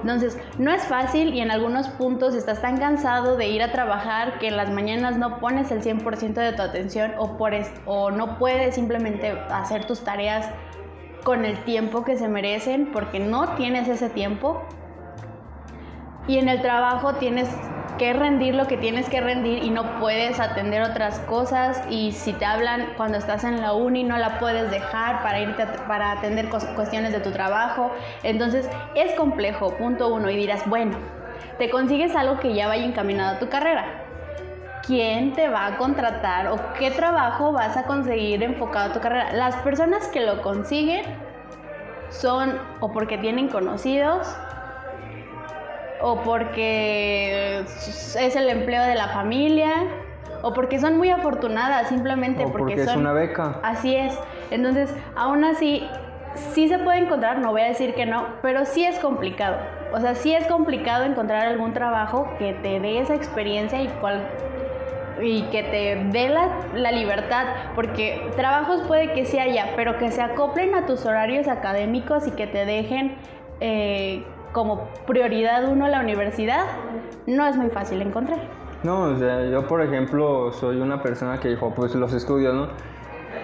Entonces, 0.00 0.38
no 0.56 0.72
es 0.72 0.82
fácil 0.84 1.34
y 1.34 1.42
en 1.42 1.50
algunos 1.50 1.88
puntos 1.88 2.34
estás 2.34 2.62
tan 2.62 2.78
cansado 2.78 3.36
de 3.36 3.48
ir 3.48 3.62
a 3.62 3.70
trabajar 3.70 4.38
que 4.38 4.48
en 4.48 4.56
las 4.56 4.70
mañanas 4.70 5.18
no 5.18 5.40
pones 5.40 5.70
el 5.72 5.82
100% 5.82 6.32
de 6.32 6.54
tu 6.54 6.62
atención 6.62 7.12
o, 7.18 7.36
por 7.36 7.52
o 7.84 8.12
no 8.12 8.38
puedes 8.38 8.76
simplemente 8.76 9.30
hacer 9.50 9.84
tus 9.84 10.04
tareas 10.04 10.48
con 11.22 11.44
el 11.44 11.58
tiempo 11.64 12.02
que 12.02 12.16
se 12.16 12.28
merecen 12.28 12.92
porque 12.92 13.20
no 13.20 13.56
tienes 13.56 13.88
ese 13.88 14.08
tiempo 14.08 14.62
y 16.26 16.38
en 16.38 16.48
el 16.48 16.62
trabajo 16.62 17.14
tienes 17.14 17.48
que 17.98 18.12
rendir 18.12 18.54
lo 18.54 18.66
que 18.66 18.76
tienes 18.76 19.08
que 19.08 19.20
rendir 19.20 19.62
y 19.62 19.70
no 19.70 20.00
puedes 20.00 20.40
atender 20.40 20.82
otras 20.82 21.20
cosas 21.20 21.80
y 21.90 22.12
si 22.12 22.32
te 22.32 22.44
hablan 22.44 22.88
cuando 22.96 23.18
estás 23.18 23.44
en 23.44 23.60
la 23.60 23.72
uni 23.72 24.02
no 24.02 24.16
la 24.18 24.38
puedes 24.38 24.70
dejar 24.70 25.22
para 25.22 25.40
irte 25.40 25.64
para 25.86 26.12
atender 26.12 26.48
cuestiones 26.48 27.12
de 27.12 27.20
tu 27.20 27.30
trabajo. 27.30 27.92
Entonces 28.22 28.68
es 28.94 29.12
complejo, 29.14 29.76
punto 29.76 30.12
uno, 30.12 30.28
y 30.28 30.36
dirás, 30.36 30.68
bueno, 30.68 30.96
te 31.58 31.70
consigues 31.70 32.16
algo 32.16 32.40
que 32.40 32.54
ya 32.54 32.66
vaya 32.66 32.84
encaminado 32.84 33.36
a 33.36 33.38
tu 33.38 33.48
carrera. 33.48 33.84
¿Quién 34.84 35.32
te 35.32 35.48
va 35.48 35.66
a 35.66 35.76
contratar 35.78 36.48
o 36.48 36.58
qué 36.78 36.90
trabajo 36.90 37.52
vas 37.52 37.76
a 37.76 37.84
conseguir 37.84 38.42
enfocado 38.42 38.90
a 38.90 38.92
tu 38.92 39.00
carrera? 39.00 39.32
Las 39.32 39.56
personas 39.56 40.08
que 40.08 40.20
lo 40.20 40.42
consiguen 40.42 41.04
son 42.10 42.58
o 42.80 42.92
porque 42.92 43.16
tienen 43.18 43.48
conocidos 43.48 44.36
o 46.06 46.20
porque 46.20 47.60
es 47.60 48.36
el 48.36 48.50
empleo 48.50 48.82
de 48.82 48.94
la 48.94 49.08
familia, 49.08 49.72
o 50.42 50.52
porque 50.52 50.78
son 50.78 50.98
muy 50.98 51.08
afortunadas, 51.08 51.88
simplemente 51.88 52.44
o 52.44 52.52
porque, 52.52 52.74
es 52.74 52.94
una 52.94 53.14
beca. 53.14 53.58
Así 53.62 53.96
es. 53.96 54.14
Entonces, 54.50 54.94
aún 55.16 55.44
así, 55.44 55.88
sí 56.34 56.68
se 56.68 56.78
puede 56.78 56.98
encontrar, 56.98 57.38
no 57.38 57.52
voy 57.52 57.62
a 57.62 57.68
decir 57.68 57.94
que 57.94 58.04
no, 58.04 58.26
pero 58.42 58.66
sí 58.66 58.84
es 58.84 58.98
complicado. 58.98 59.56
O 59.94 60.00
sea, 60.00 60.14
sí 60.14 60.34
es 60.34 60.46
complicado 60.46 61.04
encontrar 61.04 61.46
algún 61.46 61.72
trabajo 61.72 62.28
que 62.38 62.52
te 62.52 62.80
dé 62.80 62.98
esa 62.98 63.14
experiencia 63.14 63.80
y 63.80 63.88
cual 63.88 64.28
y 65.22 65.44
que 65.44 65.62
te 65.62 66.04
dé 66.10 66.28
la, 66.28 66.50
la, 66.74 66.92
libertad, 66.92 67.46
porque 67.74 68.30
trabajos 68.36 68.82
puede 68.82 69.12
que 69.12 69.24
sí 69.24 69.38
haya, 69.38 69.70
pero 69.74 69.96
que 69.96 70.10
se 70.10 70.20
acoplen 70.20 70.74
a 70.74 70.84
tus 70.84 71.06
horarios 71.06 71.48
académicos 71.48 72.26
y 72.26 72.32
que 72.32 72.46
te 72.46 72.66
dejen 72.66 73.16
eh, 73.60 74.24
como 74.54 74.88
prioridad 75.06 75.68
uno 75.68 75.88
la 75.88 76.00
universidad, 76.00 76.64
no 77.26 77.44
es 77.46 77.56
muy 77.56 77.68
fácil 77.68 78.00
encontrar. 78.00 78.38
No, 78.84 79.02
o 79.02 79.18
sea, 79.18 79.44
yo 79.50 79.66
por 79.66 79.82
ejemplo 79.82 80.52
soy 80.52 80.80
una 80.80 81.02
persona 81.02 81.40
que 81.40 81.48
dijo, 81.48 81.74
pues 81.74 81.94
los 81.94 82.14
estudios, 82.14 82.54
¿no? 82.54 82.68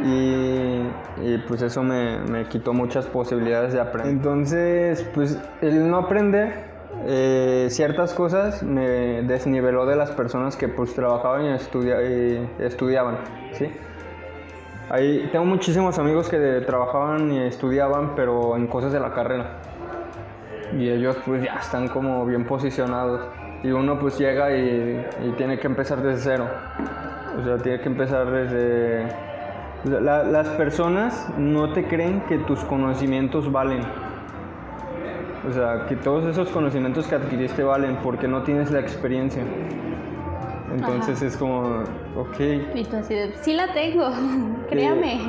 Y, 0.02 1.36
pues 1.48 1.60
eso 1.60 1.82
me, 1.82 2.20
me, 2.20 2.46
quitó 2.46 2.72
muchas 2.72 3.06
posibilidades 3.06 3.74
de 3.74 3.80
aprender. 3.80 4.14
Entonces, 4.14 5.06
pues 5.12 5.38
el 5.60 5.90
no 5.90 5.98
aprender 5.98 6.70
eh, 7.06 7.66
ciertas 7.70 8.14
cosas 8.14 8.62
me 8.62 9.22
desniveló 9.22 9.84
de 9.86 9.96
las 9.96 10.12
personas 10.12 10.56
que 10.56 10.68
pues 10.68 10.94
trabajaban 10.94 11.44
y, 11.44 11.48
y 11.48 12.48
estudiaban, 12.60 13.18
¿sí? 13.52 13.70
Ahí 14.88 15.28
tengo 15.32 15.44
muchísimos 15.44 15.98
amigos 15.98 16.28
que 16.28 16.38
trabajaban 16.64 17.32
y 17.32 17.40
estudiaban, 17.40 18.14
pero 18.14 18.56
en 18.56 18.68
cosas 18.68 18.92
de 18.92 19.00
la 19.00 19.12
carrera 19.12 19.69
y 20.78 20.88
ellos 20.88 21.16
pues 21.24 21.42
ya 21.42 21.54
están 21.54 21.88
como 21.88 22.24
bien 22.26 22.44
posicionados 22.44 23.28
y 23.62 23.70
uno 23.70 23.98
pues 23.98 24.18
llega 24.18 24.56
y, 24.56 25.04
tiene 25.36 25.58
que 25.58 25.66
empezar 25.66 26.02
desde 26.02 26.22
cero. 26.22 26.48
O 27.38 27.44
sea, 27.44 27.58
tiene 27.58 27.80
que 27.80 27.88
empezar 27.88 28.30
desde... 28.30 29.06
las 29.84 30.48
personas 30.50 31.28
no 31.36 31.72
te 31.72 31.86
creen 31.86 32.22
que 32.28 32.38
tus 32.38 32.60
conocimientos 32.60 33.50
valen. 33.50 33.82
O 35.48 35.52
sea, 35.52 35.86
que 35.88 35.96
todos 35.96 36.24
esos 36.26 36.48
conocimientos 36.50 37.06
que 37.06 37.14
adquiriste 37.14 37.62
valen 37.62 37.96
porque 38.02 38.28
no 38.28 38.42
tienes 38.42 38.70
la 38.70 38.80
experiencia. 38.80 39.42
Entonces 40.72 41.20
es 41.22 41.36
como, 41.36 41.82
ok. 42.16 42.40
Y 42.74 42.84
tú 42.84 42.96
así 42.96 43.14
de, 43.14 43.34
sí 43.40 43.54
la 43.54 43.72
tengo, 43.72 44.10
créame. 44.70 45.20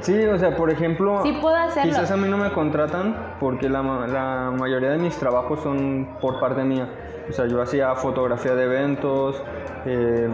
Sí, 0.00 0.26
o 0.26 0.38
sea, 0.38 0.56
por 0.56 0.70
ejemplo, 0.70 1.22
sí 1.22 1.36
puedo 1.40 1.56
hacerlo. 1.56 1.90
quizás 1.90 2.10
a 2.10 2.16
mí 2.16 2.28
no 2.28 2.36
me 2.36 2.52
contratan 2.52 3.34
porque 3.40 3.68
la, 3.68 3.82
la 3.82 4.52
mayoría 4.56 4.90
de 4.90 4.98
mis 4.98 5.16
trabajos 5.16 5.60
son 5.60 6.08
por 6.20 6.40
parte 6.40 6.64
mía. 6.64 6.88
O 7.28 7.32
sea, 7.32 7.46
yo 7.46 7.60
hacía 7.60 7.94
fotografía 7.94 8.54
de 8.54 8.64
eventos, 8.64 9.42
eh, 9.84 10.28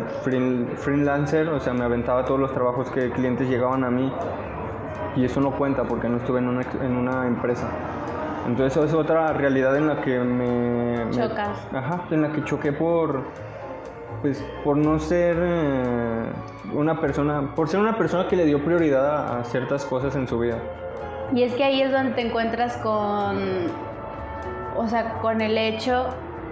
freelancer, 0.77 1.49
o 1.49 1.61
sea, 1.61 1.73
me 1.75 1.85
aventaba 1.85 2.25
todos 2.25 2.39
los 2.39 2.53
trabajos 2.53 2.91
que 2.91 3.11
clientes 3.11 3.49
llegaban 3.49 3.85
a 3.85 3.91
mí 3.91 4.13
y 5.17 5.25
eso 5.25 5.41
no 5.41 5.53
cuenta 5.53 5.85
porque 5.85 6.09
no 6.09 6.19
estuve 6.19 6.39
en 6.39 6.49
una, 6.49 6.63
en 6.83 6.97
una 6.97 7.27
empresa. 7.27 7.69
Entonces 8.47 8.77
eso 8.77 8.87
es 8.87 8.95
otra 8.95 9.33
realidad 9.33 9.77
en 9.77 9.87
la 9.89 10.01
que 10.03 10.19
me... 10.19 11.11
Chocas. 11.11 11.59
ajá, 11.73 12.03
en 12.11 12.23
la 12.23 12.33
que 12.33 12.45
choqué 12.45 12.73
por 12.73 13.23
pues 14.23 14.43
por 14.65 14.77
no 14.77 14.99
ser 14.99 15.37
eh, 15.39 16.33
una 16.73 17.01
persona, 17.01 17.55
por 17.55 17.69
ser 17.69 17.81
una 17.81 17.97
persona 17.97 18.29
que 18.29 18.37
le 18.37 18.45
dio 18.45 18.65
prioridad 18.65 19.39
a, 19.39 19.45
ciertas 19.45 19.85
cosas 19.85 20.17
en 20.17 20.27
su 20.27 20.39
vida. 20.39 20.59
Y 21.35 21.43
es 21.43 21.55
que 21.55 21.65
ahí 21.65 21.83
es 21.83 21.93
donde 21.93 22.13
te 22.13 22.23
encuentras 22.23 22.77
con, 22.79 23.37
o 24.77 24.89
sea, 24.89 25.19
con 25.21 25.41
el 25.41 25.57
hecho 25.59 26.09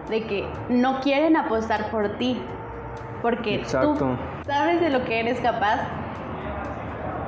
de 0.09 0.25
que 0.25 0.48
no 0.68 1.01
quieren 1.01 1.37
apostar 1.37 1.90
por 1.90 2.16
ti, 2.18 2.40
porque 3.20 3.62
tú 3.70 4.16
sabes 4.46 4.81
de 4.81 4.90
lo 4.90 5.05
que 5.05 5.20
eres 5.20 5.40
capaz 5.40 5.87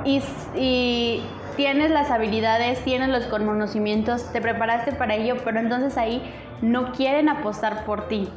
y, 0.05 0.23
y 0.57 1.25
tienes 1.57 1.91
las 1.91 2.11
habilidades, 2.11 2.83
tienes 2.85 3.09
los 3.09 3.27
conocimientos, 3.27 4.31
te 4.33 4.41
preparaste 4.41 4.93
para 4.93 5.15
ello, 5.15 5.37
pero 5.45 5.61
entonces 5.61 5.97
ahí 5.97 6.23
no 6.61 6.93
quieren 6.93 7.29
apostar 7.29 7.85
por 7.85 8.09
ti 8.09 8.29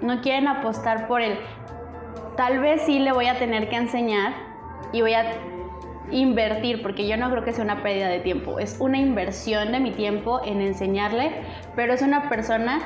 no 0.00 0.20
quieren 0.20 0.48
apostar 0.48 1.06
por 1.08 1.20
él. 1.20 1.38
Tal 2.36 2.60
vez 2.60 2.82
sí 2.82 2.98
le 2.98 3.12
voy 3.12 3.26
a 3.26 3.38
tener 3.38 3.68
que 3.68 3.76
enseñar 3.76 4.32
y 4.92 5.00
voy 5.00 5.14
a 5.14 5.24
invertir, 6.10 6.82
porque 6.82 7.06
yo 7.06 7.16
no 7.16 7.30
creo 7.30 7.44
que 7.44 7.52
sea 7.52 7.64
una 7.64 7.82
pérdida 7.82 8.08
de 8.08 8.20
tiempo, 8.20 8.58
es 8.58 8.76
una 8.80 8.98
inversión 8.98 9.72
de 9.72 9.80
mi 9.80 9.90
tiempo 9.90 10.40
en 10.44 10.60
enseñarle, 10.60 11.32
pero 11.76 11.92
es 11.92 12.02
una 12.02 12.28
persona 12.28 12.80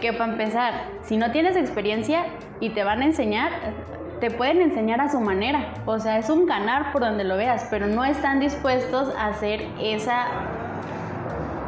que 0.00 0.12
para 0.12 0.32
empezar, 0.32 0.74
si 1.02 1.16
no 1.16 1.32
tienes 1.32 1.56
experiencia 1.56 2.26
y 2.60 2.70
te 2.70 2.84
van 2.84 3.02
a 3.02 3.06
enseñar, 3.06 3.50
te 4.20 4.30
pueden 4.30 4.60
enseñar 4.60 5.00
a 5.00 5.08
su 5.08 5.20
manera, 5.20 5.74
o 5.86 5.98
sea, 5.98 6.18
es 6.18 6.30
un 6.30 6.46
ganar 6.46 6.92
por 6.92 7.02
donde 7.02 7.24
lo 7.24 7.36
veas, 7.36 7.66
pero 7.70 7.86
no 7.86 8.04
están 8.04 8.40
dispuestos 8.40 9.14
a 9.16 9.28
hacer 9.28 9.66
esa 9.80 10.26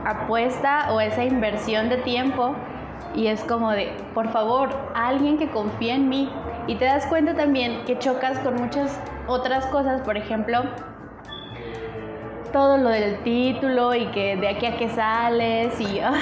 apuesta 0.04 0.92
o 0.92 1.00
esa 1.00 1.24
inversión 1.24 1.88
de 1.88 1.98
tiempo 1.98 2.54
y 3.14 3.26
es 3.26 3.42
como 3.44 3.70
de, 3.72 3.92
por 4.14 4.28
favor, 4.28 4.70
alguien 4.94 5.38
que 5.38 5.50
confíe 5.50 5.94
en 5.94 6.08
mí. 6.08 6.30
Y 6.66 6.76
te 6.76 6.84
das 6.84 7.06
cuenta 7.06 7.34
también 7.34 7.84
que 7.84 7.98
chocas 7.98 8.38
con 8.40 8.54
muchas 8.56 9.00
otras 9.26 9.66
cosas, 9.66 10.02
por 10.02 10.16
ejemplo, 10.16 10.62
todo 12.52 12.76
lo 12.76 12.90
del 12.90 13.22
título 13.22 13.94
y 13.94 14.06
que 14.08 14.36
de 14.36 14.48
aquí 14.48 14.66
a 14.66 14.76
que 14.76 14.88
sales 14.88 15.80
y 15.80 16.00
ah, 16.00 16.12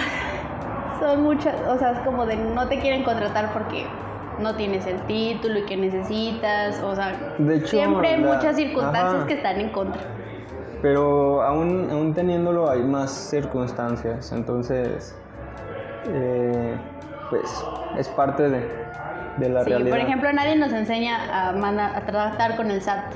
son 1.01 1.23
muchas, 1.23 1.55
o 1.69 1.79
sea, 1.79 1.93
es 1.93 1.99
como 2.01 2.27
de 2.27 2.37
no 2.37 2.69
te 2.69 2.79
quieren 2.79 3.03
contratar 3.03 3.53
porque 3.53 3.87
no 4.41 4.55
tienes 4.55 4.87
el 4.87 5.01
título 5.03 5.59
y 5.61 5.63
que 5.65 5.77
necesitas, 5.77 6.81
o 6.83 6.95
sea, 6.95 7.35
siempre 7.65 8.09
hay 8.09 8.21
muchas 8.21 8.57
circunstancias 8.57 9.25
que 9.25 9.35
están 9.35 9.61
en 9.61 9.71
contra. 9.71 10.01
Pero 10.81 11.43
aún, 11.43 11.89
aún 11.91 12.15
teniéndolo 12.15 12.71
hay 12.71 12.83
más 12.83 13.11
circunstancias, 13.11 14.31
entonces, 14.31 15.17
eh, 16.09 16.77
pues 17.31 17.65
es 17.99 18.09
parte 18.09 18.49
de, 18.49 18.69
de 19.39 19.49
la 19.49 19.65
sí, 19.65 19.71
Por 19.71 19.99
ejemplo, 19.99 20.33
nadie 20.33 20.57
nos 20.57 20.73
enseña 20.73 21.19
a, 21.33 21.51
a 21.51 22.01
tratar 22.07 22.57
con 22.57 22.71
el 22.71 22.81
SAT 22.83 23.13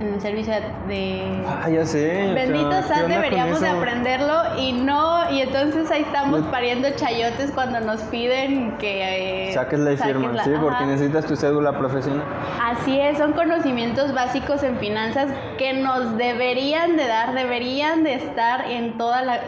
en 0.00 0.14
el 0.14 0.20
servicio 0.20 0.54
de... 0.88 1.44
Ah, 1.46 1.68
ya 1.68 1.84
sé. 1.84 2.32
Bendito 2.34 2.70
SAT, 2.82 3.06
deberíamos 3.06 3.60
de 3.60 3.68
aprenderlo 3.68 4.58
y 4.58 4.72
no, 4.72 5.30
y 5.30 5.42
entonces 5.42 5.90
ahí 5.90 6.02
estamos 6.02 6.40
pariendo 6.46 6.88
chayotes 6.96 7.50
cuando 7.52 7.80
nos 7.80 8.00
piden 8.04 8.78
que... 8.78 9.48
Eh, 9.50 9.52
saques 9.52 9.78
la 9.78 9.96
firma, 9.96 10.42
sí, 10.42 10.52
porque 10.60 10.86
necesitas 10.86 11.26
tu 11.26 11.36
cédula 11.36 11.76
profesional. 11.76 12.24
Así 12.62 12.98
es, 12.98 13.18
son 13.18 13.34
conocimientos 13.34 14.14
básicos 14.14 14.62
en 14.62 14.78
finanzas 14.78 15.28
que 15.58 15.74
nos 15.74 16.16
deberían 16.16 16.96
de 16.96 17.06
dar, 17.06 17.34
deberían 17.34 18.02
de 18.02 18.14
estar 18.14 18.70
en 18.70 18.96
toda 18.96 19.22
la... 19.22 19.40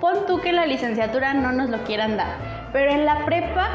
Pon 0.00 0.26
tú 0.26 0.40
que 0.40 0.52
la 0.52 0.66
licenciatura 0.66 1.34
no 1.34 1.52
nos 1.52 1.70
lo 1.70 1.78
quieran 1.84 2.16
dar, 2.16 2.36
pero 2.72 2.90
en 2.92 3.04
la 3.04 3.24
prepa 3.24 3.68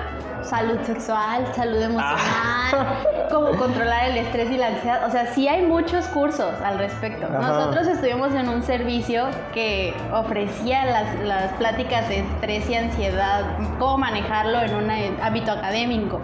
salud 0.44 0.80
sexual, 0.84 1.48
salud 1.54 1.82
emocional, 1.82 2.20
ah. 2.22 3.04
cómo 3.32 3.52
controlar 3.58 4.10
el 4.10 4.18
estrés 4.18 4.52
y 4.52 4.58
la 4.58 4.68
ansiedad. 4.68 5.08
O 5.08 5.12
sea, 5.12 5.28
sí 5.28 5.48
hay 5.48 5.66
muchos 5.66 6.06
cursos 6.08 6.54
al 6.64 6.78
respecto. 6.80 7.28
Nosotros 7.30 7.88
estuvimos 7.88 8.34
en 8.34 8.50
un 8.50 8.64
servicio 8.64 9.28
que 9.54 9.94
ofrecía 10.12 10.86
las, 10.86 11.20
las 11.24 11.54
pláticas 11.54 12.08
de 12.10 12.20
estrés 12.20 12.70
y 12.70 12.76
ansiedad, 12.76 13.46
cómo 13.80 13.98
manejarlo 14.00 14.62
en 14.62 14.76
un 14.76 14.92
ámbito 15.22 15.52
académico. 15.52 16.22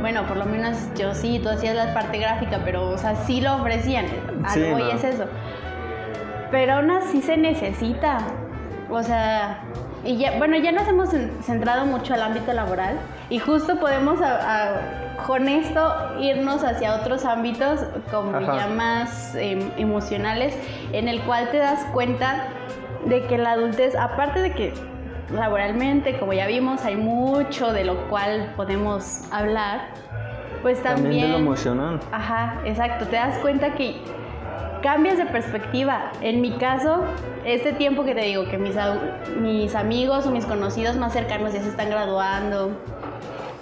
Bueno, 0.00 0.26
por 0.26 0.36
lo 0.36 0.46
menos 0.46 0.76
yo 0.96 1.14
sí, 1.14 1.38
tú 1.40 1.48
hacías 1.48 1.76
la 1.76 1.94
parte 1.94 2.18
gráfica, 2.18 2.60
pero, 2.64 2.90
o 2.90 2.98
sea, 2.98 3.14
sí 3.14 3.40
lo 3.40 3.54
ofrecían. 3.54 4.06
Algo 4.44 4.78
y 4.78 4.90
es 4.90 5.04
eso. 5.04 5.26
Pero 6.50 6.74
aún 6.74 6.90
así 6.90 7.22
se 7.22 7.36
necesita. 7.36 8.18
O 8.90 9.02
sea, 9.02 9.60
y 10.04 10.16
ya, 10.16 10.36
bueno, 10.38 10.56
ya 10.56 10.72
nos 10.72 10.86
hemos 10.88 11.10
centrado 11.42 11.86
mucho 11.86 12.14
al 12.14 12.22
ámbito 12.22 12.52
laboral 12.52 12.98
y 13.30 13.38
justo 13.38 13.78
podemos 13.78 14.18
con 15.26 15.48
esto 15.48 15.94
irnos 16.20 16.64
hacia 16.64 16.96
otros 16.96 17.24
ámbitos 17.24 17.80
como 18.10 18.40
ya 18.40 18.66
más 18.66 19.34
em, 19.36 19.70
emocionales 19.76 20.56
en 20.92 21.08
el 21.08 21.20
cual 21.22 21.50
te 21.50 21.58
das 21.58 21.84
cuenta 21.92 22.48
de 23.06 23.22
que 23.26 23.38
la 23.38 23.52
adultez, 23.52 23.94
aparte 23.94 24.40
de 24.40 24.52
que 24.52 24.74
laboralmente, 25.32 26.18
como 26.18 26.32
ya 26.32 26.46
vimos, 26.46 26.84
hay 26.84 26.96
mucho 26.96 27.72
de 27.72 27.84
lo 27.84 28.08
cual 28.08 28.52
podemos 28.56 29.22
hablar, 29.30 29.88
pues 30.62 30.82
también... 30.82 31.04
También 31.04 31.26
de 31.26 31.32
lo 31.32 31.38
emocional. 31.38 32.00
Ajá, 32.12 32.60
exacto, 32.64 33.06
te 33.06 33.16
das 33.16 33.38
cuenta 33.38 33.74
que 33.74 34.00
cambias 34.82 35.16
de 35.16 35.26
perspectiva. 35.26 36.12
En 36.20 36.40
mi 36.40 36.52
caso, 36.52 37.04
este 37.44 37.72
tiempo 37.72 38.04
que 38.04 38.14
te 38.14 38.22
digo 38.22 38.44
que 38.44 38.58
mis, 38.58 38.76
amigos 39.74 40.26
o 40.26 40.30
mis 40.30 40.44
conocidos 40.44 40.96
más 40.96 41.12
cercanos 41.12 41.54
ya 41.54 41.62
se 41.62 41.68
están 41.68 41.88
graduando, 41.88 42.76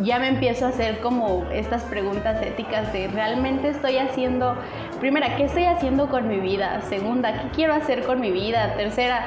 ya 0.00 0.18
me 0.18 0.28
empiezo 0.28 0.64
a 0.64 0.70
hacer 0.70 1.00
como 1.00 1.44
estas 1.52 1.82
preguntas 1.84 2.40
éticas 2.42 2.92
de 2.92 3.08
realmente 3.08 3.68
estoy 3.68 3.98
haciendo, 3.98 4.56
primera, 4.98 5.36
¿qué 5.36 5.44
estoy 5.44 5.64
haciendo 5.64 6.08
con 6.08 6.26
mi 6.26 6.40
vida? 6.40 6.80
Segunda, 6.82 7.34
¿qué 7.34 7.48
quiero 7.54 7.74
hacer 7.74 8.04
con 8.04 8.20
mi 8.20 8.32
vida? 8.32 8.74
Tercera, 8.76 9.26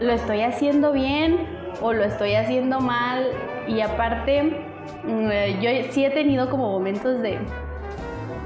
¿lo 0.00 0.12
estoy 0.12 0.40
haciendo 0.40 0.92
bien 0.92 1.46
o 1.82 1.92
lo 1.92 2.04
estoy 2.04 2.34
haciendo 2.34 2.80
mal? 2.80 3.26
Y 3.68 3.82
aparte, 3.82 4.64
mm, 5.04 5.60
yo 5.60 5.70
sí 5.90 6.06
he 6.06 6.10
tenido 6.10 6.48
como 6.48 6.70
momentos 6.70 7.20
de 7.20 7.38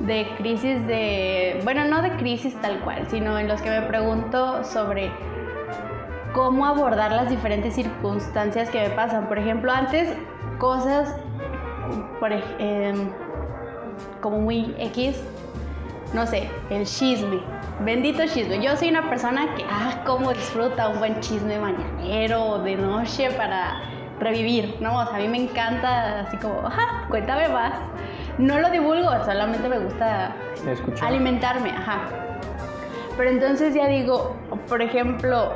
de 0.00 0.26
crisis 0.36 0.86
de, 0.86 1.60
bueno, 1.64 1.84
no 1.84 2.02
de 2.02 2.10
crisis 2.16 2.54
tal 2.60 2.80
cual, 2.80 3.06
sino 3.08 3.38
en 3.38 3.48
los 3.48 3.62
que 3.62 3.70
me 3.70 3.82
pregunto 3.82 4.64
sobre 4.64 5.10
cómo 6.32 6.66
abordar 6.66 7.12
las 7.12 7.30
diferentes 7.30 7.74
circunstancias 7.74 8.68
que 8.70 8.88
me 8.88 8.90
pasan. 8.90 9.28
Por 9.28 9.38
ejemplo, 9.38 9.72
antes 9.72 10.12
cosas 10.58 11.14
em, 12.58 13.08
como 14.20 14.40
muy 14.40 14.74
X, 14.78 15.22
no 16.12 16.26
sé, 16.26 16.50
el 16.70 16.84
chisme. 16.86 17.40
Bendito 17.80 18.24
chisme. 18.26 18.62
Yo 18.62 18.76
soy 18.76 18.88
una 18.88 19.08
persona 19.08 19.54
que, 19.54 19.64
ah, 19.68 20.02
cómo 20.04 20.32
disfruta 20.32 20.88
un 20.88 20.98
buen 20.98 21.20
chisme 21.20 21.58
mañanero 21.58 22.58
de 22.58 22.76
noche 22.76 23.30
para 23.32 23.82
revivir, 24.20 24.76
¿no? 24.80 24.98
O 25.00 25.06
sea, 25.06 25.16
a 25.16 25.18
mí 25.18 25.28
me 25.28 25.38
encanta 25.38 26.20
así 26.20 26.36
como, 26.36 26.66
ajá, 26.66 27.06
cuéntame 27.08 27.48
más. 27.48 27.74
No 28.38 28.58
lo 28.58 28.70
divulgo, 28.70 29.10
solamente 29.24 29.68
me 29.68 29.78
gusta 29.78 30.34
alimentarme, 31.02 31.70
ajá. 31.70 32.08
Pero 33.16 33.30
entonces 33.30 33.74
ya 33.74 33.86
digo, 33.86 34.34
por 34.68 34.82
ejemplo, 34.82 35.52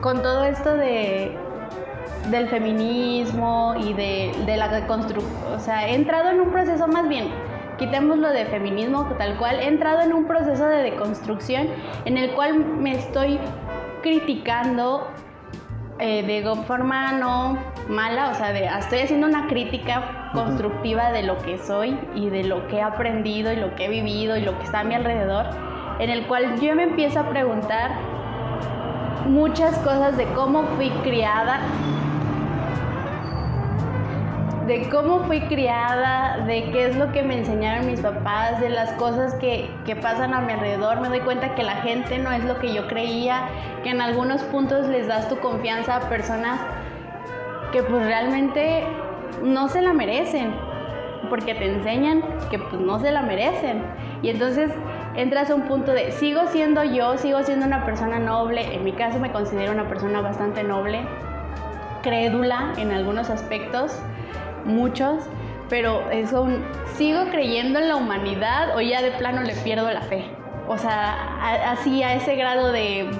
con 0.00 0.22
todo 0.22 0.44
esto 0.44 0.76
de 0.76 1.36
del 2.30 2.48
feminismo 2.48 3.74
y 3.78 3.94
de, 3.94 4.34
de 4.44 4.56
la 4.56 4.86
construcción, 4.86 5.32
o 5.54 5.58
sea, 5.58 5.88
he 5.88 5.94
entrado 5.94 6.28
en 6.30 6.40
un 6.40 6.50
proceso 6.50 6.86
más 6.86 7.08
bien, 7.08 7.28
quitémoslo 7.78 8.28
de 8.28 8.44
feminismo 8.46 9.06
tal 9.16 9.38
cual, 9.38 9.60
he 9.60 9.66
entrado 9.66 10.02
en 10.02 10.12
un 10.12 10.26
proceso 10.26 10.66
de 10.66 10.82
deconstrucción 10.82 11.68
en 12.04 12.18
el 12.18 12.32
cual 12.32 12.58
me 12.58 12.92
estoy 12.92 13.38
criticando 14.02 15.08
eh, 16.00 16.22
de 16.22 16.62
forma 16.64 17.12
no 17.12 17.58
mala, 17.88 18.30
o 18.30 18.34
sea, 18.34 18.52
de, 18.52 18.66
estoy 18.66 19.00
haciendo 19.00 19.26
una 19.26 19.48
crítica 19.48 20.30
constructiva 20.32 21.10
de 21.10 21.24
lo 21.24 21.38
que 21.38 21.58
soy 21.58 21.98
y 22.14 22.28
de 22.30 22.44
lo 22.44 22.68
que 22.68 22.76
he 22.76 22.82
aprendido 22.82 23.52
y 23.52 23.56
lo 23.56 23.74
que 23.74 23.86
he 23.86 23.88
vivido 23.88 24.36
y 24.36 24.42
lo 24.42 24.56
que 24.58 24.64
está 24.64 24.80
a 24.80 24.84
mi 24.84 24.94
alrededor, 24.94 25.46
en 25.98 26.10
el 26.10 26.26
cual 26.26 26.60
yo 26.60 26.74
me 26.74 26.84
empiezo 26.84 27.20
a 27.20 27.28
preguntar 27.28 27.90
muchas 29.26 29.76
cosas 29.78 30.16
de 30.16 30.26
cómo 30.34 30.64
fui 30.76 30.90
criada 31.02 31.60
de 34.68 34.86
cómo 34.90 35.20
fui 35.20 35.40
criada, 35.40 36.44
de 36.46 36.70
qué 36.70 36.88
es 36.88 36.96
lo 36.96 37.10
que 37.10 37.22
me 37.22 37.38
enseñaron 37.38 37.86
mis 37.86 38.00
papás, 38.00 38.60
de 38.60 38.68
las 38.68 38.92
cosas 38.92 39.34
que, 39.36 39.70
que, 39.86 39.96
pasan 39.96 40.34
a 40.34 40.42
mi 40.42 40.52
alrededor. 40.52 41.00
Me 41.00 41.08
doy 41.08 41.20
cuenta 41.20 41.54
que 41.54 41.62
la 41.62 41.76
gente 41.76 42.18
no 42.18 42.30
es 42.30 42.44
lo 42.44 42.58
que 42.58 42.74
yo 42.74 42.86
creía, 42.86 43.48
que 43.82 43.88
en 43.88 44.02
algunos 44.02 44.42
puntos 44.42 44.86
les 44.86 45.08
das 45.08 45.26
tu 45.30 45.38
confianza 45.38 45.96
a 45.96 46.00
personas 46.10 46.60
que 47.72 47.82
pues 47.82 48.04
realmente 48.04 48.86
no 49.42 49.68
se 49.68 49.80
la 49.80 49.94
merecen, 49.94 50.54
porque 51.30 51.54
te 51.54 51.64
enseñan 51.64 52.22
que 52.50 52.58
pues 52.58 52.80
no 52.80 52.98
se 52.98 53.10
la 53.10 53.22
merecen. 53.22 53.82
Y 54.20 54.28
entonces 54.28 54.70
entras 55.14 55.50
a 55.50 55.54
un 55.54 55.62
punto 55.62 55.92
de, 55.92 56.12
sigo 56.12 56.46
siendo 56.48 56.84
yo, 56.84 57.16
sigo 57.16 57.42
siendo 57.42 57.64
una 57.64 57.86
persona 57.86 58.18
noble, 58.18 58.74
en 58.74 58.84
mi 58.84 58.92
caso 58.92 59.18
me 59.18 59.32
considero 59.32 59.72
una 59.72 59.88
persona 59.88 60.20
bastante 60.20 60.62
noble, 60.62 61.00
crédula 62.02 62.74
en 62.76 62.92
algunos 62.92 63.30
aspectos, 63.30 63.98
muchos, 64.68 65.24
pero 65.68 66.10
eso 66.10 66.46
sigo 66.94 67.24
creyendo 67.30 67.78
en 67.78 67.88
la 67.88 67.96
humanidad 67.96 68.76
o 68.76 68.80
ya 68.80 69.02
de 69.02 69.10
plano 69.12 69.42
le 69.42 69.54
pierdo 69.54 69.90
la 69.90 70.02
fe. 70.02 70.24
O 70.68 70.76
sea, 70.76 71.70
así 71.70 72.02
a 72.02 72.14
ese 72.14 72.36
grado 72.36 72.72
de 72.72 73.10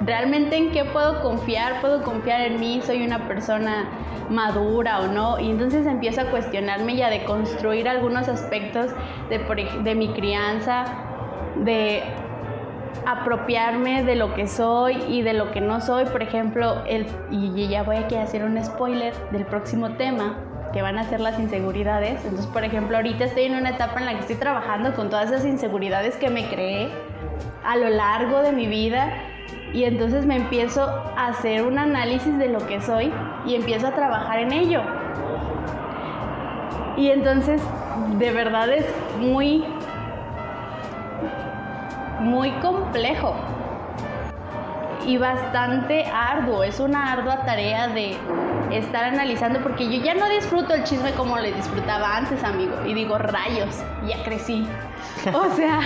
realmente 0.00 0.56
en 0.56 0.72
qué 0.72 0.84
puedo 0.84 1.22
confiar, 1.22 1.80
puedo 1.80 2.02
confiar 2.02 2.40
en 2.40 2.58
mí, 2.58 2.80
soy 2.84 3.04
una 3.04 3.28
persona 3.28 3.88
madura 4.28 5.00
o 5.00 5.06
no. 5.06 5.38
Y 5.38 5.50
entonces 5.50 5.86
empiezo 5.86 6.22
a 6.22 6.24
cuestionarme 6.30 6.94
y 6.94 7.02
a 7.02 7.10
deconstruir 7.10 7.88
algunos 7.88 8.28
aspectos 8.28 8.90
de, 9.28 9.38
de 9.84 9.94
mi 9.94 10.08
crianza, 10.14 10.84
de 11.64 12.02
apropiarme 13.06 14.02
de 14.02 14.16
lo 14.16 14.34
que 14.34 14.48
soy 14.48 14.96
y 15.08 15.22
de 15.22 15.32
lo 15.32 15.52
que 15.52 15.60
no 15.60 15.80
soy. 15.80 16.06
Por 16.06 16.24
ejemplo, 16.24 16.82
el, 16.86 17.06
y 17.30 17.68
ya 17.68 17.84
voy 17.84 17.96
aquí 17.96 18.16
a 18.16 18.22
hacer 18.22 18.44
un 18.44 18.62
spoiler 18.64 19.14
del 19.30 19.46
próximo 19.46 19.92
tema 19.92 20.55
que 20.72 20.82
van 20.82 20.98
a 20.98 21.04
ser 21.04 21.20
las 21.20 21.38
inseguridades. 21.38 22.24
Entonces, 22.24 22.46
por 22.46 22.64
ejemplo, 22.64 22.96
ahorita 22.96 23.24
estoy 23.24 23.44
en 23.44 23.54
una 23.56 23.70
etapa 23.70 24.00
en 24.00 24.06
la 24.06 24.12
que 24.14 24.20
estoy 24.20 24.36
trabajando 24.36 24.94
con 24.94 25.10
todas 25.10 25.30
esas 25.30 25.44
inseguridades 25.44 26.16
que 26.16 26.30
me 26.30 26.48
creé 26.48 26.90
a 27.64 27.76
lo 27.76 27.88
largo 27.88 28.42
de 28.42 28.52
mi 28.52 28.66
vida 28.66 29.12
y 29.72 29.84
entonces 29.84 30.24
me 30.26 30.36
empiezo 30.36 30.82
a 30.82 31.28
hacer 31.28 31.62
un 31.62 31.78
análisis 31.78 32.36
de 32.38 32.48
lo 32.48 32.66
que 32.66 32.80
soy 32.80 33.12
y 33.46 33.54
empiezo 33.54 33.88
a 33.88 33.92
trabajar 33.92 34.38
en 34.38 34.52
ello. 34.52 34.82
Y 36.96 37.10
entonces, 37.10 37.62
de 38.18 38.32
verdad 38.32 38.70
es 38.70 38.86
muy, 39.18 39.64
muy 42.20 42.50
complejo. 42.60 43.34
y 45.06 45.18
bastante 45.18 46.04
arduo. 46.06 46.64
Es 46.64 46.80
una 46.80 47.12
ardua 47.12 47.44
tarea 47.44 47.86
de 47.86 48.16
estar 48.72 49.04
analizando 49.04 49.60
porque 49.60 49.84
yo 49.84 50.02
ya 50.02 50.14
no 50.14 50.28
disfruto 50.28 50.74
el 50.74 50.84
chisme 50.84 51.12
como 51.12 51.38
le 51.38 51.52
disfrutaba 51.52 52.16
antes, 52.16 52.42
amigo. 52.44 52.74
Y 52.84 52.94
digo, 52.94 53.18
rayos, 53.18 53.82
ya 54.06 54.22
crecí. 54.24 54.66
O 55.34 55.50
sea... 55.56 55.80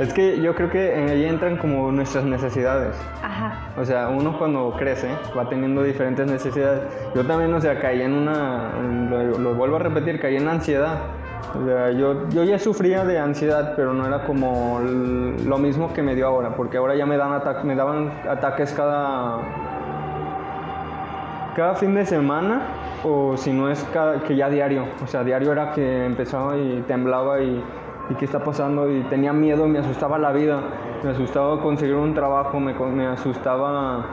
es 0.00 0.12
que 0.12 0.40
yo 0.42 0.54
creo 0.54 0.68
que 0.68 0.94
ahí 0.94 1.24
entran 1.24 1.56
como 1.56 1.90
nuestras 1.92 2.24
necesidades. 2.24 2.94
Ajá. 3.22 3.70
O 3.78 3.84
sea, 3.84 4.08
uno 4.08 4.36
cuando 4.38 4.74
crece 4.78 5.08
va 5.36 5.48
teniendo 5.48 5.82
diferentes 5.82 6.26
necesidades. 6.26 6.82
Yo 7.14 7.24
también, 7.24 7.54
o 7.54 7.60
sea, 7.60 7.80
caí 7.80 8.02
en 8.02 8.12
una... 8.12 8.72
Lo, 9.08 9.38
lo 9.38 9.54
vuelvo 9.54 9.76
a 9.76 9.78
repetir, 9.78 10.20
caí 10.20 10.36
en 10.36 10.48
ansiedad 10.48 10.98
o 11.54 11.66
sea, 11.66 11.90
yo, 11.90 12.28
yo 12.30 12.44
ya 12.44 12.58
sufría 12.58 13.04
de 13.04 13.18
ansiedad, 13.18 13.74
pero 13.76 13.92
no 13.92 14.06
era 14.06 14.24
como 14.24 14.80
lo 14.80 15.58
mismo 15.58 15.92
que 15.92 16.02
me 16.02 16.14
dio 16.14 16.26
ahora, 16.26 16.56
porque 16.56 16.78
ahora 16.78 16.94
ya 16.94 17.04
me, 17.04 17.16
dan 17.16 17.42
me 17.64 17.74
daban 17.74 18.10
ataques 18.28 18.72
cada, 18.72 19.38
cada 21.54 21.74
fin 21.74 21.94
de 21.94 22.04
semana, 22.06 22.62
o 23.04 23.36
si 23.36 23.52
no 23.52 23.70
es 23.70 23.82
cada, 23.92 24.22
que 24.22 24.36
ya 24.36 24.48
diario. 24.48 24.86
O 25.02 25.06
sea, 25.06 25.24
diario 25.24 25.52
era 25.52 25.72
que 25.72 26.06
empezaba 26.06 26.56
y 26.56 26.82
temblaba 26.86 27.40
y, 27.40 27.62
qué 28.18 28.26
está 28.26 28.44
pasando, 28.44 28.90
y 28.90 29.02
tenía 29.04 29.32
miedo, 29.32 29.66
me 29.66 29.78
asustaba 29.78 30.18
la 30.18 30.32
vida, 30.32 30.60
me 31.02 31.10
asustaba 31.10 31.60
conseguir 31.60 31.94
un 31.94 32.14
trabajo, 32.14 32.60
me, 32.60 33.06
asustaba... 33.06 34.04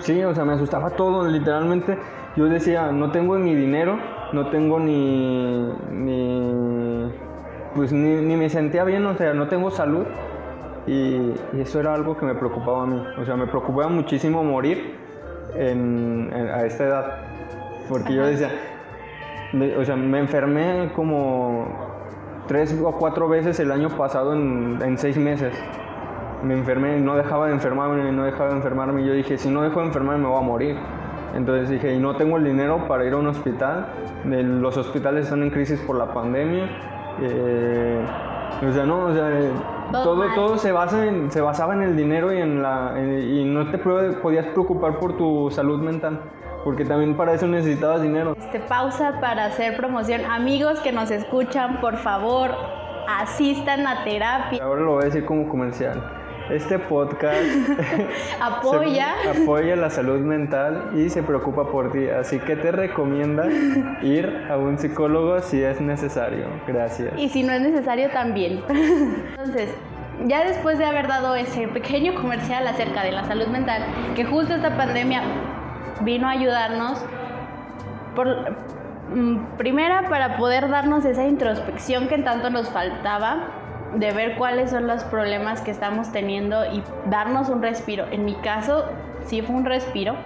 Sí, 0.00 0.22
o 0.24 0.34
sea, 0.34 0.44
me 0.44 0.54
asustaba 0.54 0.90
todo, 0.90 1.26
literalmente. 1.28 1.98
Yo 2.36 2.46
decía, 2.46 2.92
no 2.92 3.10
tengo 3.10 3.36
ni 3.36 3.54
dinero, 3.54 3.98
no 4.32 4.46
tengo 4.46 4.78
ni 4.78 5.70
pues 7.74 7.92
ni, 7.92 8.36
me 8.36 8.50
sentía 8.50 8.84
bien, 8.84 9.06
o 9.06 9.14
sea, 9.16 9.34
no 9.34 9.46
tengo 9.48 9.70
salud 9.70 10.04
y, 10.86 11.32
eso 11.58 11.80
era 11.80 11.94
algo 11.94 12.16
que 12.16 12.26
me 12.26 12.34
preocupaba 12.34 12.82
a 12.82 12.86
mí, 12.86 13.00
o 13.20 13.24
sea, 13.24 13.36
me 13.36 13.46
preocupaba 13.46 13.88
muchísimo 13.88 14.42
morir 14.42 14.96
a 15.58 16.64
esta 16.64 16.84
edad, 16.84 17.16
porque 17.88 18.14
yo 18.14 18.26
decía, 18.26 18.50
o 19.78 19.84
sea, 19.84 19.96
me 19.96 20.18
enfermé 20.18 20.90
como 20.94 21.66
tres 22.46 22.78
o 22.82 22.92
cuatro 22.92 23.28
veces 23.28 23.58
el 23.60 23.70
año 23.70 23.88
pasado 23.90 24.34
en, 24.34 24.78
en 24.82 24.98
seis 24.98 25.16
meses. 25.16 25.54
Me 26.42 26.54
enfermé, 26.54 27.00
no 27.00 27.16
dejaba 27.16 27.48
de 27.48 27.54
enfermarme, 27.54 28.12
no 28.12 28.24
dejaba 28.24 28.50
de 28.50 28.56
enfermarme. 28.56 29.02
Y 29.02 29.06
yo 29.06 29.12
dije, 29.12 29.36
si 29.38 29.50
no 29.50 29.62
dejo 29.62 29.80
de 29.80 29.86
enfermarme, 29.86 30.22
me 30.22 30.28
voy 30.28 30.38
a 30.38 30.42
morir. 30.42 30.76
Entonces 31.34 31.68
dije, 31.68 31.94
y 31.94 31.98
no 31.98 32.16
tengo 32.16 32.36
el 32.36 32.44
dinero 32.44 32.86
para 32.86 33.04
ir 33.04 33.12
a 33.12 33.16
un 33.16 33.26
hospital. 33.26 33.86
Los 34.24 34.76
hospitales 34.76 35.24
están 35.24 35.42
en 35.42 35.50
crisis 35.50 35.80
por 35.80 35.96
la 35.96 36.12
pandemia. 36.12 36.68
Eh, 37.20 38.00
o 38.66 38.72
sea, 38.72 38.86
no, 38.86 39.06
o 39.06 39.14
sea, 39.14 39.30
todo, 39.92 40.34
todo, 40.34 40.58
se, 40.58 40.72
basa 40.72 41.06
en, 41.06 41.30
se 41.30 41.40
basaba 41.40 41.74
en 41.74 41.82
el 41.82 41.96
dinero 41.96 42.32
y, 42.32 42.38
en 42.38 42.62
la, 42.62 42.94
y 42.98 43.44
no 43.44 43.70
te 43.70 43.78
podías 43.78 44.46
preocupar 44.46 44.98
por 44.98 45.16
tu 45.16 45.50
salud 45.50 45.80
mental. 45.80 46.20
Porque 46.64 46.84
también 46.84 47.16
para 47.16 47.34
eso 47.34 47.46
necesitabas 47.46 48.02
dinero. 48.02 48.34
Este, 48.36 48.60
pausa 48.60 49.20
para 49.20 49.46
hacer 49.46 49.76
promoción. 49.76 50.22
Amigos 50.24 50.80
que 50.80 50.92
nos 50.92 51.10
escuchan, 51.10 51.80
por 51.80 51.96
favor, 51.98 52.50
asistan 53.08 53.86
a 53.86 54.04
terapia. 54.04 54.62
Ahora 54.62 54.82
lo 54.82 54.92
voy 54.94 55.02
a 55.02 55.04
decir 55.06 55.24
como 55.24 55.48
comercial. 55.48 56.17
Este 56.50 56.78
podcast 56.78 57.42
apoya. 58.40 59.14
apoya 59.42 59.76
la 59.76 59.90
salud 59.90 60.20
mental 60.20 60.92
y 60.96 61.10
se 61.10 61.22
preocupa 61.22 61.70
por 61.70 61.92
ti. 61.92 62.08
Así 62.08 62.38
que 62.38 62.56
te 62.56 62.72
recomienda 62.72 63.46
ir 64.02 64.46
a 64.50 64.56
un 64.56 64.78
psicólogo 64.78 65.40
si 65.40 65.62
es 65.62 65.80
necesario. 65.80 66.46
Gracias. 66.66 67.12
Y 67.18 67.28
si 67.28 67.42
no 67.42 67.52
es 67.52 67.60
necesario 67.60 68.08
también. 68.10 68.62
Entonces, 68.68 69.74
ya 70.24 70.44
después 70.44 70.78
de 70.78 70.86
haber 70.86 71.06
dado 71.06 71.34
ese 71.36 71.68
pequeño 71.68 72.14
comercial 72.14 72.66
acerca 72.66 73.02
de 73.02 73.12
la 73.12 73.24
salud 73.24 73.48
mental, 73.48 73.82
que 74.16 74.24
justo 74.24 74.54
esta 74.54 74.74
pandemia 74.76 75.22
vino 76.00 76.28
a 76.28 76.30
ayudarnos, 76.30 77.04
por, 78.14 78.56
mm, 79.14 79.56
primera 79.58 80.08
para 80.08 80.38
poder 80.38 80.70
darnos 80.70 81.04
esa 81.04 81.26
introspección 81.26 82.08
que 82.08 82.18
tanto 82.18 82.48
nos 82.48 82.70
faltaba 82.70 83.57
de 83.94 84.12
ver 84.12 84.36
cuáles 84.36 84.70
son 84.70 84.86
los 84.86 85.04
problemas 85.04 85.60
que 85.60 85.70
estamos 85.70 86.12
teniendo 86.12 86.64
y 86.66 86.82
darnos 87.06 87.48
un 87.48 87.62
respiro. 87.62 88.06
En 88.10 88.24
mi 88.24 88.34
caso, 88.36 88.84
sí 89.26 89.42
fue 89.42 89.56
un 89.56 89.64
respiro, 89.64 90.16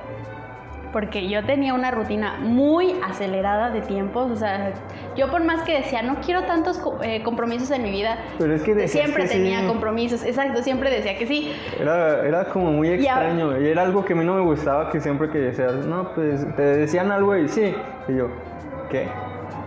porque 0.93 1.29
yo 1.29 1.45
tenía 1.45 1.75
una 1.75 1.91
rutina 1.91 2.39
muy 2.41 2.95
acelerada 3.03 3.71
de 3.71 3.81
tiempos, 3.81 4.31
o 4.31 4.37
sea, 4.37 4.73
yo 5.17 5.31
por 5.31 5.43
más 5.43 5.63
que 5.63 5.79
decía, 5.79 6.03
no 6.03 6.17
quiero 6.21 6.45
tantos 6.45 6.81
eh, 7.03 7.23
compromisos 7.23 7.71
en 7.71 7.83
mi 7.83 7.91
vida, 7.91 8.19
Pero 8.39 8.55
es 8.55 8.63
que 8.63 8.87
siempre 8.89 9.27
tenía 9.27 9.67
compromisos, 9.67 10.23
exacto, 10.23 10.63
siempre 10.63 10.91
decía 10.91 11.17
que 11.17 11.27
sí. 11.27 11.53
Era, 11.81 12.27
era 12.27 12.45
como 12.45 12.71
muy 12.73 12.89
extraño, 12.89 13.59
y, 13.61 13.69
era 13.69 13.83
algo 13.83 14.05
que 14.05 14.13
a 14.13 14.17
mí 14.17 14.25
no 14.25 14.35
me 14.35 14.43
gustaba, 14.43 14.91
que 14.91 15.01
siempre 15.01 15.31
que 15.31 15.39
decías, 15.39 15.87
no, 15.87 16.13
pues 16.15 16.45
te 16.57 16.63
decían 16.63 17.11
algo 17.11 17.37
y 17.37 17.49
sí, 17.49 17.75
y 18.09 18.15
yo, 18.15 18.29
¿qué? 18.91 19.09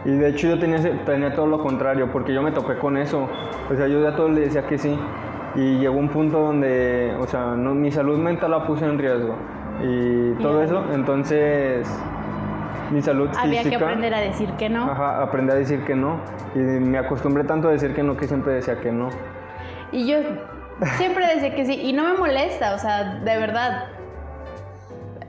Y 0.06 0.12
de 0.12 0.30
hecho 0.30 0.48
yo 0.48 0.60
tenía, 0.60 0.80
tenía 1.04 1.34
todo 1.34 1.48
lo 1.48 1.60
contrario, 1.60 2.10
porque 2.12 2.34
yo 2.34 2.42
me 2.44 2.52
topé 2.52 2.76
con 2.76 2.96
eso. 2.96 3.28
O 3.72 3.76
sea, 3.76 3.88
yo 3.88 4.02
ya 4.02 4.16
todo 4.16 4.30
le 4.30 4.42
decía 4.42 4.68
que 4.68 4.78
sí. 4.78 4.98
Y 5.56 5.80
llegó 5.80 5.98
un 5.98 6.10
punto 6.10 6.40
donde, 6.40 7.16
o 7.20 7.26
sea, 7.26 7.56
no, 7.56 7.74
mi 7.74 7.92
salud 7.92 8.18
mental 8.20 8.52
la 8.52 8.66
puse 8.68 8.86
en 8.86 9.00
riesgo. 9.00 9.36
Y 9.82 10.34
todo 10.42 10.62
eso, 10.62 10.84
entonces 10.94 11.88
mi 12.92 13.02
salud 13.02 13.30
Había 13.38 13.64
que 13.64 13.76
aprender 13.76 14.14
a 14.14 14.20
decir 14.20 14.52
que 14.54 14.70
no. 14.70 14.84
Ajá, 14.84 15.24
aprendí 15.24 15.52
a 15.52 15.56
decir 15.56 15.84
que 15.86 15.96
no. 15.96 16.20
Y 16.54 16.60
me 16.60 16.98
acostumbré 16.98 17.44
tanto 17.44 17.70
a 17.70 17.72
decir 17.72 17.94
que 17.94 18.04
no 18.04 18.16
que 18.16 18.28
siempre 18.28 18.54
decía 18.54 18.80
que 18.80 18.92
no. 18.92 19.10
Y 19.92 20.08
yo 20.08 20.18
siempre 20.98 21.26
decía 21.34 21.56
que 21.56 21.66
sí. 21.66 21.80
Y 21.82 21.94
no 21.94 22.04
me 22.04 22.18
molesta, 22.18 22.76
o 22.76 22.78
sea, 22.78 23.16
de 23.16 23.38
verdad 23.38 23.86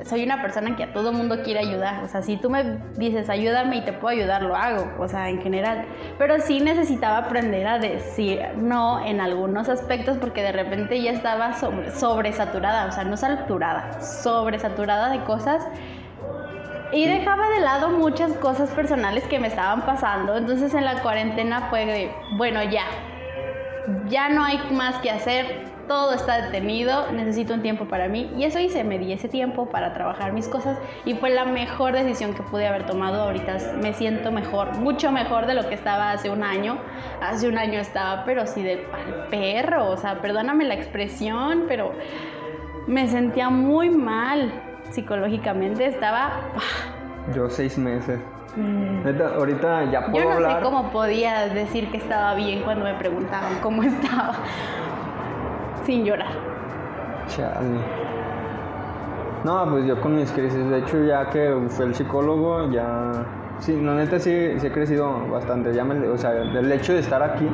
soy 0.07 0.25
una 0.25 0.40
persona 0.40 0.77
que 0.77 0.85
a 0.85 0.92
todo 0.92 1.12
mundo 1.12 1.42
quiere 1.42 1.61
ayudar. 1.61 2.03
O 2.05 2.09
sea, 2.09 2.23
si 2.23 2.37
tú 2.37 2.49
me 2.49 2.79
dices 2.97 3.29
ayúdame 3.29 3.77
y 3.77 3.81
te 3.85 3.92
puedo 3.92 4.16
ayudar, 4.16 4.42
lo 4.42 4.57
hago. 4.57 4.88
O 4.99 5.09
sea, 5.09 5.29
en 5.29 5.40
general. 5.42 5.85
Pero 6.19 6.40
sí 6.40 6.61
necesitaba 6.61 7.19
aprender 7.19 7.66
a 7.66 7.79
decir 7.79 8.40
no 8.57 9.05
en 9.05 9.21
algunos 9.21 9.69
aspectos 9.69 10.16
porque 10.19 10.42
de 10.42 10.53
repente 10.53 11.03
ya 11.03 11.12
estaba 11.12 11.55
sobre, 11.55 11.90
sobresaturada. 11.90 12.87
O 12.87 12.92
sea, 12.92 13.05
no 13.05 13.16
saturada, 13.16 14.01
sobresaturada 14.01 15.11
de 15.11 15.23
cosas. 15.25 15.66
Y 16.92 17.07
dejaba 17.07 17.49
de 17.49 17.61
lado 17.61 17.90
muchas 17.90 18.33
cosas 18.35 18.71
personales 18.71 19.25
que 19.25 19.40
me 19.40 19.49
estaban 19.49 19.85
pasando. 19.85 20.37
Entonces 20.37 20.73
en 20.75 20.85
la 20.85 21.03
cuarentena 21.03 21.69
fue 21.69 21.85
de, 21.85 22.12
bueno, 22.37 22.62
ya. 22.62 22.85
Ya 24.09 24.29
no 24.29 24.45
hay 24.45 24.59
más 24.71 24.97
que 24.97 25.11
hacer 25.11 25.75
todo 25.87 26.14
está 26.14 26.42
detenido, 26.42 27.11
necesito 27.12 27.55
un 27.55 27.62
tiempo 27.62 27.87
para 27.87 28.09
mí 28.09 28.31
y 28.37 28.44
eso 28.44 28.59
hice, 28.59 28.85
me 28.85 28.99
di 28.99 29.12
ese 29.12 29.29
tiempo 29.29 29.66
para 29.66 29.92
trabajar 29.92 30.33
mis 30.33 30.49
cosas 30.49 30.79
y 31.05 31.14
fue 31.14 31.31
la 31.31 31.44
mejor 31.44 31.92
decisión 31.92 32.35
que 32.35 32.42
pude 32.42 32.66
haber 32.66 32.87
tomado. 32.87 33.22
Ahorita 33.22 33.57
me 33.81 33.92
siento 33.92 34.33
mejor, 34.33 34.77
mucho 34.79 35.12
mejor 35.12 35.46
de 35.46 35.55
lo 35.55 35.68
que 35.68 35.75
estaba 35.75 36.12
hace 36.12 36.31
un 36.31 36.42
año. 36.42 36.79
Hace 37.20 37.49
un 37.49 37.59
año 37.59 37.79
estaba, 37.79 38.25
pero 38.25 38.46
sí 38.46 38.62
de 38.62 38.85
perro, 39.31 39.90
o 39.90 39.96
sea, 39.96 40.20
perdóname 40.20 40.64
la 40.64 40.75
expresión, 40.75 41.64
pero 41.68 41.92
me 42.87 43.09
sentía 43.09 43.51
muy 43.51 43.90
mal 43.90 44.53
psicológicamente, 44.90 45.87
estaba... 45.87 46.40
Yo 47.35 47.51
seis 47.51 47.77
meses. 47.77 48.20
Mm. 48.57 49.20
ahorita 49.37 49.90
ya 49.90 50.07
puedo 50.07 50.25
Yo 50.25 50.40
no 50.40 50.51
sé 50.51 50.62
cómo 50.62 50.90
podía 50.90 51.46
decir 51.49 51.90
que 51.90 51.99
estaba 51.99 52.35
bien 52.35 52.62
cuando 52.62 52.87
me 52.87 52.94
preguntaban 52.94 53.59
cómo 53.61 53.83
estaba 53.83 54.33
sin 55.87 56.05
llorar. 56.05 56.33
Chale. 57.29 57.79
No, 59.44 59.70
pues 59.70 59.87
yo 59.87 60.01
con 60.01 60.16
mis 60.16 60.31
crisis, 60.33 60.68
de 60.68 60.79
hecho 60.79 61.05
ya 61.05 61.31
que 61.31 61.55
fui 61.68 61.87
el 61.87 61.94
psicólogo, 61.94 62.70
ya... 62.70 63.12
Sí, 63.61 63.81
la 63.81 63.94
neta 63.94 64.18
sí, 64.18 64.59
sí 64.59 64.66
he 64.66 64.72
crecido 64.72 65.29
bastante, 65.31 65.72
ya 65.72 65.83
me, 65.83 66.07
o 66.09 66.18
sea, 66.18 66.33
el 66.33 66.70
hecho 66.70 66.92
de 66.92 66.99
estar 66.99 67.22
aquí, 67.22 67.49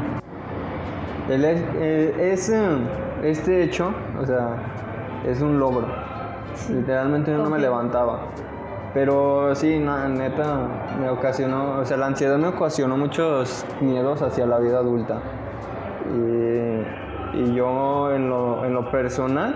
el 1.29 1.45
es, 1.45 1.61
eh, 1.77 2.15
eh, 2.19 2.89
este 3.23 3.63
hecho, 3.63 3.95
o 4.21 4.27
sea, 4.27 4.57
es 5.25 5.41
un 5.41 5.61
logro. 5.61 5.87
Literalmente 6.69 7.31
no 7.31 7.49
me 7.49 7.59
levantaba. 7.59 8.23
Pero 8.93 9.55
sí, 9.55 9.79
no, 9.79 10.09
neta, 10.09 10.67
me 11.01 11.09
ocasionó, 11.09 11.79
o 11.79 11.85
sea, 11.85 11.97
la 11.97 12.07
ansiedad 12.07 12.37
me 12.37 12.49
ocasionó 12.49 12.97
muchos 12.97 13.65
miedos 13.81 14.21
hacia 14.23 14.47
la 14.47 14.59
vida 14.59 14.79
adulta. 14.79 15.21
Y 16.13 17.02
y 17.33 17.55
yo 17.55 18.13
en 18.13 18.29
lo, 18.29 18.65
en 18.65 18.75
lo 18.75 18.91
personal 18.91 19.55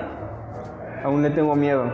aún 1.04 1.22
le 1.22 1.30
tengo 1.30 1.54
miedo. 1.54 1.84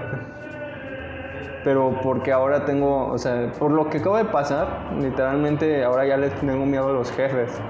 Pero 1.64 2.00
porque 2.02 2.32
ahora 2.32 2.64
tengo, 2.64 3.06
o 3.06 3.18
sea, 3.18 3.52
por 3.58 3.70
lo 3.70 3.88
que 3.88 3.98
acaba 3.98 4.18
de 4.18 4.24
pasar, 4.24 4.66
literalmente 5.00 5.84
ahora 5.84 6.06
ya 6.06 6.16
les 6.16 6.34
tengo 6.34 6.66
miedo 6.66 6.88
a 6.88 6.92
los 6.92 7.12
jefes. 7.12 7.60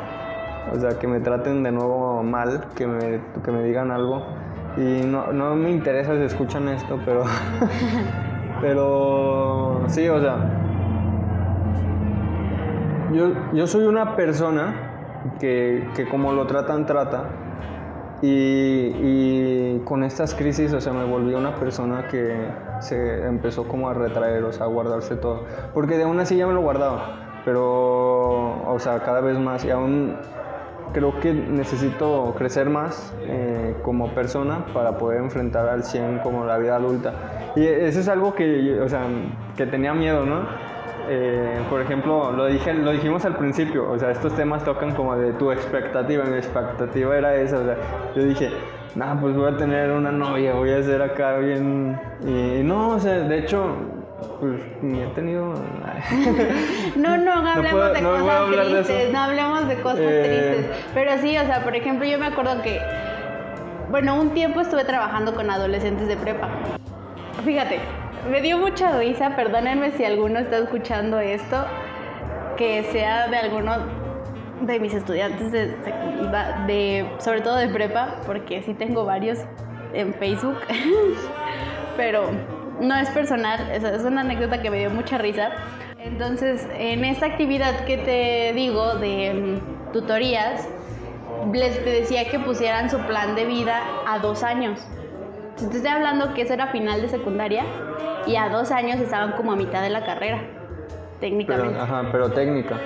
O 0.73 0.79
sea, 0.79 0.99
que 0.99 1.07
me 1.07 1.21
traten 1.21 1.63
de 1.63 1.73
nuevo 1.73 2.23
mal, 2.23 2.65
que 2.75 2.87
me, 2.87 3.21
que 3.45 3.51
me 3.51 3.63
digan 3.65 3.91
algo. 3.91 4.23
Y 4.77 5.05
no, 5.05 5.33
no 5.33 5.55
me 5.55 5.71
interesa 5.71 6.15
si 6.17 6.23
escuchan 6.23 6.69
esto, 6.69 6.99
pero... 7.05 7.25
pero 8.63 9.83
sí, 9.89 10.09
o 10.09 10.21
sea... 10.21 10.37
Yo, 13.13 13.33
yo 13.53 13.67
soy 13.67 13.85
una 13.85 14.17
persona 14.17 14.75
que, 15.39 15.87
que 15.95 16.09
como 16.09 16.33
lo 16.33 16.47
tratan, 16.47 16.87
trata 16.87 17.25
Y, 18.23 19.81
con 19.85 20.05
estas 20.05 20.35
crisis, 20.35 20.73
o 20.73 20.81
sea, 20.81 20.93
me 20.93 21.05
volví 21.05 21.35
una 21.35 21.57
persona 21.57 22.07
que 22.09 22.47
se 22.81 23.27
empezó 23.27 23.67
como 23.67 23.89
a 23.89 23.95
retraer, 23.95 24.45
o 24.45 24.53
sea, 24.53 24.67
a 24.67 24.69
guardarse 24.69 25.17
todo. 25.17 25.45
Porque 25.75 25.97
de 25.97 26.05
aún 26.05 26.21
así 26.21 26.37
ya 26.37 26.47
me 26.47 26.55
lo 26.55 26.61
guardaba, 26.61 27.41
pero, 27.45 28.63
o 28.65 28.79
sea, 28.79 29.01
cada 29.01 29.21
vez 29.21 29.39
más. 29.39 29.65
Y 29.65 29.71
aún 29.71 30.17
creo 30.93 31.19
que 31.21 31.33
necesito 31.33 32.35
crecer 32.39 32.71
más 32.71 33.13
eh, 33.23 33.75
como 33.83 34.15
persona 34.15 34.67
para 34.73 34.99
poder 34.99 35.21
enfrentar 35.21 35.69
al 35.69 35.83
100 35.83 36.21
como 36.21 36.45
la 36.45 36.59
vida 36.59 36.77
adulta. 36.77 37.53
Y 37.57 37.67
eso 37.67 38.01
es 38.01 38.09
algo 38.09 38.35
que, 38.35 38.81
o 38.81 38.89
sea, 38.89 39.03
que 39.57 39.67
tenía 39.67 39.95
miedo, 39.95 40.25
¿no? 40.25 40.72
Eh, 41.09 41.61
por 41.69 41.81
ejemplo, 41.81 42.33
lo, 42.33 42.47
dije, 42.47 42.73
lo 42.75 42.93
dijimos 42.93 43.25
al 43.25 43.37
principio, 43.37 43.91
o 43.91 43.99
sea, 43.99 44.11
estos 44.11 44.35
temas 44.37 44.65
tocan 44.65 44.95
como 44.95 45.17
de 45.17 45.33
tu 45.33 45.51
expectativa, 45.51 46.25
mi 46.25 46.37
expectativa 46.37 47.17
era 47.17 47.35
esa, 47.35 47.59
o 47.59 47.65
sea, 47.65 47.77
yo 48.15 48.23
dije, 48.23 48.51
nada, 48.95 49.21
pues 49.21 49.35
voy 49.35 49.53
a 49.53 49.57
tener 49.57 49.91
una 49.91 50.13
novia, 50.13 50.55
voy 50.55 50.71
a 50.71 50.83
ser 50.83 51.03
acá 51.03 51.39
bien, 51.39 51.99
y 52.25 52.63
no, 52.63 52.91
o 52.91 53.01
sea, 53.01 53.15
de 53.15 53.39
hecho, 53.39 53.77
pues 54.39 54.61
ni 54.81 55.01
he 55.01 55.07
tenido... 55.09 55.55
no, 56.97 57.17
no, 57.17 57.33
hablemos 57.33 57.93
de 57.93 58.03
cosas 58.03 58.47
tristes, 58.47 59.13
no 59.13 59.19
hablemos 59.19 59.69
de 59.69 59.81
cosas 59.81 60.01
eh, 60.01 60.55
tristes, 60.55 60.87
pero 60.95 61.19
sí, 61.21 61.37
o 61.37 61.45
sea, 61.45 61.65
por 61.65 61.75
ejemplo, 61.75 62.07
yo 62.07 62.19
me 62.19 62.27
acuerdo 62.27 62.63
que, 62.63 62.81
bueno, 63.91 64.21
un 64.21 64.31
tiempo 64.31 64.61
estuve 64.61 64.85
trabajando 64.85 65.35
con 65.35 65.51
adolescentes 65.51 66.07
de 66.07 66.17
prepa, 66.17 66.49
fíjate, 67.45 67.81
me 68.31 68.41
dio 68.41 68.59
mucha 68.59 68.99
risa, 68.99 69.35
perdónenme 69.35 69.93
si 69.93 70.05
alguno 70.05 70.39
está 70.39 70.59
escuchando 70.59 71.19
esto, 71.19 71.65
que 72.57 72.85
sea 72.85 73.29
de 73.29 73.37
alguno 73.37 73.73
de 74.61 74.79
mis 74.79 74.95
estudiantes 74.95 75.51
de, 75.51 77.11
sobre 77.19 77.41
todo 77.41 77.57
de 77.57 77.69
prepa, 77.69 78.21
porque 78.27 78.63
sí 78.63 78.75
tengo 78.75 79.05
varios 79.05 79.39
en 79.93 80.15
Facebook, 80.15 80.57
pero 81.97 82.31
no 82.81 82.95
es 82.95 83.11
personal, 83.11 83.71
es, 83.73 83.83
es 83.83 84.05
una 84.05 84.21
anécdota 84.21 84.63
que 84.63 84.71
me 84.71 84.79
dio 84.79 84.91
mucha 84.91 85.19
risa. 85.19 85.51
Entonces, 85.99 86.69
en 86.77 87.05
esta 87.05 87.27
actividad 87.27 87.85
que 87.85 87.99
te 87.99 88.53
digo 88.55 88.95
de 88.95 89.35
mm, 89.35 89.93
tutorías, 89.93 90.69
les 91.53 91.85
decía 91.85 92.29
que 92.31 92.39
pusieran 92.39 92.89
su 92.89 92.99
plan 93.01 93.35
de 93.35 93.47
vida 93.47 93.83
a 94.07 94.19
dos 94.19 94.43
años. 94.43 94.81
Entonces, 95.63 95.85
estoy 95.85 95.97
hablando 95.97 96.35
que 96.35 96.43
eso 96.43 96.55
era 96.55 96.67
final 96.69 97.01
de 97.01 97.09
secundaria 97.09 97.65
y 98.27 98.37
a 98.37 98.49
dos 98.49 98.71
años 98.73 98.99
estaban 98.99 99.33
como 99.33 99.53
a 99.53 99.57
mitad 99.57 99.81
de 99.81 99.91
la 99.91 100.05
carrera, 100.05 100.41
técnicamente. 101.21 101.73
Pero, 101.73 101.83
ajá, 101.83 102.09
pero 102.11 102.31
técnica. 102.31 102.77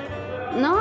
No, 0.57 0.75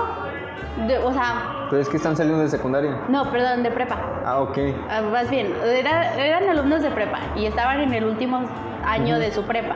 o 1.04 1.14
sea... 1.14 1.68
¿Pero 1.70 1.82
es 1.82 1.88
que 1.88 1.98
están 1.98 2.18
saliendo 2.18 2.44
de 2.44 2.50
secundaria? 2.50 3.00
No, 3.08 3.32
perdón, 3.32 3.64
de 3.64 3.72
prepa. 3.72 3.98
Ah, 4.26 4.42
ok. 4.42 4.58
Ah, 4.90 5.02
más 5.04 5.30
bien, 5.30 5.54
eran 5.64 6.50
alumnos 6.50 6.82
de 6.82 6.92
prepa 6.92 7.20
y 7.36 7.46
estaban 7.46 7.80
en 7.80 7.94
el 7.94 8.04
último 8.04 8.42
año 8.86 9.18
de 9.18 9.32
su 9.32 9.44
prepa. 9.44 9.76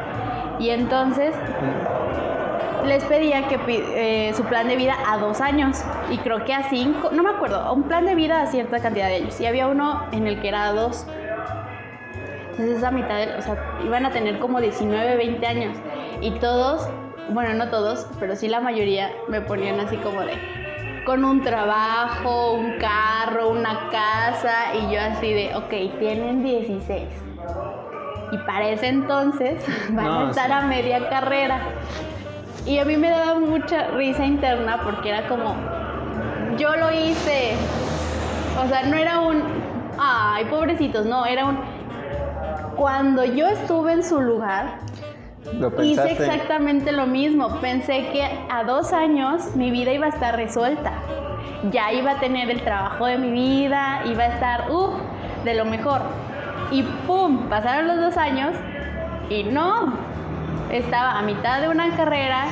Y 0.59 0.72
entonces 0.72 1.34
les 2.86 3.03
pedía 3.05 3.47
que 3.47 3.59
eh, 3.67 4.34
su 4.34 4.43
plan 4.43 4.67
de 4.67 4.76
vida 4.76 4.95
a 5.07 5.17
dos 5.17 5.39
años 5.39 5.84
y 6.11 6.17
creo 6.17 6.43
que 6.43 6.53
a 6.53 6.63
cinco, 6.63 7.11
no 7.11 7.24
me 7.24 7.30
acuerdo, 7.30 7.74
un 7.74 7.84
plan 7.84 8.05
de 8.05 8.15
vida 8.15 8.41
a 8.41 8.47
cierta 8.47 8.80
cantidad 8.80 9.07
de 9.07 9.15
años. 9.15 9.39
Y 9.39 9.45
había 9.45 9.67
uno 9.67 10.03
en 10.11 10.28
el 10.28 10.41
que 10.41 10.49
era 10.49 10.65
a 10.67 10.74
dos 10.74 11.05
entonces 12.60 12.80
esa 12.80 12.91
mitad, 12.91 13.38
o 13.38 13.41
sea, 13.41 13.55
iban 13.86 14.05
a 14.05 14.12
tener 14.12 14.38
como 14.39 14.60
19, 14.60 15.16
20 15.16 15.47
años. 15.47 15.78
Y 16.20 16.32
todos, 16.39 16.89
bueno, 17.30 17.53
no 17.53 17.70
todos, 17.70 18.05
pero 18.20 18.36
sí 18.36 18.49
la 18.49 18.60
mayoría 18.60 19.14
me 19.30 19.39
ponían 19.39 19.80
así 19.80 19.95
como 19.95 20.20
de, 20.20 20.34
con 21.05 21.24
un 21.24 21.41
trabajo, 21.41 22.55
un 22.55 22.78
carro, 22.78 23.47
una 23.47 23.88
casa, 23.91 24.76
y 24.76 24.93
yo 24.93 24.99
así 24.99 25.34
de, 25.34 25.55
ok, 25.55 25.99
tienen 25.99 26.43
16. 26.43 27.07
Y 28.34 28.38
para 28.39 28.68
ese 28.68 28.88
entonces 28.88 29.64
van 29.91 30.07
a 30.07 30.30
estar 30.30 30.51
a 30.51 30.62
media 30.64 31.07
carrera. 31.07 31.62
Y 32.66 32.80
a 32.80 32.84
mí 32.84 32.97
me 32.97 33.10
daba 33.10 33.39
mucha 33.39 33.88
risa 33.91 34.26
interna 34.26 34.82
porque 34.84 35.07
era 35.07 35.30
como, 35.30 35.55
yo 36.57 36.76
lo 36.76 36.91
hice. 36.91 37.53
O 38.62 38.68
sea, 38.68 38.84
no 38.84 38.97
era 38.97 39.22
un, 39.22 39.43
ay, 39.97 40.43
pobrecitos, 40.43 41.05
no, 41.05 41.26
era 41.26 41.45
un, 41.45 41.79
cuando 42.80 43.26
yo 43.26 43.46
estuve 43.46 43.92
en 43.92 44.04
su 44.04 44.22
lugar, 44.22 44.80
hice 45.84 46.14
exactamente 46.14 46.94
lo 46.94 47.08
mismo. 47.08 47.60
Pensé 47.60 48.08
que 48.14 48.24
a 48.50 48.64
dos 48.64 48.94
años 48.94 49.54
mi 49.58 49.70
vida 49.70 49.92
iba 49.92 50.06
a 50.06 50.10
estar 50.10 50.38
resuelta. 50.38 50.94
Ya 51.72 51.92
iba 51.92 52.12
a 52.12 52.20
tener 52.22 52.50
el 52.50 52.62
trabajo 52.62 53.06
de 53.06 53.18
mi 53.18 53.32
vida, 53.32 54.04
iba 54.06 54.24
a 54.24 54.28
estar, 54.28 54.72
uff, 54.72 54.94
de 55.44 55.56
lo 55.56 55.66
mejor. 55.66 56.00
Y 56.72 56.84
¡pum! 57.06 57.50
Pasaron 57.50 57.90
los 57.90 57.98
dos 57.98 58.16
años 58.16 58.56
y 59.30 59.44
no. 59.44 59.94
Estaba 60.72 61.20
a 61.20 61.22
mitad 61.22 61.60
de 61.60 61.68
una 61.68 61.98
carrera, 61.98 62.46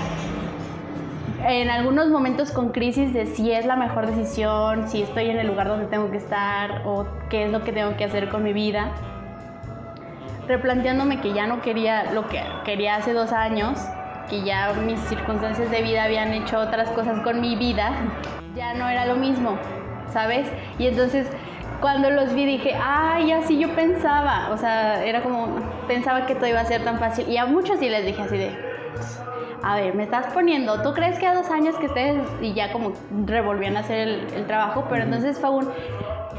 en 1.45 1.69
algunos 1.69 2.09
momentos 2.09 2.51
con 2.51 2.73
crisis 2.73 3.13
de 3.13 3.27
si 3.27 3.53
es 3.53 3.65
la 3.65 3.77
mejor 3.77 4.07
decisión, 4.07 4.89
si 4.89 5.03
estoy 5.03 5.29
en 5.29 5.37
el 5.37 5.47
lugar 5.47 5.69
donde 5.69 5.85
tengo 5.85 6.11
que 6.11 6.17
estar 6.17 6.81
o 6.85 7.05
qué 7.29 7.45
es 7.45 7.51
lo 7.53 7.63
que 7.63 7.71
tengo 7.71 7.95
que 7.95 8.03
hacer 8.03 8.27
con 8.27 8.43
mi 8.43 8.51
vida 8.51 8.91
replanteándome 10.47 11.19
que 11.19 11.33
ya 11.33 11.47
no 11.47 11.61
quería 11.61 12.11
lo 12.13 12.27
que 12.27 12.41
quería 12.65 12.95
hace 12.95 13.13
dos 13.13 13.31
años, 13.31 13.77
que 14.29 14.43
ya 14.43 14.73
mis 14.73 14.99
circunstancias 15.01 15.69
de 15.71 15.81
vida 15.81 16.03
habían 16.03 16.33
hecho 16.33 16.59
otras 16.59 16.89
cosas 16.89 17.21
con 17.21 17.41
mi 17.41 17.55
vida, 17.55 17.91
ya 18.55 18.73
no 18.73 18.87
era 18.87 19.05
lo 19.05 19.15
mismo, 19.15 19.57
¿sabes? 20.11 20.47
Y 20.79 20.87
entonces 20.87 21.27
cuando 21.81 22.09
los 22.09 22.33
vi 22.33 22.45
dije, 22.45 22.75
ay, 22.81 23.31
así 23.31 23.59
yo 23.59 23.69
pensaba, 23.75 24.49
o 24.51 24.57
sea, 24.57 25.03
era 25.03 25.21
como, 25.21 25.59
pensaba 25.87 26.25
que 26.25 26.35
todo 26.35 26.47
iba 26.47 26.59
a 26.59 26.65
ser 26.65 26.83
tan 26.83 26.97
fácil. 26.97 27.27
Y 27.29 27.37
a 27.37 27.45
muchos 27.45 27.79
sí 27.79 27.89
les 27.89 28.05
dije 28.05 28.21
así 28.21 28.37
de, 28.37 28.51
a 29.63 29.75
ver, 29.75 29.93
me 29.93 30.03
estás 30.03 30.27
poniendo, 30.33 30.81
¿tú 30.81 30.93
crees 30.93 31.19
que 31.19 31.27
a 31.27 31.35
dos 31.35 31.49
años 31.51 31.75
que 31.75 31.85
estés 31.85 32.17
y 32.41 32.53
ya 32.53 32.71
como 32.71 32.93
revolvían 33.25 33.77
a 33.77 33.81
hacer 33.81 34.07
el, 34.07 34.27
el 34.33 34.47
trabajo? 34.47 34.85
Pero 34.89 35.03
entonces 35.03 35.39
fue 35.39 35.51
un, 35.51 35.69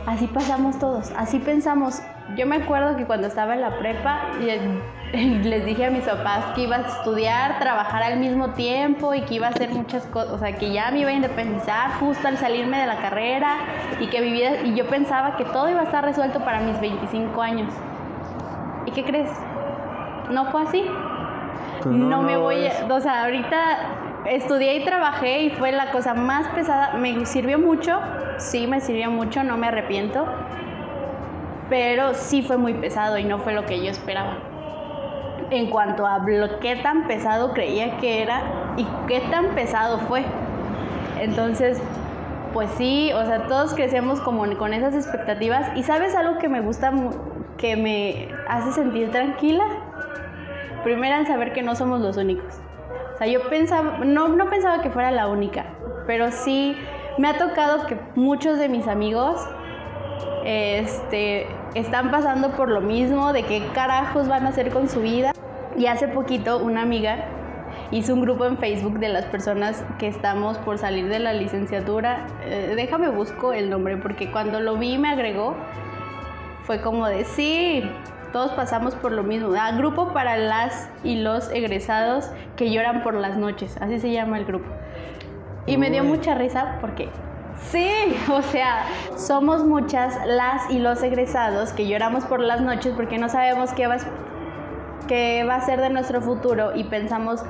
así 0.06 0.26
pasamos 0.26 0.78
todos, 0.78 1.12
así 1.16 1.38
pensamos. 1.38 2.02
Yo 2.36 2.46
me 2.46 2.56
acuerdo 2.56 2.96
que 2.96 3.04
cuando 3.06 3.26
estaba 3.26 3.54
en 3.54 3.62
la 3.62 3.78
prepa 3.78 4.20
les 5.12 5.64
dije 5.64 5.86
a 5.86 5.90
mis 5.90 6.04
papás 6.04 6.44
que 6.54 6.62
iba 6.62 6.76
a 6.76 6.80
estudiar, 6.80 7.58
trabajar 7.58 8.02
al 8.02 8.18
mismo 8.18 8.50
tiempo 8.50 9.14
y 9.14 9.22
que 9.22 9.34
iba 9.34 9.46
a 9.46 9.50
hacer 9.50 9.70
muchas 9.70 10.04
cosas, 10.06 10.32
o 10.32 10.38
sea, 10.38 10.54
que 10.54 10.70
ya 10.70 10.90
me 10.90 11.00
iba 11.00 11.10
a 11.10 11.14
independizar 11.14 11.92
justo 11.98 12.28
al 12.28 12.36
salirme 12.36 12.78
de 12.78 12.86
la 12.86 12.96
carrera 12.96 13.56
y 13.98 14.08
que 14.08 14.20
mi 14.20 14.32
vida, 14.32 14.62
y 14.64 14.74
yo 14.74 14.86
pensaba 14.88 15.36
que 15.36 15.44
todo 15.46 15.70
iba 15.70 15.80
a 15.80 15.84
estar 15.84 16.04
resuelto 16.04 16.40
para 16.40 16.60
mis 16.60 16.78
25 16.80 17.40
años. 17.40 17.72
¿Y 18.84 18.90
qué 18.90 19.04
crees? 19.04 19.30
No 20.30 20.46
fue 20.46 20.62
así. 20.62 20.84
Pues 21.82 21.94
no, 21.94 22.22
me 22.22 22.36
voy, 22.36 22.66
a, 22.66 22.92
o 22.92 23.00
sea, 23.00 23.24
ahorita 23.24 24.26
estudié 24.26 24.76
y 24.76 24.84
trabajé 24.84 25.40
y 25.44 25.50
fue 25.50 25.72
la 25.72 25.90
cosa 25.92 26.12
más 26.12 26.46
pesada, 26.48 26.94
me 26.98 27.24
sirvió 27.24 27.58
mucho, 27.58 27.98
sí 28.36 28.66
me 28.66 28.80
sirvió 28.80 29.10
mucho, 29.10 29.42
no 29.42 29.56
me 29.56 29.68
arrepiento 29.68 30.26
pero 31.68 32.14
sí 32.14 32.42
fue 32.42 32.56
muy 32.56 32.74
pesado 32.74 33.18
y 33.18 33.24
no 33.24 33.38
fue 33.38 33.52
lo 33.52 33.66
que 33.66 33.82
yo 33.82 33.90
esperaba. 33.90 34.38
En 35.50 35.70
cuanto 35.70 36.06
a 36.06 36.24
qué 36.60 36.76
tan 36.76 37.06
pesado 37.06 37.52
creía 37.52 37.96
que 37.98 38.22
era 38.22 38.74
y 38.76 38.86
qué 39.06 39.20
tan 39.30 39.54
pesado 39.54 39.98
fue. 40.00 40.24
Entonces, 41.20 41.80
pues 42.52 42.70
sí, 42.72 43.12
o 43.14 43.24
sea, 43.24 43.46
todos 43.46 43.74
crecemos 43.74 44.20
como 44.20 44.46
con 44.56 44.72
esas 44.72 44.94
expectativas 44.94 45.76
y 45.76 45.82
sabes 45.82 46.14
algo 46.14 46.38
que 46.38 46.48
me 46.48 46.60
gusta, 46.60 46.92
que 47.56 47.76
me 47.76 48.28
hace 48.48 48.72
sentir 48.72 49.10
tranquila. 49.10 49.64
Primero, 50.84 51.16
al 51.16 51.26
saber 51.26 51.52
que 51.52 51.62
no 51.62 51.74
somos 51.74 52.00
los 52.00 52.16
únicos. 52.16 52.54
O 53.14 53.18
sea, 53.18 53.26
yo 53.26 53.48
pensaba, 53.48 53.98
no, 54.04 54.28
no 54.28 54.48
pensaba 54.48 54.80
que 54.80 54.90
fuera 54.90 55.10
la 55.10 55.26
única, 55.26 55.64
pero 56.06 56.30
sí 56.30 56.76
me 57.18 57.28
ha 57.28 57.36
tocado 57.36 57.86
que 57.86 57.98
muchos 58.14 58.58
de 58.58 58.68
mis 58.68 58.86
amigos 58.86 59.44
este, 60.44 61.46
están 61.74 62.10
pasando 62.10 62.50
por 62.52 62.70
lo 62.70 62.80
mismo, 62.80 63.32
de 63.32 63.44
qué 63.44 63.66
carajos 63.74 64.28
van 64.28 64.46
a 64.46 64.50
hacer 64.50 64.70
con 64.70 64.88
su 64.88 65.00
vida. 65.00 65.32
Y 65.76 65.86
hace 65.86 66.08
poquito 66.08 66.58
una 66.58 66.82
amiga 66.82 67.26
hizo 67.90 68.14
un 68.14 68.20
grupo 68.20 68.44
en 68.44 68.58
Facebook 68.58 68.98
de 68.98 69.08
las 69.08 69.24
personas 69.26 69.84
que 69.98 70.08
estamos 70.08 70.58
por 70.58 70.78
salir 70.78 71.08
de 71.08 71.18
la 71.18 71.32
licenciatura. 71.32 72.26
Eh, 72.44 72.72
déjame 72.76 73.08
busco 73.08 73.52
el 73.52 73.70
nombre 73.70 73.96
porque 73.96 74.30
cuando 74.30 74.60
lo 74.60 74.76
vi 74.76 74.98
me 74.98 75.10
agregó, 75.10 75.54
fue 76.64 76.80
como 76.80 77.06
de 77.06 77.24
sí, 77.24 77.82
todos 78.32 78.52
pasamos 78.52 78.94
por 78.94 79.12
lo 79.12 79.22
mismo. 79.22 79.54
Ah, 79.58 79.72
grupo 79.72 80.12
para 80.12 80.36
las 80.36 80.90
y 81.02 81.16
los 81.16 81.50
egresados 81.50 82.30
que 82.56 82.70
lloran 82.70 83.02
por 83.02 83.14
las 83.14 83.36
noches, 83.36 83.76
así 83.80 84.00
se 84.00 84.12
llama 84.12 84.38
el 84.38 84.44
grupo. 84.44 84.68
Y 85.66 85.76
me 85.76 85.90
dio 85.90 86.04
mucha 86.04 86.34
risa 86.34 86.78
porque 86.80 87.08
Sí, 87.70 88.16
o 88.32 88.42
sea, 88.42 88.86
somos 89.16 89.64
muchas 89.64 90.18
las 90.26 90.70
y 90.70 90.78
los 90.78 91.02
egresados 91.02 91.72
que 91.72 91.86
lloramos 91.86 92.24
por 92.24 92.40
las 92.40 92.60
noches 92.60 92.94
porque 92.96 93.18
no 93.18 93.28
sabemos 93.28 93.72
qué 93.72 93.86
va, 93.86 93.96
qué 95.06 95.44
va 95.44 95.56
a 95.56 95.60
ser 95.60 95.80
de 95.80 95.90
nuestro 95.90 96.20
futuro 96.20 96.74
y 96.74 96.84
pensamos 96.84 97.44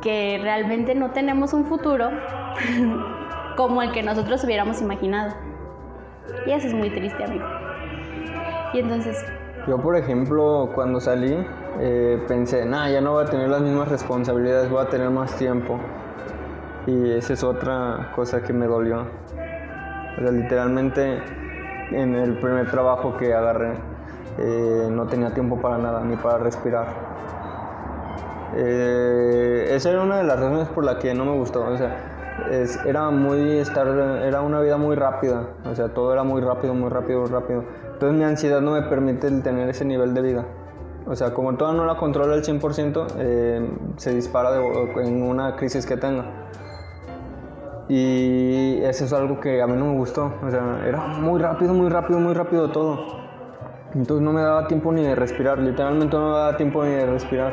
que 0.00 0.38
realmente 0.42 0.94
no 0.94 1.10
tenemos 1.10 1.52
un 1.52 1.66
futuro 1.66 2.10
como 3.56 3.82
el 3.82 3.92
que 3.92 4.02
nosotros 4.02 4.42
hubiéramos 4.44 4.80
imaginado. 4.80 5.34
Y 6.46 6.52
eso 6.52 6.68
es 6.68 6.74
muy 6.74 6.90
triste, 6.90 7.22
amigo. 7.24 7.44
Y 8.72 8.78
entonces... 8.78 9.22
Yo, 9.66 9.76
por 9.78 9.94
ejemplo, 9.94 10.70
cuando 10.74 11.00
salí, 11.00 11.36
eh, 11.80 12.22
pensé, 12.26 12.64
nah, 12.64 12.88
ya 12.88 13.00
no 13.00 13.12
voy 13.12 13.24
a 13.24 13.26
tener 13.26 13.48
las 13.48 13.60
mismas 13.60 13.88
responsabilidades, 13.88 14.70
voy 14.70 14.82
a 14.82 14.88
tener 14.88 15.10
más 15.10 15.36
tiempo. 15.36 15.78
Y 16.86 17.10
esa 17.12 17.34
es 17.34 17.44
otra 17.44 18.12
cosa 18.14 18.42
que 18.42 18.52
me 18.52 18.66
dolió. 18.66 19.02
O 19.02 20.20
sea, 20.20 20.30
literalmente 20.30 21.22
en 21.92 22.14
el 22.14 22.38
primer 22.38 22.70
trabajo 22.70 23.16
que 23.16 23.34
agarré 23.34 23.74
eh, 24.38 24.88
no 24.90 25.06
tenía 25.06 25.32
tiempo 25.34 25.60
para 25.60 25.78
nada, 25.78 26.02
ni 26.02 26.16
para 26.16 26.38
respirar. 26.38 26.86
Eh, 28.56 29.68
esa 29.70 29.90
era 29.90 30.02
una 30.02 30.18
de 30.18 30.24
las 30.24 30.40
razones 30.40 30.68
por 30.68 30.84
la 30.84 30.98
que 30.98 31.14
no 31.14 31.24
me 31.24 31.36
gustó. 31.36 31.64
O 31.64 31.76
sea, 31.76 31.96
era 32.86 33.10
muy 33.10 33.58
estar, 33.58 33.86
era 33.86 34.40
una 34.40 34.60
vida 34.60 34.76
muy 34.76 34.96
rápida. 34.96 35.48
O 35.70 35.74
sea, 35.74 35.88
todo 35.88 36.12
era 36.12 36.24
muy 36.24 36.40
rápido, 36.40 36.74
muy 36.74 36.88
rápido, 36.88 37.20
muy 37.20 37.30
rápido. 37.30 37.64
Entonces 37.92 38.18
mi 38.18 38.24
ansiedad 38.24 38.60
no 38.60 38.72
me 38.72 38.82
permite 38.82 39.30
tener 39.42 39.68
ese 39.68 39.84
nivel 39.84 40.14
de 40.14 40.22
vida. 40.22 40.44
O 41.06 41.16
sea, 41.16 41.34
como 41.34 41.56
toda 41.56 41.72
no 41.72 41.84
la 41.84 41.96
controla 41.96 42.34
al 42.34 42.42
100%, 42.42 43.06
eh, 43.18 43.68
se 43.96 44.14
dispara 44.14 44.50
en 44.96 45.22
una 45.22 45.56
crisis 45.56 45.86
que 45.86 45.96
tenga. 45.96 46.24
Y 47.90 48.80
eso 48.84 49.04
es 49.04 49.12
algo 49.12 49.40
que 49.40 49.60
a 49.60 49.66
mí 49.66 49.76
no 49.76 49.86
me 49.86 49.94
gustó. 49.94 50.32
O 50.46 50.48
sea, 50.48 50.80
era 50.86 50.98
muy 50.98 51.40
rápido, 51.40 51.74
muy 51.74 51.88
rápido, 51.88 52.20
muy 52.20 52.34
rápido 52.34 52.70
todo. 52.70 53.18
Entonces 53.94 54.24
no 54.24 54.32
me 54.32 54.42
daba 54.42 54.68
tiempo 54.68 54.92
ni 54.92 55.02
de 55.02 55.16
respirar, 55.16 55.58
literalmente 55.58 56.16
no 56.16 56.28
me 56.28 56.32
daba 56.36 56.56
tiempo 56.56 56.84
ni 56.84 56.92
de 56.92 57.06
respirar. 57.06 57.52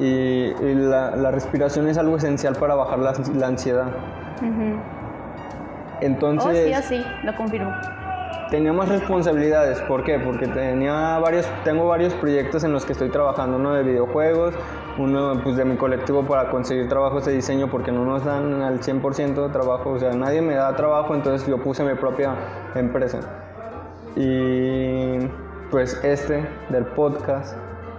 Y, 0.00 0.52
la, 0.74 1.30
respiración 1.30 1.86
es 1.86 1.96
algo 1.96 2.16
esencial 2.16 2.56
para 2.56 2.74
bajar 2.74 2.98
la, 2.98 3.46
ansiedad. 3.46 3.92
Entonces... 6.00 6.76
Oh, 6.76 6.82
sí, 6.82 6.96
sí, 6.96 7.04
lo 7.22 7.36
confirmo. 7.36 7.72
Tenía 8.50 8.72
más 8.72 8.88
responsabilidades, 8.88 9.80
¿por 9.82 10.02
qué? 10.02 10.18
Porque 10.18 10.48
tenía 10.48 11.20
varios, 11.20 11.46
tengo 11.62 11.86
varios 11.86 12.12
proyectos 12.14 12.64
en 12.64 12.72
los 12.72 12.84
que 12.84 12.92
estoy 12.92 13.10
trabajando, 13.10 13.56
uno 13.56 13.72
de 13.74 13.84
videojuegos, 13.84 14.54
uno 14.98 15.40
pues, 15.42 15.56
de 15.56 15.64
mi 15.64 15.76
colectivo 15.76 16.22
para 16.24 16.50
conseguir 16.50 16.88
trabajos 16.88 17.24
de 17.26 17.32
diseño 17.32 17.68
porque 17.68 17.92
no 17.92 18.04
nos 18.04 18.24
dan 18.24 18.62
al 18.62 18.80
100% 18.80 19.34
de 19.34 19.48
trabajo, 19.48 19.90
o 19.90 19.98
sea, 19.98 20.12
nadie 20.12 20.40
me 20.40 20.54
da 20.54 20.74
trabajo, 20.76 21.14
entonces 21.14 21.46
yo 21.48 21.58
puse 21.58 21.84
mi 21.84 21.94
propia 21.94 22.34
empresa. 22.74 23.20
Y 24.16 25.18
pues 25.70 26.00
este 26.04 26.48
del 26.68 26.84
podcast 26.86 27.56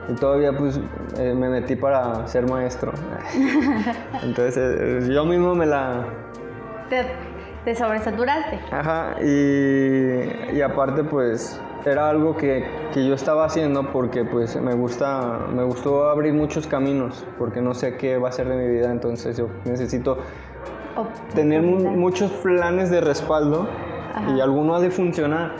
y 0.09 0.13
todavía 0.13 0.55
pues 0.55 0.79
eh, 1.17 1.33
me 1.33 1.49
metí 1.49 1.75
para 1.75 2.27
ser 2.27 2.49
maestro. 2.49 2.93
entonces 4.23 4.57
eh, 4.57 5.09
yo 5.11 5.25
mismo 5.25 5.55
me 5.55 5.65
la... 5.65 6.05
Te, 6.89 7.05
te 7.65 7.75
sobresaturaste. 7.75 8.59
Ajá, 8.71 9.15
y, 9.21 10.55
y 10.55 10.61
aparte 10.61 11.03
pues 11.03 11.59
era 11.85 12.09
algo 12.09 12.35
que, 12.35 12.65
que, 12.93 13.05
yo 13.05 13.13
estaba 13.13 13.45
haciendo 13.45 13.91
porque 13.91 14.23
pues 14.23 14.59
me 14.59 14.73
gusta 14.73 15.39
me 15.53 15.63
gustó 15.63 16.09
abrir 16.09 16.33
muchos 16.33 16.65
caminos 16.65 17.25
porque 17.37 17.61
no 17.61 17.73
sé 17.73 17.95
qué 17.97 18.17
va 18.17 18.29
a 18.29 18.31
ser 18.31 18.49
de 18.49 18.55
mi 18.55 18.67
vida 18.67 18.91
entonces 18.91 19.37
yo 19.37 19.49
necesito 19.65 20.17
tener 21.35 21.61
muchos 21.61 22.31
planes 22.31 22.89
de 22.89 23.01
respaldo 23.01 23.67
y 24.35 24.39
alguno 24.39 24.75
ha 24.75 24.79
de 24.79 24.89
funcionar 24.89 25.51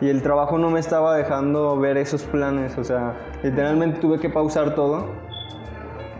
y 0.00 0.08
el 0.08 0.22
trabajo 0.22 0.58
no 0.58 0.70
me 0.70 0.78
estaba 0.78 1.16
dejando 1.16 1.76
ver 1.78 1.96
esos 1.96 2.22
planes 2.24 2.78
o 2.78 2.84
sea 2.84 3.14
literalmente 3.42 3.98
tuve 3.98 4.20
que 4.20 4.28
pausar 4.28 4.76
todo 4.76 5.06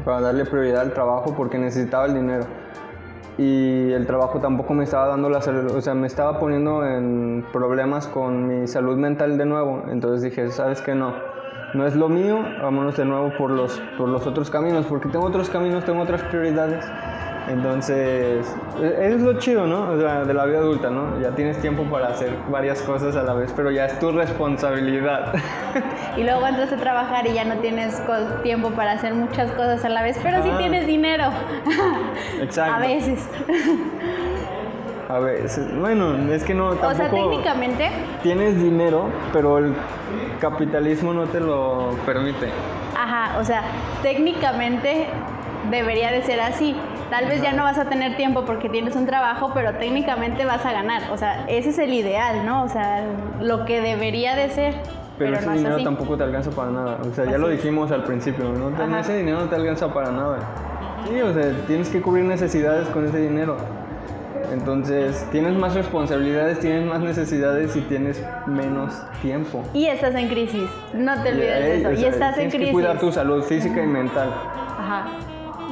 para 0.04 0.20
darle 0.20 0.44
prioridad 0.44 0.80
al 0.80 0.92
trabajo 0.92 1.34
porque 1.36 1.58
necesitaba 1.58 2.06
el 2.06 2.14
dinero 2.14 2.61
y 3.38 3.92
el 3.92 4.06
trabajo 4.06 4.40
tampoco 4.40 4.74
me 4.74 4.84
estaba 4.84 5.06
dando 5.06 5.28
la 5.28 5.40
salud, 5.40 5.74
o 5.74 5.80
sea, 5.80 5.94
me 5.94 6.06
estaba 6.06 6.38
poniendo 6.38 6.86
en 6.86 7.44
problemas 7.52 8.06
con 8.06 8.46
mi 8.46 8.66
salud 8.66 8.96
mental 8.96 9.38
de 9.38 9.46
nuevo. 9.46 9.84
Entonces 9.90 10.22
dije, 10.22 10.50
¿sabes 10.50 10.82
qué? 10.82 10.94
No, 10.94 11.14
no 11.74 11.86
es 11.86 11.96
lo 11.96 12.08
mío, 12.08 12.40
vámonos 12.60 12.96
de 12.96 13.04
nuevo 13.04 13.32
por 13.36 13.50
los, 13.50 13.80
por 13.96 14.08
los 14.08 14.26
otros 14.26 14.50
caminos, 14.50 14.86
porque 14.86 15.08
tengo 15.08 15.24
otros 15.24 15.48
caminos, 15.48 15.84
tengo 15.84 16.02
otras 16.02 16.22
prioridades. 16.24 16.84
Entonces, 17.48 18.54
e-, 18.80 19.08
es 19.08 19.20
lo 19.20 19.38
chido, 19.38 19.66
¿no? 19.66 19.90
O 19.90 19.98
sea, 19.98 20.24
de 20.24 20.34
la 20.34 20.44
vida 20.44 20.58
adulta, 20.58 20.90
¿no? 20.90 21.20
Ya 21.20 21.30
tienes 21.30 21.60
tiempo 21.60 21.84
para 21.84 22.08
hacer 22.08 22.30
varias 22.50 22.82
cosas 22.82 23.16
a 23.16 23.22
la 23.22 23.34
vez, 23.34 23.52
pero 23.54 23.70
ya 23.70 23.86
es 23.86 23.98
tu 23.98 24.12
responsabilidad. 24.12 25.32
Y 26.14 26.24
luego 26.24 26.46
entras 26.46 26.70
a 26.70 26.76
trabajar 26.76 27.26
y 27.26 27.32
ya 27.32 27.44
no 27.44 27.54
tienes 27.56 28.02
tiempo 28.42 28.70
para 28.72 28.92
hacer 28.92 29.14
muchas 29.14 29.50
cosas 29.52 29.82
a 29.82 29.88
la 29.88 30.02
vez, 30.02 30.18
pero 30.22 30.42
sí 30.42 30.50
tienes 30.58 30.86
dinero. 30.86 31.24
Exacto. 32.38 32.74
A 32.76 32.78
veces. 32.80 33.26
A 35.08 35.18
veces. 35.18 35.78
Bueno, 35.78 36.16
es 36.30 36.44
que 36.44 36.52
no 36.52 36.70
tampoco... 36.70 36.92
O 36.92 36.94
sea, 36.94 37.10
técnicamente... 37.10 37.90
Tienes 38.22 38.62
dinero, 38.62 39.08
pero 39.32 39.58
el 39.58 39.74
capitalismo 40.38 41.14
no 41.14 41.24
te 41.24 41.40
lo 41.40 41.96
permite. 42.04 42.50
Ajá, 42.94 43.38
o 43.38 43.44
sea, 43.44 43.62
técnicamente 44.02 45.08
debería 45.70 46.10
de 46.10 46.22
ser 46.22 46.40
así 46.40 46.76
Tal 47.12 47.26
vez 47.26 47.42
ya 47.42 47.52
no 47.52 47.64
vas 47.64 47.76
a 47.76 47.84
tener 47.90 48.16
tiempo 48.16 48.46
porque 48.46 48.70
tienes 48.70 48.96
un 48.96 49.04
trabajo, 49.04 49.50
pero 49.52 49.74
técnicamente 49.74 50.46
vas 50.46 50.64
a 50.64 50.72
ganar. 50.72 51.10
O 51.12 51.18
sea, 51.18 51.44
ese 51.46 51.68
es 51.68 51.78
el 51.78 51.92
ideal, 51.92 52.46
¿no? 52.46 52.64
O 52.64 52.70
sea, 52.70 53.04
lo 53.38 53.66
que 53.66 53.82
debería 53.82 54.34
de 54.34 54.48
ser. 54.48 54.76
Pero, 55.18 55.36
ese 55.36 55.50
dinero 55.50 55.82
tampoco 55.84 56.16
te 56.16 56.24
alcanza 56.24 56.50
para 56.52 56.70
nada. 56.70 56.98
O 57.02 57.14
sea, 57.14 57.26
ya 57.26 57.36
lo 57.36 57.50
dijimos 57.50 57.92
al 57.92 58.04
principio, 58.04 58.46
¿no? 58.46 58.98
Ese 58.98 59.14
dinero 59.14 59.40
no 59.40 59.50
te 59.50 59.56
alcanza 59.56 59.92
para 59.92 60.10
nada. 60.10 60.38
Sí, 61.06 61.20
o 61.20 61.34
sea, 61.34 61.52
tienes 61.66 61.90
que 61.90 62.00
cubrir 62.00 62.24
necesidades 62.24 62.88
con 62.88 63.06
ese 63.06 63.18
dinero. 63.18 63.58
Entonces, 64.50 65.26
tienes 65.30 65.52
más 65.52 65.74
responsabilidades, 65.74 66.60
tienes 66.60 66.86
más 66.86 67.00
necesidades 67.00 67.76
y 67.76 67.82
tienes 67.82 68.24
menos 68.46 68.94
tiempo. 69.20 69.62
Y 69.74 69.84
estás 69.84 70.14
en 70.14 70.28
crisis, 70.28 70.70
no 70.94 71.22
te 71.22 71.28
olvides 71.28 71.62
de 71.62 71.76
eso. 71.76 71.92
y 72.00 72.04
estás 72.06 72.38
en 72.38 72.44
crisis. 72.44 72.50
Tienes 72.52 72.68
que 72.68 72.72
cuidar 72.72 72.98
tu 72.98 73.12
salud 73.12 73.42
física 73.42 73.82
y 73.82 73.86
mental. 73.86 74.30
Ajá. 74.78 75.04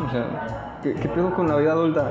O 0.04 0.10
sea, 0.10 0.70
¿Qué, 0.82 0.94
qué 0.94 1.08
pedo 1.08 1.34
con 1.34 1.46
la 1.46 1.56
vida 1.56 1.72
adulta? 1.72 2.08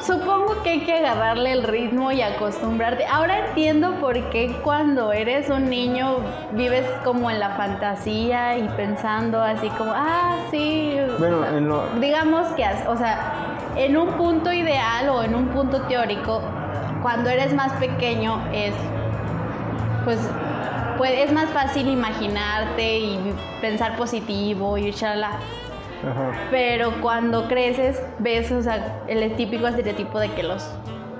Supongo 0.00 0.62
que 0.62 0.70
hay 0.70 0.80
que 0.80 0.94
agarrarle 0.94 1.52
el 1.52 1.62
ritmo 1.64 2.10
y 2.12 2.22
acostumbrarte. 2.22 3.04
Ahora 3.06 3.48
entiendo 3.48 3.96
por 4.00 4.14
qué 4.30 4.56
cuando 4.62 5.12
eres 5.12 5.50
un 5.50 5.68
niño 5.68 6.18
vives 6.52 6.86
como 7.04 7.30
en 7.30 7.38
la 7.40 7.50
fantasía 7.50 8.56
y 8.56 8.68
pensando 8.68 9.42
así 9.42 9.68
como, 9.70 9.92
ah, 9.94 10.36
sí. 10.50 10.96
Bueno, 11.18 11.44
en 11.44 11.68
lo... 11.68 11.86
digamos 12.00 12.46
que, 12.54 12.64
o 12.86 12.96
sea, 12.96 13.58
en 13.76 13.96
un 13.96 14.12
punto 14.12 14.52
ideal 14.52 15.08
o 15.10 15.22
en 15.22 15.34
un 15.34 15.48
punto 15.48 15.82
teórico, 15.82 16.40
cuando 17.02 17.28
eres 17.28 17.52
más 17.52 17.72
pequeño 17.74 18.42
es, 18.52 18.74
pues, 20.04 20.18
es 21.04 21.32
más 21.32 21.48
fácil 21.50 21.88
imaginarte 21.88 22.98
y 22.98 23.34
pensar 23.60 23.96
positivo 23.96 24.76
y 24.76 24.92
charla 24.92 25.38
pero 26.50 26.92
cuando 27.00 27.46
creces, 27.48 28.02
ves, 28.18 28.50
o 28.52 28.62
sea, 28.62 29.02
el 29.06 29.34
típico 29.36 29.66
estereotipo 29.66 30.18
de 30.18 30.30
que 30.32 30.42
los. 30.42 30.66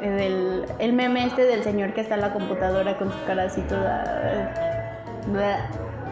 El, 0.01 0.65
el 0.79 0.93
meme 0.95 1.27
este 1.27 1.45
del 1.45 1.63
señor 1.63 1.93
que 1.93 2.01
está 2.01 2.15
en 2.15 2.23
la 2.23 2.33
computadora 2.33 2.97
con 2.97 3.13
su 3.13 3.25
cara 3.27 3.45
así 3.45 3.61
toda. 3.63 4.03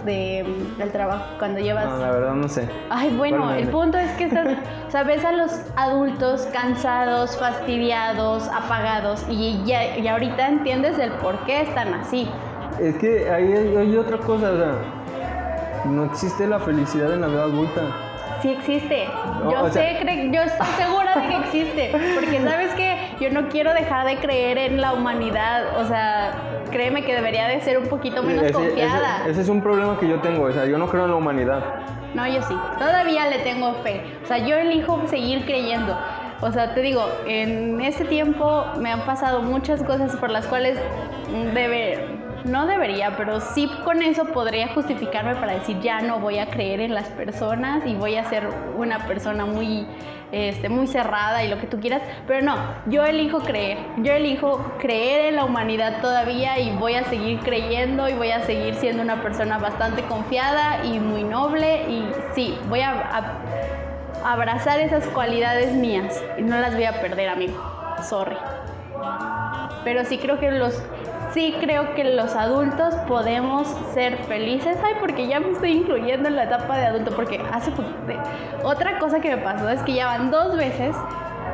De, 0.05 0.45
del 0.79 0.93
trabajo, 0.93 1.25
cuando 1.39 1.61
llevas. 1.61 1.87
No, 1.87 1.99
la 1.99 2.11
verdad 2.11 2.35
no 2.35 2.49
sé. 2.49 2.69
Ay, 2.89 3.11
bueno, 3.17 3.53
el 3.53 3.69
punto 3.69 3.99
es 3.99 4.11
que 4.13 4.25
estás. 4.25 4.47
o 4.87 4.91
sea, 4.91 5.03
ves 5.03 5.25
a 5.25 5.33
los 5.33 5.51
adultos 5.77 6.47
cansados, 6.53 7.37
fastidiados, 7.39 8.49
apagados, 8.49 9.25
y, 9.29 9.63
ya, 9.65 9.97
y 9.97 10.07
ahorita 10.07 10.49
entiendes 10.49 10.99
el 10.99 11.13
por 11.13 11.45
qué 11.47 11.63
están 11.63 11.95
así. 11.95 12.29
Es 12.81 12.97
que 12.97 13.29
ahí 13.31 13.53
hay, 13.53 13.77
hay 13.77 13.97
otra 13.97 14.19
cosa, 14.19 14.51
o 14.51 14.57
sea, 14.57 14.75
no 15.87 16.05
existe 16.05 16.47
la 16.47 16.59
felicidad 16.59 17.13
en 17.13 17.21
la 17.21 17.29
vida 17.29 17.43
adulta. 17.43 17.83
Sí 18.41 18.51
existe. 18.51 19.09
yo 19.51 19.69
sé, 19.71 20.31
yo 20.33 20.43
estoy 20.43 20.67
segura 20.77 21.17
de 21.17 21.29
que 21.29 21.37
existe. 21.37 21.91
Porque 22.15 22.41
sabes 22.43 22.73
que 22.75 22.97
yo 23.21 23.31
no 23.31 23.49
quiero 23.49 23.75
dejar 23.75 24.07
de 24.07 24.17
creer 24.17 24.59
en 24.59 24.81
la 24.81 24.93
humanidad. 24.93 25.77
O 25.79 25.85
sea, 25.85 26.63
créeme 26.71 27.05
que 27.05 27.15
debería 27.15 27.49
de 27.49 27.61
ser 27.61 27.79
un 27.79 27.89
poquito 27.89 28.23
menos 28.23 28.53
confiada. 28.53 29.27
Ese, 29.27 29.41
es 29.41 29.49
un 29.49 29.61
problema 29.61 29.99
que 29.99 30.09
yo 30.09 30.21
tengo. 30.21 30.45
O 30.45 30.53
sea, 30.53 30.67
yo 30.67 30.79
no 30.79 30.89
creo 30.89 31.05
en 31.05 31.11
la 31.11 31.17
humanidad. 31.17 31.63
No, 32.15 32.27
yo 32.29 32.41
sí. 32.43 32.55
Todavía 32.79 33.29
le 33.29 33.39
tengo 33.41 33.75
fe. 33.83 34.03
O 34.23 34.27
sea, 34.27 34.39
yo 34.39 34.57
elijo 34.57 35.03
seguir 35.09 35.45
creyendo. 35.45 35.99
O 36.41 36.53
sea, 36.53 36.75
te 36.75 36.83
digo, 36.83 37.05
en 37.27 37.81
este 37.81 38.05
tiempo 38.05 38.65
me 38.79 38.93
han 38.93 39.01
pasado 39.05 39.43
muchas 39.43 39.83
cosas 39.83 40.15
por 40.17 40.31
las 40.31 40.47
cuales 40.47 40.79
debe, 41.53 41.99
no 42.45 42.67
debería, 42.67 43.17
pero 43.17 43.41
sí 43.41 43.71
con 43.85 44.03
eso 44.03 44.27
podría 44.27 44.69
justificarme 44.69 45.35
para 45.37 45.55
decir 45.55 45.81
ya 45.81 46.01
no 46.01 46.21
voy 46.21 46.39
a 46.39 46.51
creer 46.51 46.81
en 46.81 46.95
las 46.95 47.09
personas 47.09 47.87
y 47.87 47.95
voy 47.95 48.17
a 48.17 48.25
ser 48.25 48.49
una 48.77 49.07
persona 49.07 49.47
muy, 49.47 49.87
este, 50.33 50.69
muy 50.69 50.87
cerrada 50.87 51.45
y 51.45 51.49
lo 51.49 51.59
que 51.59 51.67
tú 51.67 51.81
quieras, 51.81 52.03
pero 52.27 52.43
no, 52.45 52.57
yo 52.87 53.05
elijo 53.05 53.41
creer, 53.41 53.79
yo 53.99 54.13
elijo 54.13 54.75
creer 54.79 55.27
en 55.27 55.37
la 55.37 55.45
humanidad 55.45 56.01
todavía 56.01 56.59
y 56.59 56.71
voy 56.77 56.95
a 56.95 57.05
seguir 57.05 57.41
creyendo 57.41 58.09
y 58.09 58.15
voy 58.15 58.31
a 58.31 58.43
seguir 58.43 58.75
siendo 58.75 59.03
una 59.03 59.23
persona 59.23 59.59
bastante 59.59 60.03
confiada 60.03 60.85
y 60.85 61.01
muy 61.01 61.25
noble 61.25 61.89
y 61.89 62.09
sí, 62.35 62.59
voy 62.69 62.81
a, 62.81 62.93
a 62.93 64.33
abrazar 64.33 64.81
esas 64.81 65.07
cualidades 65.09 65.73
mías 65.73 66.23
y 66.39 66.43
no 66.43 66.59
las 66.59 66.75
voy 66.75 66.85
a 66.85 67.01
perder, 67.01 67.29
amigo. 67.29 67.79
Sorry. 68.03 68.37
pero 69.85 70.05
sí 70.05 70.19
creo 70.19 70.39
que 70.39 70.51
los 70.51 70.83
sí 71.33 71.55
creo 71.61 71.95
que 71.95 72.05
los 72.05 72.35
adultos 72.35 72.95
podemos 73.07 73.69
ser 73.95 74.17
felices. 74.25 74.77
Ay, 74.85 74.95
porque 75.01 75.27
ya 75.27 75.41
me 75.41 75.51
estoy 75.51 75.73
incluyendo 75.73 76.29
en 76.29 76.37
la 76.37 76.45
etapa 76.45 76.77
de 76.77 76.87
adulto, 76.87 77.11
porque 77.15 77.41
hace 77.53 77.73
otra 78.63 78.99
cosa 78.99 79.21
que 79.21 79.37
me 79.37 79.43
pasó 79.43 79.69
es 79.69 79.83
que 79.83 79.95
ya 79.95 80.07
van 80.07 80.31
dos 80.31 80.57
veces 80.57 80.97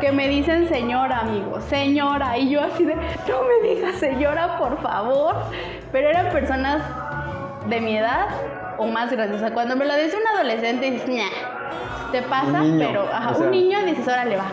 que 0.01 0.13
me 0.13 0.29
dicen 0.29 0.69
señora, 0.69 1.21
amigo, 1.21 1.61
señora, 1.61 2.37
y 2.37 2.51
yo 2.51 2.63
así 2.63 2.85
de, 2.85 2.95
no 2.95 3.43
me 3.45 3.69
digas 3.69 3.97
señora, 3.97 4.59
por 4.59 4.81
favor. 4.83 5.37
Pero 5.93 6.09
eran 6.11 6.31
personas 6.31 6.83
de 7.69 7.81
mi 7.81 7.97
edad 7.97 8.27
o 8.79 8.87
más 8.87 9.11
grandes. 9.11 9.37
O 9.37 9.41
sea, 9.41 9.55
cuando 9.55 9.77
me 9.77 9.87
lo 9.87 9.95
dice 9.97 10.17
un 10.17 10.27
adolescente, 10.37 10.91
dices, 10.91 11.09
te 12.13 12.23
pasa, 12.23 12.63
pero 12.79 13.09
un 13.39 13.51
niño 13.51 13.85
dices, 13.85 14.07
órale, 14.07 14.37
va. 14.37 14.47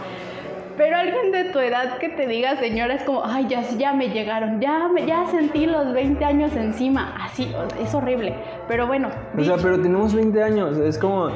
Pero 0.78 0.98
alguien 0.98 1.32
de 1.32 1.46
tu 1.46 1.60
edad 1.60 1.98
que 1.98 2.10
te 2.10 2.28
diga 2.28 2.56
señora 2.56 2.96
es 2.96 3.04
como, 3.04 3.24
ay, 3.26 3.48
ya, 3.48 3.62
ya 3.78 3.94
me 3.94 4.10
llegaron, 4.10 4.60
ya, 4.60 4.88
me, 4.88 5.06
ya 5.06 5.26
sentí 5.28 5.66
los 5.66 5.94
20 5.94 6.24
años 6.24 6.56
encima. 6.56 7.16
Así, 7.20 7.54
es 7.80 7.94
horrible. 7.94 8.36
Pero 8.68 8.88
bueno. 8.88 9.10
O 9.38 9.44
sea, 9.44 9.58
pero 9.58 9.82
tenemos 9.82 10.14
20 10.14 10.44
años, 10.44 10.78
es 10.78 10.98
como... 10.98 11.30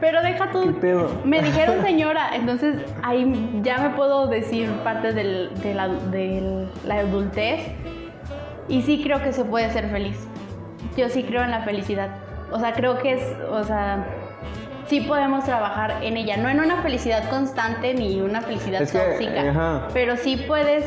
Pero 0.00 0.20
deja 0.20 0.50
tú. 0.50 0.74
Me 1.24 1.42
dijeron 1.42 1.80
señora, 1.82 2.34
entonces 2.34 2.76
ahí 3.04 3.60
ya 3.62 3.78
me 3.78 3.90
puedo 3.90 4.26
decir 4.26 4.68
parte 4.82 5.12
de, 5.12 5.74
la, 5.74 5.88
de 5.88 6.66
la 6.84 6.98
adultez. 7.00 7.60
Y 8.68 8.82
sí 8.82 9.00
creo 9.02 9.22
que 9.22 9.32
se 9.32 9.44
puede 9.44 9.70
ser 9.70 9.90
feliz. 9.90 10.26
Yo 10.96 11.08
sí 11.08 11.22
creo 11.22 11.42
en 11.42 11.50
la 11.50 11.60
felicidad. 11.60 12.10
O 12.50 12.58
sea, 12.58 12.72
creo 12.72 12.98
que 12.98 13.12
es, 13.12 13.36
o 13.50 13.62
sea, 13.64 14.04
sí 14.92 15.00
podemos 15.00 15.42
trabajar 15.46 16.00
en 16.02 16.18
ella. 16.18 16.36
No 16.36 16.50
en 16.50 16.60
una 16.60 16.82
felicidad 16.82 17.30
constante 17.30 17.94
ni 17.94 18.20
una 18.20 18.42
felicidad 18.42 18.80
tóxica, 18.80 19.88
pero 19.94 20.18
sí 20.18 20.36
puedes 20.46 20.84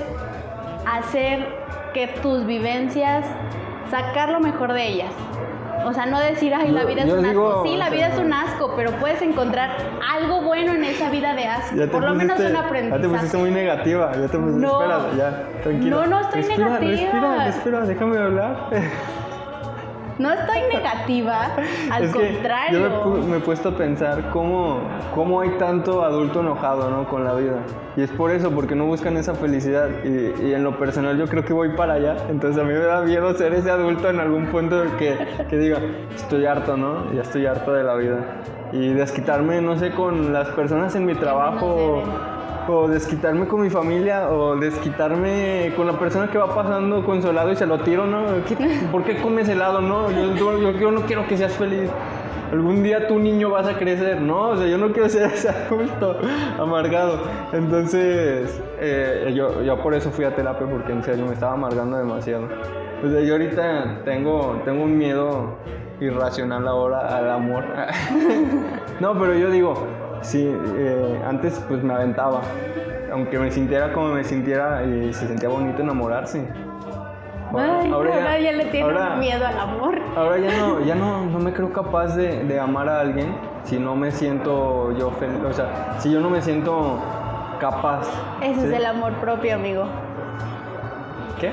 hacer 0.86 1.47
que 1.91 2.06
tus 2.22 2.45
vivencias, 2.45 3.26
sacar 3.89 4.30
lo 4.30 4.39
mejor 4.39 4.74
de 4.74 4.88
ellas. 4.88 5.12
O 5.86 5.93
sea, 5.93 6.06
no 6.06 6.20
decir, 6.20 6.53
ay, 6.53 6.70
la 6.70 6.86
vida 6.86 7.01
es 7.01 7.12
un 7.12 7.26
asco. 7.26 7.64
Sí, 7.66 7.78
la 7.78 7.89
vida 7.89 8.10
es 8.10 8.20
un 8.20 8.32
asco, 8.32 8.74
pero 8.76 8.91
puedes 8.91 9.24
encontrar 9.24 9.76
algo 10.08 10.43
bueno 10.43 10.74
en 10.74 10.84
esa 10.84 11.10
vida 11.10 11.34
de 11.34 11.45
asco. 11.45 11.76
Por 11.91 12.03
lo 12.03 12.14
menos 12.14 12.39
un 12.39 12.56
aprendizaje. 12.56 13.01
Ya 13.01 13.08
te 13.08 13.16
pusiste 13.16 13.38
muy 13.38 13.49
negativa. 13.49 14.12
Ya 14.14 14.28
te 14.28 14.38
pusiste, 14.38 14.68
no, 14.68 14.82
espera, 14.82 14.99
ya, 15.18 15.62
tranquila. 15.64 15.95
No, 15.95 16.06
no 16.06 16.20
estoy 16.22 16.43
negativa. 16.43 16.78
Respira, 16.80 17.45
respira, 17.45 17.80
déjame 17.82 18.18
hablar. 18.20 18.70
No 20.18 20.32
estoy 20.32 20.61
negativa, 20.74 21.49
al 21.91 22.11
contrario. 22.11 22.80
yo 22.80 23.18
me, 23.28 23.38
he 23.38 23.39
puesto 23.39 23.70
a 23.70 23.78
pensar 23.78 24.30
cómo, 24.32 24.80
cómo 25.13 25.41
hay 25.41 25.49
tanto 25.57 26.03
adulto 26.03 26.39
enojado 26.39 26.89
¿no? 26.89 27.07
con 27.07 27.24
la 27.24 27.34
vida. 27.34 27.57
Y 27.97 28.01
es 28.01 28.11
por 28.11 28.32
eso, 28.32 28.51
porque 28.51 28.76
no 28.76 28.86
buscan 28.86 29.18
esa 29.18 29.36
felicidad. 29.36 29.89
Y, 30.03 30.53
en 30.53 30.63
lo 30.63 30.78
personal 30.78 31.18
yo 31.18 31.28
creo 31.28 31.43
que 31.43 31.53
voy 31.53 31.70
para 31.70 31.93
allá. 31.93 32.18
Entonces 32.30 32.61
a 32.61 32.66
mí 32.66 32.74
me 32.74 32.80
da 32.80 33.01
miedo 33.01 33.34
ser 33.36 33.53
ese 33.53 33.72
adulto 33.72 34.09
en 34.09 34.20
algún 34.20 34.47
punto 34.47 34.84
que, 34.97 35.18
que 35.49 35.57
diga, 35.57 35.80
estoy 36.13 36.45
harto, 36.45 36.78
¿no? 36.78 37.11
Ya 37.13 37.22
estoy 37.22 37.45
harto 37.45 37.74
de 37.74 37.84
la 37.84 37.95
vida. 37.95 38.20
Y 38.72 38.93
desquitarme, 38.93 39.61
no 39.61 39.78
sé, 39.78 39.91
con 39.91 40.34
las 40.34 40.49
personas 40.49 40.95
en 40.95 41.05
mi 41.05 41.16
trabajo 41.16 42.03
o 42.67 42.87
desquitarme 42.87 43.47
con 43.47 43.61
mi 43.61 43.69
familia 43.69 44.29
o 44.29 44.55
desquitarme 44.55 45.73
con 45.75 45.87
la 45.87 45.93
persona 45.93 46.29
que 46.29 46.37
va 46.37 46.53
pasando 46.53 47.03
con 47.05 47.21
su 47.21 47.29
helado 47.29 47.51
y 47.51 47.55
se 47.55 47.65
lo 47.65 47.79
tiro, 47.79 48.05
¿no? 48.05 48.25
¿Por 48.91 49.03
qué 49.03 49.17
comes 49.21 49.47
helado, 49.49 49.81
no? 49.81 50.09
Yo, 50.11 50.71
yo, 50.71 50.91
no 50.91 51.01
quiero 51.01 51.27
que 51.27 51.37
seas 51.37 51.53
feliz. 51.53 51.89
Algún 52.51 52.83
día 52.83 53.07
tu 53.07 53.19
niño 53.19 53.49
vas 53.49 53.67
a 53.67 53.77
crecer, 53.77 54.21
¿no? 54.21 54.49
O 54.49 54.57
sea, 54.57 54.67
yo 54.67 54.77
no 54.77 54.91
quiero 54.91 55.09
ser 55.09 55.23
ese 55.33 55.49
adulto 55.49 56.17
amargado. 56.59 57.19
Entonces, 57.53 58.61
eh, 58.79 59.33
yo, 59.35 59.61
yo 59.63 59.77
por 59.81 59.93
eso 59.93 60.11
fui 60.11 60.25
a 60.25 60.35
terapia, 60.35 60.67
porque 60.67 60.91
en 60.91 61.03
serio 61.03 61.25
me 61.25 61.33
estaba 61.33 61.53
amargando 61.53 61.97
demasiado. 61.97 62.47
O 63.03 63.09
sea, 63.09 63.19
yo 63.21 63.33
ahorita 63.33 64.03
tengo, 64.05 64.61
tengo 64.63 64.83
un 64.83 64.97
miedo 64.97 65.57
irracional 65.99 66.67
ahora 66.67 67.17
al 67.17 67.29
amor. 67.29 67.63
no, 68.99 69.13
pero 69.19 69.33
yo 69.35 69.49
digo, 69.49 69.73
Sí, 70.22 70.45
eh, 70.78 71.22
antes 71.26 71.63
pues 71.68 71.84
me 71.84 71.93
aventaba. 71.93 72.41
Aunque 73.11 73.39
me 73.39 73.51
sintiera 73.51 73.93
como 73.93 74.09
me 74.09 74.24
sintiera 74.24 74.84
y 74.84 75.13
se 75.13 75.28
sentía 75.28 75.49
bonito 75.49 75.82
enamorarse. 75.82 76.47
Ahora, 77.53 78.39
ya, 78.39 78.51
le 78.51 78.66
tiene 78.66 78.91
miedo 79.18 79.45
al 79.45 79.57
amor. 79.57 80.01
Ahora 80.16 80.38
ya 80.38 80.57
no, 80.57 80.82
ya 80.82 80.95
no, 80.95 81.26
no 81.32 81.39
me 81.39 81.53
creo 81.53 81.72
capaz 81.72 82.16
de, 82.16 82.43
de, 82.43 82.59
amar 82.59 82.89
a 82.89 82.99
alguien 82.99 83.36
si 83.63 83.78
no 83.78 83.95
me 83.95 84.11
siento 84.11 84.91
yo 84.97 85.11
feliz. 85.11 85.39
O 85.47 85.53
sea, 85.53 85.95
si 85.99 86.11
yo 86.11 86.20
no 86.20 86.30
me 86.30 86.41
siento 86.41 86.99
capaz. 87.59 88.07
Ese 88.41 88.68
es 88.68 88.74
el 88.74 88.86
amor 88.86 89.13
propio, 89.13 89.55
amigo. 89.55 89.86
¿Qué? 91.39 91.51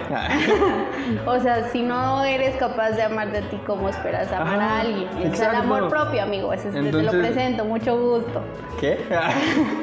o 1.26 1.41
sea, 1.41 1.64
si 1.70 1.83
no 1.83 2.24
eres 2.24 2.57
capaz 2.57 2.93
de 2.93 3.03
amar 3.03 3.33
de 3.33 3.43
ti, 3.43 3.61
¿cómo 3.66 3.89
esperas 3.89 4.30
amar 4.33 4.61
a 4.61 4.80
alguien? 4.80 5.09
Es 5.22 5.41
el 5.41 5.55
amor 5.55 5.89
propio, 5.89 6.22
amigo. 6.22 6.53
Ese 6.53 6.70
te 6.70 6.83
lo 6.83 7.11
presento, 7.11 7.64
mucho 7.64 7.99
gusto. 7.99 8.43
¿Qué? 8.78 8.99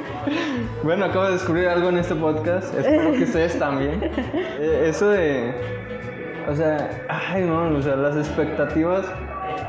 bueno, 0.84 1.06
acabo 1.06 1.26
de 1.26 1.34
descubrir 1.34 1.68
algo 1.68 1.89
en 1.89 1.97
este 1.97 2.16
podcast. 2.16 2.74
Espero 2.76 3.12
que 3.12 3.24
ustedes 3.24 3.60
también. 3.60 4.00
Eh, 4.60 4.89
eso 4.89 5.10
de. 5.10 5.54
O 6.50 6.56
sea, 6.56 7.06
ay, 7.08 7.43
no, 7.43 7.78
o 7.78 7.82
sea, 7.82 7.95
las 7.95 8.16
expectativas 8.16 9.06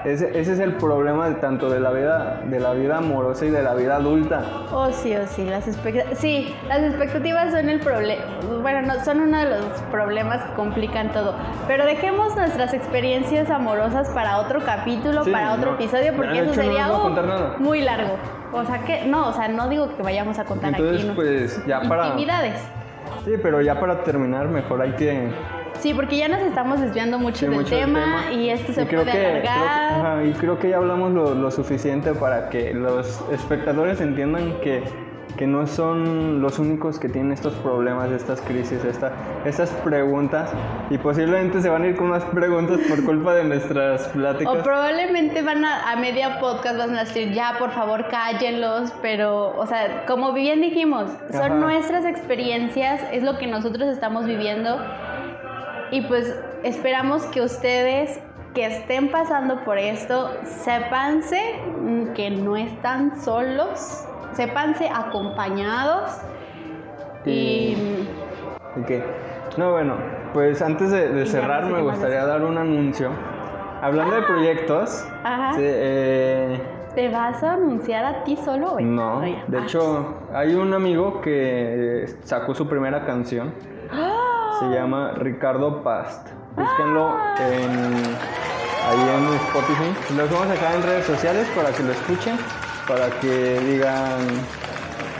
ese, 0.04 0.38
ese, 0.38 0.52
es 0.52 0.58
el 0.58 0.74
problema 0.74 1.28
de, 1.28 1.36
tanto 1.36 1.70
de 1.70 1.80
la 1.80 1.90
vida 1.90 2.40
de 2.44 2.60
la 2.60 2.72
vida 2.72 2.98
amorosa 2.98 3.46
y 3.46 3.50
de 3.50 3.62
la 3.62 3.74
vida 3.74 3.96
adulta. 3.96 4.42
Oh, 4.72 4.90
sí, 4.92 5.14
oh, 5.16 5.26
sí, 5.26 5.44
las 5.44 5.66
expectativas, 5.66 6.18
sí, 6.18 6.54
las 6.68 6.82
expectativas 6.82 7.52
son 7.52 7.68
el 7.68 7.80
problema, 7.80 8.22
bueno, 8.62 8.82
no, 8.82 9.04
son 9.04 9.20
uno 9.20 9.38
de 9.38 9.50
los 9.50 9.64
problemas 9.90 10.42
que 10.44 10.54
complican 10.54 11.12
todo. 11.12 11.34
Pero 11.66 11.84
dejemos 11.84 12.36
nuestras 12.36 12.74
experiencias 12.74 13.50
amorosas 13.50 14.08
para 14.10 14.38
otro 14.38 14.60
capítulo, 14.64 15.24
para 15.24 15.54
otro 15.54 15.74
episodio, 15.74 16.14
porque 16.14 16.40
eso 16.40 16.54
sería 16.54 16.88
muy 17.58 17.82
largo. 17.82 18.16
O 18.52 18.64
sea 18.64 18.84
que, 18.84 19.06
no, 19.06 19.28
o 19.28 19.32
sea, 19.32 19.48
no 19.48 19.68
digo 19.68 19.94
que 19.96 20.02
vayamos 20.02 20.38
a 20.38 20.44
contar 20.44 20.70
Entonces, 20.70 21.04
aquí 21.04 21.12
pues, 21.14 21.66
ya 21.66 21.80
para, 21.82 22.08
intimidades. 22.08 22.60
Sí, 23.24 23.32
pero 23.40 23.60
ya 23.60 23.78
para 23.78 24.02
terminar, 24.02 24.48
mejor 24.48 24.82
hay 24.82 24.92
que 24.92 25.30
Sí, 25.80 25.94
porque 25.94 26.18
ya 26.18 26.28
nos 26.28 26.42
estamos 26.42 26.78
desviando 26.80 27.18
mucho, 27.18 27.48
del, 27.48 27.64
tema, 27.64 28.30
y 28.32 28.50
esto 28.50 28.72
se 28.74 28.84
puede 28.84 29.10
alargar. 29.10 30.26
y 30.26 30.32
creo 30.32 30.58
que 30.58 30.68
ya 30.68 30.76
hablamos 30.76 31.12
lo, 31.12 31.50
suficiente 31.50 32.12
para 32.12 32.50
que 32.50 32.74
los 32.74 33.24
espectadores 33.32 34.00
entiendan 34.02 34.60
que, 34.60 34.82
que, 35.38 35.46
no 35.46 35.66
son 35.66 36.42
los 36.42 36.58
únicos 36.58 36.98
que 36.98 37.08
tienen 37.08 37.32
estos 37.32 37.54
problemas, 37.54 38.10
estas 38.12 38.42
crisis, 38.42 38.84
esta, 38.84 39.12
estas 39.46 39.70
preguntas, 39.70 40.50
y 40.90 40.98
posiblemente 40.98 41.62
se 41.62 41.70
van 41.70 41.82
a 41.82 41.86
ir 41.88 41.96
con 41.96 42.08
más 42.08 42.24
preguntas 42.24 42.78
por 42.86 43.02
culpa 43.02 43.34
de 43.34 43.44
nuestras 43.44 44.06
pláticas. 44.08 44.54
O 44.54 44.62
probablemente 44.62 45.40
van 45.40 45.64
a, 45.64 45.90
a 45.90 45.96
media 45.96 46.38
podcast 46.40 46.76
van 46.76 46.94
a 46.94 47.04
decir, 47.04 47.32
ya, 47.32 47.54
por 47.58 47.70
favor, 47.70 48.06
cállenlos, 48.08 48.92
pero, 49.00 49.56
o 49.58 49.66
sea, 49.66 50.04
como 50.06 50.34
bien 50.34 50.60
dijimos, 50.60 51.10
son 51.32 51.60
nuestras 51.60 52.04
experiencias, 52.04 53.00
es 53.12 53.22
lo 53.22 53.38
que 53.38 53.46
nosotros 53.46 53.88
estamos 53.88 54.26
viviendo 54.26 54.78
y 55.90 56.02
pues 56.02 56.34
esperamos 56.62 57.24
que 57.26 57.42
ustedes 57.42 58.20
que 58.54 58.66
estén 58.66 59.10
pasando 59.10 59.64
por 59.64 59.78
esto, 59.78 60.30
sépanse 60.44 61.40
que 62.14 62.30
no 62.30 62.56
están 62.56 63.20
solos, 63.22 64.06
sépanse 64.32 64.88
acompañados 64.88 66.20
y... 67.24 67.76
Ok. 68.80 68.90
No, 69.56 69.72
bueno, 69.72 69.94
pues 70.32 70.62
antes 70.62 70.90
de, 70.90 71.26
cerrar 71.26 71.66
me 71.66 71.82
gustaría 71.82 72.24
dar 72.24 72.42
un 72.42 72.58
anuncio. 72.58 73.10
Hablando 73.82 74.14
de 74.14 74.22
proyectos, 74.22 75.06
Ajá. 75.24 75.56
Eh, 75.58 76.60
¿Te 76.94 77.08
vas 77.08 77.42
a 77.42 77.54
anunciar 77.54 78.04
a 78.04 78.24
ti 78.24 78.36
solo 78.36 78.74
hoy? 78.74 78.84
No, 78.84 79.20
de 79.20 79.58
ah. 79.58 79.62
hecho 79.62 80.14
hay 80.34 80.54
un 80.54 80.74
amigo 80.74 81.20
que 81.20 82.06
sacó 82.24 82.54
su 82.54 82.68
primera 82.68 83.06
canción. 83.06 83.54
¡Ah! 83.92 84.19
Se 84.60 84.68
llama 84.68 85.12
Ricardo 85.16 85.82
Past. 85.82 86.28
Búsquenlo 86.54 87.16
en, 87.38 87.70
ahí 88.88 89.00
en 89.16 89.34
Spotify. 89.46 90.14
Lo 90.14 90.26
vamos 90.26 90.48
a 90.48 90.52
dejar 90.52 90.74
en 90.74 90.82
redes 90.82 91.06
sociales 91.06 91.48
para 91.56 91.70
que 91.72 91.82
lo 91.82 91.92
escuchen, 91.92 92.36
para 92.86 93.08
que 93.20 93.58
digan, 93.60 94.18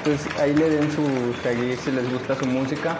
pues 0.05 0.28
ahí 0.38 0.55
le 0.55 0.68
den 0.68 0.93
su 0.93 1.32
seguir 1.43 1.78
si 1.78 1.91
les 1.91 2.12
gusta 2.12 2.34
su 2.34 2.45
música. 2.45 2.99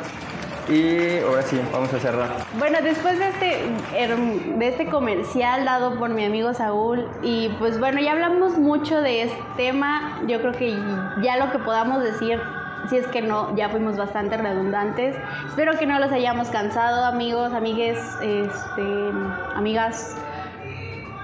Y 0.67 1.19
ahora 1.19 1.43
sí, 1.43 1.61
vamos 1.75 1.93
a 1.93 1.99
cerrar. 1.99 2.31
Bueno, 2.59 2.79
después 2.83 3.19
de 3.19 3.29
este, 3.29 4.57
de 4.57 4.69
este 4.69 4.87
comercial 4.87 5.67
dado 5.67 5.99
por 5.99 6.09
mi 6.09 6.25
amigo 6.25 6.55
Saúl, 6.55 7.07
y 7.23 7.51
pues 7.59 7.79
bueno, 7.79 8.01
ya 8.01 8.13
hablamos 8.13 8.57
mucho 8.57 9.03
de 9.03 9.25
este 9.25 9.43
tema, 9.59 10.23
yo 10.27 10.41
creo 10.41 10.53
que 10.53 10.75
ya 11.23 11.37
lo 11.37 11.53
que 11.53 11.59
podamos 11.59 12.03
decir 12.03 12.41
si 12.89 12.97
es 12.97 13.07
que 13.09 13.23
no, 13.23 13.55
ya 13.57 13.69
fuimos 13.69 13.97
bastante 13.97 14.37
redundantes. 14.37 15.17
Espero 15.47 15.79
que 15.79 15.87
no 15.87 15.99
los 15.99 16.13
hayamos 16.13 16.49
cansado, 16.49 17.05
amigos, 17.05 17.53
amigues, 17.53 17.99
este, 18.23 19.11
amigas, 19.55 20.17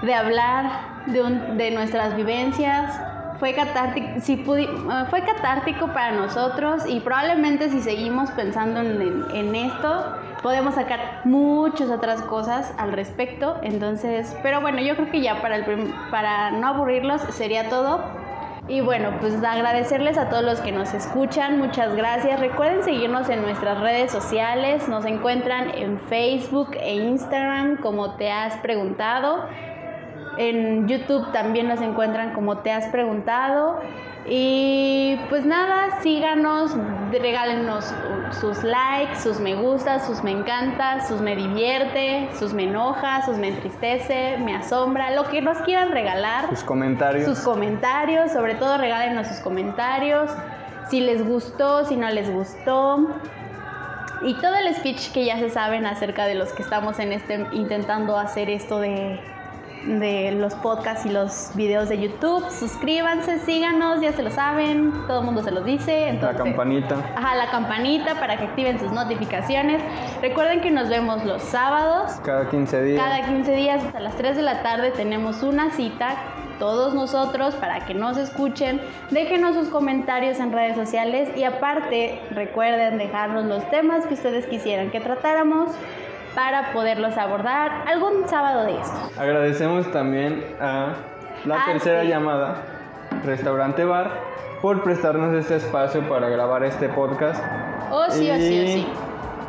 de 0.01 0.13
hablar 0.13 1.05
de, 1.07 1.71
nuestras 1.71 2.15
vivencias. 2.15 2.99
Fue 3.39 3.53
catártico, 3.53 4.07
si 4.19 4.43
ah, 4.89 5.05
fue 5.09 5.21
catártico 5.21 5.87
para 5.93 6.11
nosotros 6.11 6.83
y 6.87 6.99
probablemente 7.01 7.69
si 7.69 7.81
seguimos 7.81 8.31
pensando 8.31 8.81
en, 8.81 9.55
esto, 9.55 10.15
podemos 10.41 10.73
sacar 10.73 11.21
muchas 11.23 11.91
otras 11.91 12.23
cosas 12.23 12.73
al 12.79 12.93
respecto. 12.93 13.59
Entonces, 13.61 14.35
pero 14.41 14.61
bueno, 14.61 14.81
yo 14.81 14.95
creo 14.95 15.11
que 15.11 15.21
ya 15.21 15.39
para, 15.41 15.57
el 15.57 15.93
para 16.09 16.51
no 16.51 16.67
aburrirlos 16.67 17.21
sería 17.29 17.69
todo. 17.69 18.16
Y 18.69 18.81
bueno, 18.81 19.13
pues 19.21 19.41
agradecerles 19.41 20.17
a 20.17 20.29
todos 20.29 20.43
los 20.43 20.59
que 20.59 20.73
nos 20.73 20.93
escuchan, 20.93 21.57
muchas 21.57 21.95
gracias. 21.95 22.37
Recuerden 22.39 22.83
seguirnos 22.83 23.29
en 23.29 23.41
nuestras 23.41 23.79
redes 23.79 24.11
sociales, 24.11 24.89
nos 24.89 25.05
encuentran 25.05 25.69
en 25.69 25.97
Facebook 26.01 26.71
e 26.73 26.95
Instagram 26.95 27.77
como 27.77 28.15
te 28.15 28.29
has 28.29 28.57
preguntado. 28.57 29.45
En 30.37 30.85
YouTube 30.87 31.31
también 31.31 31.69
nos 31.69 31.79
encuentran 31.79 32.33
como 32.33 32.57
te 32.57 32.73
has 32.73 32.87
preguntado. 32.87 33.79
Y 34.29 35.17
pues 35.29 35.45
nada, 35.45 36.01
síganos, 36.01 36.75
regálenos 37.11 37.93
sus 38.41 38.61
likes, 38.61 39.15
sus 39.21 39.39
me 39.39 39.55
gustas, 39.55 40.05
sus 40.05 40.21
me 40.21 40.31
encanta, 40.31 41.07
sus 41.07 41.21
me 41.21 41.35
divierte, 41.35 42.29
sus 42.37 42.53
me 42.53 42.63
enoja, 42.63 43.25
sus 43.25 43.37
me 43.37 43.47
entristece, 43.49 44.37
me 44.39 44.53
asombra, 44.53 45.11
lo 45.11 45.23
que 45.25 45.41
nos 45.41 45.59
quieran 45.59 45.91
regalar. 45.91 46.49
Sus 46.49 46.63
comentarios. 46.63 47.25
Sus 47.25 47.39
comentarios, 47.39 48.33
sobre 48.33 48.55
todo 48.55 48.77
regálenos 48.77 49.27
sus 49.27 49.37
comentarios, 49.37 50.29
si 50.89 50.99
les 50.99 51.25
gustó, 51.25 51.85
si 51.85 51.95
no 51.95 52.09
les 52.09 52.29
gustó. 52.29 53.07
Y 54.23 54.33
todo 54.35 54.55
el 54.55 54.75
speech 54.75 55.13
que 55.13 55.23
ya 55.23 55.37
se 55.37 55.49
saben 55.49 55.85
acerca 55.85 56.25
de 56.25 56.35
los 56.35 56.51
que 56.51 56.63
estamos 56.63 56.99
en 56.99 57.13
este 57.13 57.47
intentando 57.53 58.17
hacer 58.17 58.49
esto 58.49 58.79
de 58.79 59.21
de 59.85 60.31
los 60.31 60.53
podcasts 60.55 61.05
y 61.05 61.09
los 61.09 61.51
videos 61.55 61.89
de 61.89 61.99
YouTube. 61.99 62.49
Suscríbanse, 62.51 63.39
síganos, 63.39 64.01
ya 64.01 64.11
se 64.13 64.23
lo 64.23 64.31
saben, 64.31 64.91
todo 65.07 65.19
el 65.19 65.25
mundo 65.25 65.43
se 65.43 65.51
los 65.51 65.63
dice. 65.65 66.17
la 66.21 66.33
campanita. 66.33 66.95
Ajá, 67.15 67.35
la 67.35 67.49
campanita 67.49 68.15
para 68.15 68.37
que 68.37 68.45
activen 68.45 68.79
sus 68.79 68.91
notificaciones. 68.91 69.81
Recuerden 70.21 70.61
que 70.61 70.71
nos 70.71 70.89
vemos 70.89 71.23
los 71.25 71.41
sábados. 71.41 72.13
Cada 72.23 72.49
15 72.49 72.83
días. 72.83 73.03
Cada 73.03 73.25
15 73.25 73.51
días, 73.55 73.83
hasta 73.83 73.99
las 73.99 74.15
3 74.15 74.35
de 74.35 74.43
la 74.43 74.61
tarde 74.63 74.91
tenemos 74.91 75.43
una 75.43 75.71
cita 75.71 76.15
todos 76.59 76.93
nosotros 76.93 77.55
para 77.55 77.85
que 77.85 77.93
nos 77.93 78.17
escuchen. 78.17 78.81
Déjenos 79.11 79.55
sus 79.55 79.69
comentarios 79.69 80.39
en 80.39 80.51
redes 80.51 80.75
sociales 80.75 81.29
y 81.35 81.43
aparte 81.43 82.19
recuerden 82.31 82.97
dejarnos 82.97 83.45
los 83.45 83.69
temas 83.69 84.05
que 84.05 84.15
ustedes 84.15 84.47
quisieran 84.47 84.91
que 84.91 84.99
tratáramos 84.99 85.71
para 86.37 86.71
poderlos 86.71 87.17
abordar 87.17 87.83
algún 87.87 88.27
sábado 88.27 88.63
de 88.65 88.79
estos. 88.79 89.17
Agradecemos 89.17 89.91
también 89.91 90.45
a 90.61 90.93
la 91.45 91.55
ah, 91.55 91.65
tercera 91.65 92.03
llamada, 92.03 92.61
Restaurante 93.25 93.83
Bar, 93.83 94.11
por 94.61 94.83
prestarnos 94.83 95.33
este 95.33 95.55
espacio 95.55 96.07
para 96.07 96.29
grabar 96.29 96.63
este 96.63 96.89
podcast. 96.89 97.43
Oh, 97.89 98.05
sí, 98.11 98.29
oh, 98.29 98.35
sí, 98.35 98.63
oh, 98.63 98.67
sí. 98.67 98.87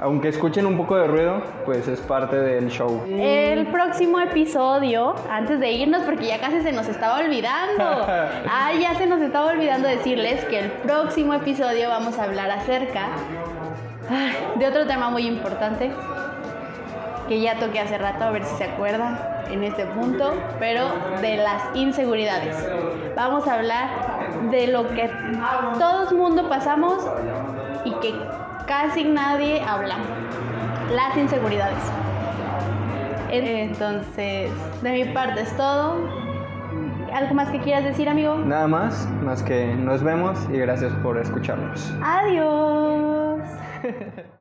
Aunque 0.00 0.28
escuchen 0.28 0.64
un 0.64 0.78
poco 0.78 0.96
de 0.96 1.08
ruido, 1.08 1.42
pues 1.66 1.86
es 1.88 2.00
parte 2.00 2.36
del 2.36 2.70
show. 2.70 3.04
El 3.06 3.66
próximo 3.66 4.18
episodio, 4.20 5.14
antes 5.28 5.60
de 5.60 5.70
irnos, 5.72 6.04
porque 6.04 6.28
ya 6.28 6.40
casi 6.40 6.62
se 6.62 6.72
nos 6.72 6.88
estaba 6.88 7.18
olvidando. 7.18 7.84
ah, 8.08 8.70
ya 8.80 8.94
se 8.94 9.06
nos 9.06 9.20
estaba 9.20 9.50
olvidando 9.50 9.88
decirles 9.88 10.42
que 10.46 10.60
el 10.60 10.70
próximo 10.70 11.34
episodio 11.34 11.90
vamos 11.90 12.18
a 12.18 12.24
hablar 12.24 12.50
acerca 12.50 13.08
de 14.56 14.66
otro 14.66 14.86
tema 14.86 15.10
muy 15.10 15.26
importante, 15.26 15.92
que 17.28 17.40
ya 17.40 17.58
toqué 17.58 17.80
hace 17.80 17.98
rato, 17.98 18.24
a 18.24 18.30
ver 18.30 18.44
si 18.44 18.56
se 18.56 18.64
acuerdan 18.64 19.18
en 19.50 19.62
este 19.64 19.86
punto, 19.86 20.34
pero 20.58 20.88
de 21.20 21.36
las 21.36 21.62
inseguridades. 21.74 22.56
Vamos 23.14 23.46
a 23.46 23.54
hablar 23.54 23.88
de 24.50 24.68
lo 24.68 24.88
que 24.88 25.10
todo 25.78 26.10
el 26.10 26.16
mundo 26.16 26.48
pasamos 26.48 27.06
y 27.84 27.92
que 28.00 28.14
casi 28.66 29.04
nadie 29.04 29.62
habla, 29.62 29.96
las 30.94 31.16
inseguridades. 31.16 31.82
Entonces, 33.30 34.50
de 34.82 34.90
mi 34.90 35.04
parte 35.12 35.42
es 35.42 35.56
todo. 35.56 35.96
¿Algo 37.12 37.34
más 37.34 37.48
que 37.50 37.58
quieras 37.60 37.84
decir, 37.84 38.08
amigo? 38.08 38.36
Nada 38.36 38.68
más, 38.68 39.08
más 39.22 39.42
que 39.42 39.66
nos 39.74 40.02
vemos 40.02 40.38
y 40.52 40.58
gracias 40.58 40.92
por 41.02 41.18
escucharnos. 41.18 41.92
Adiós. 42.02 43.40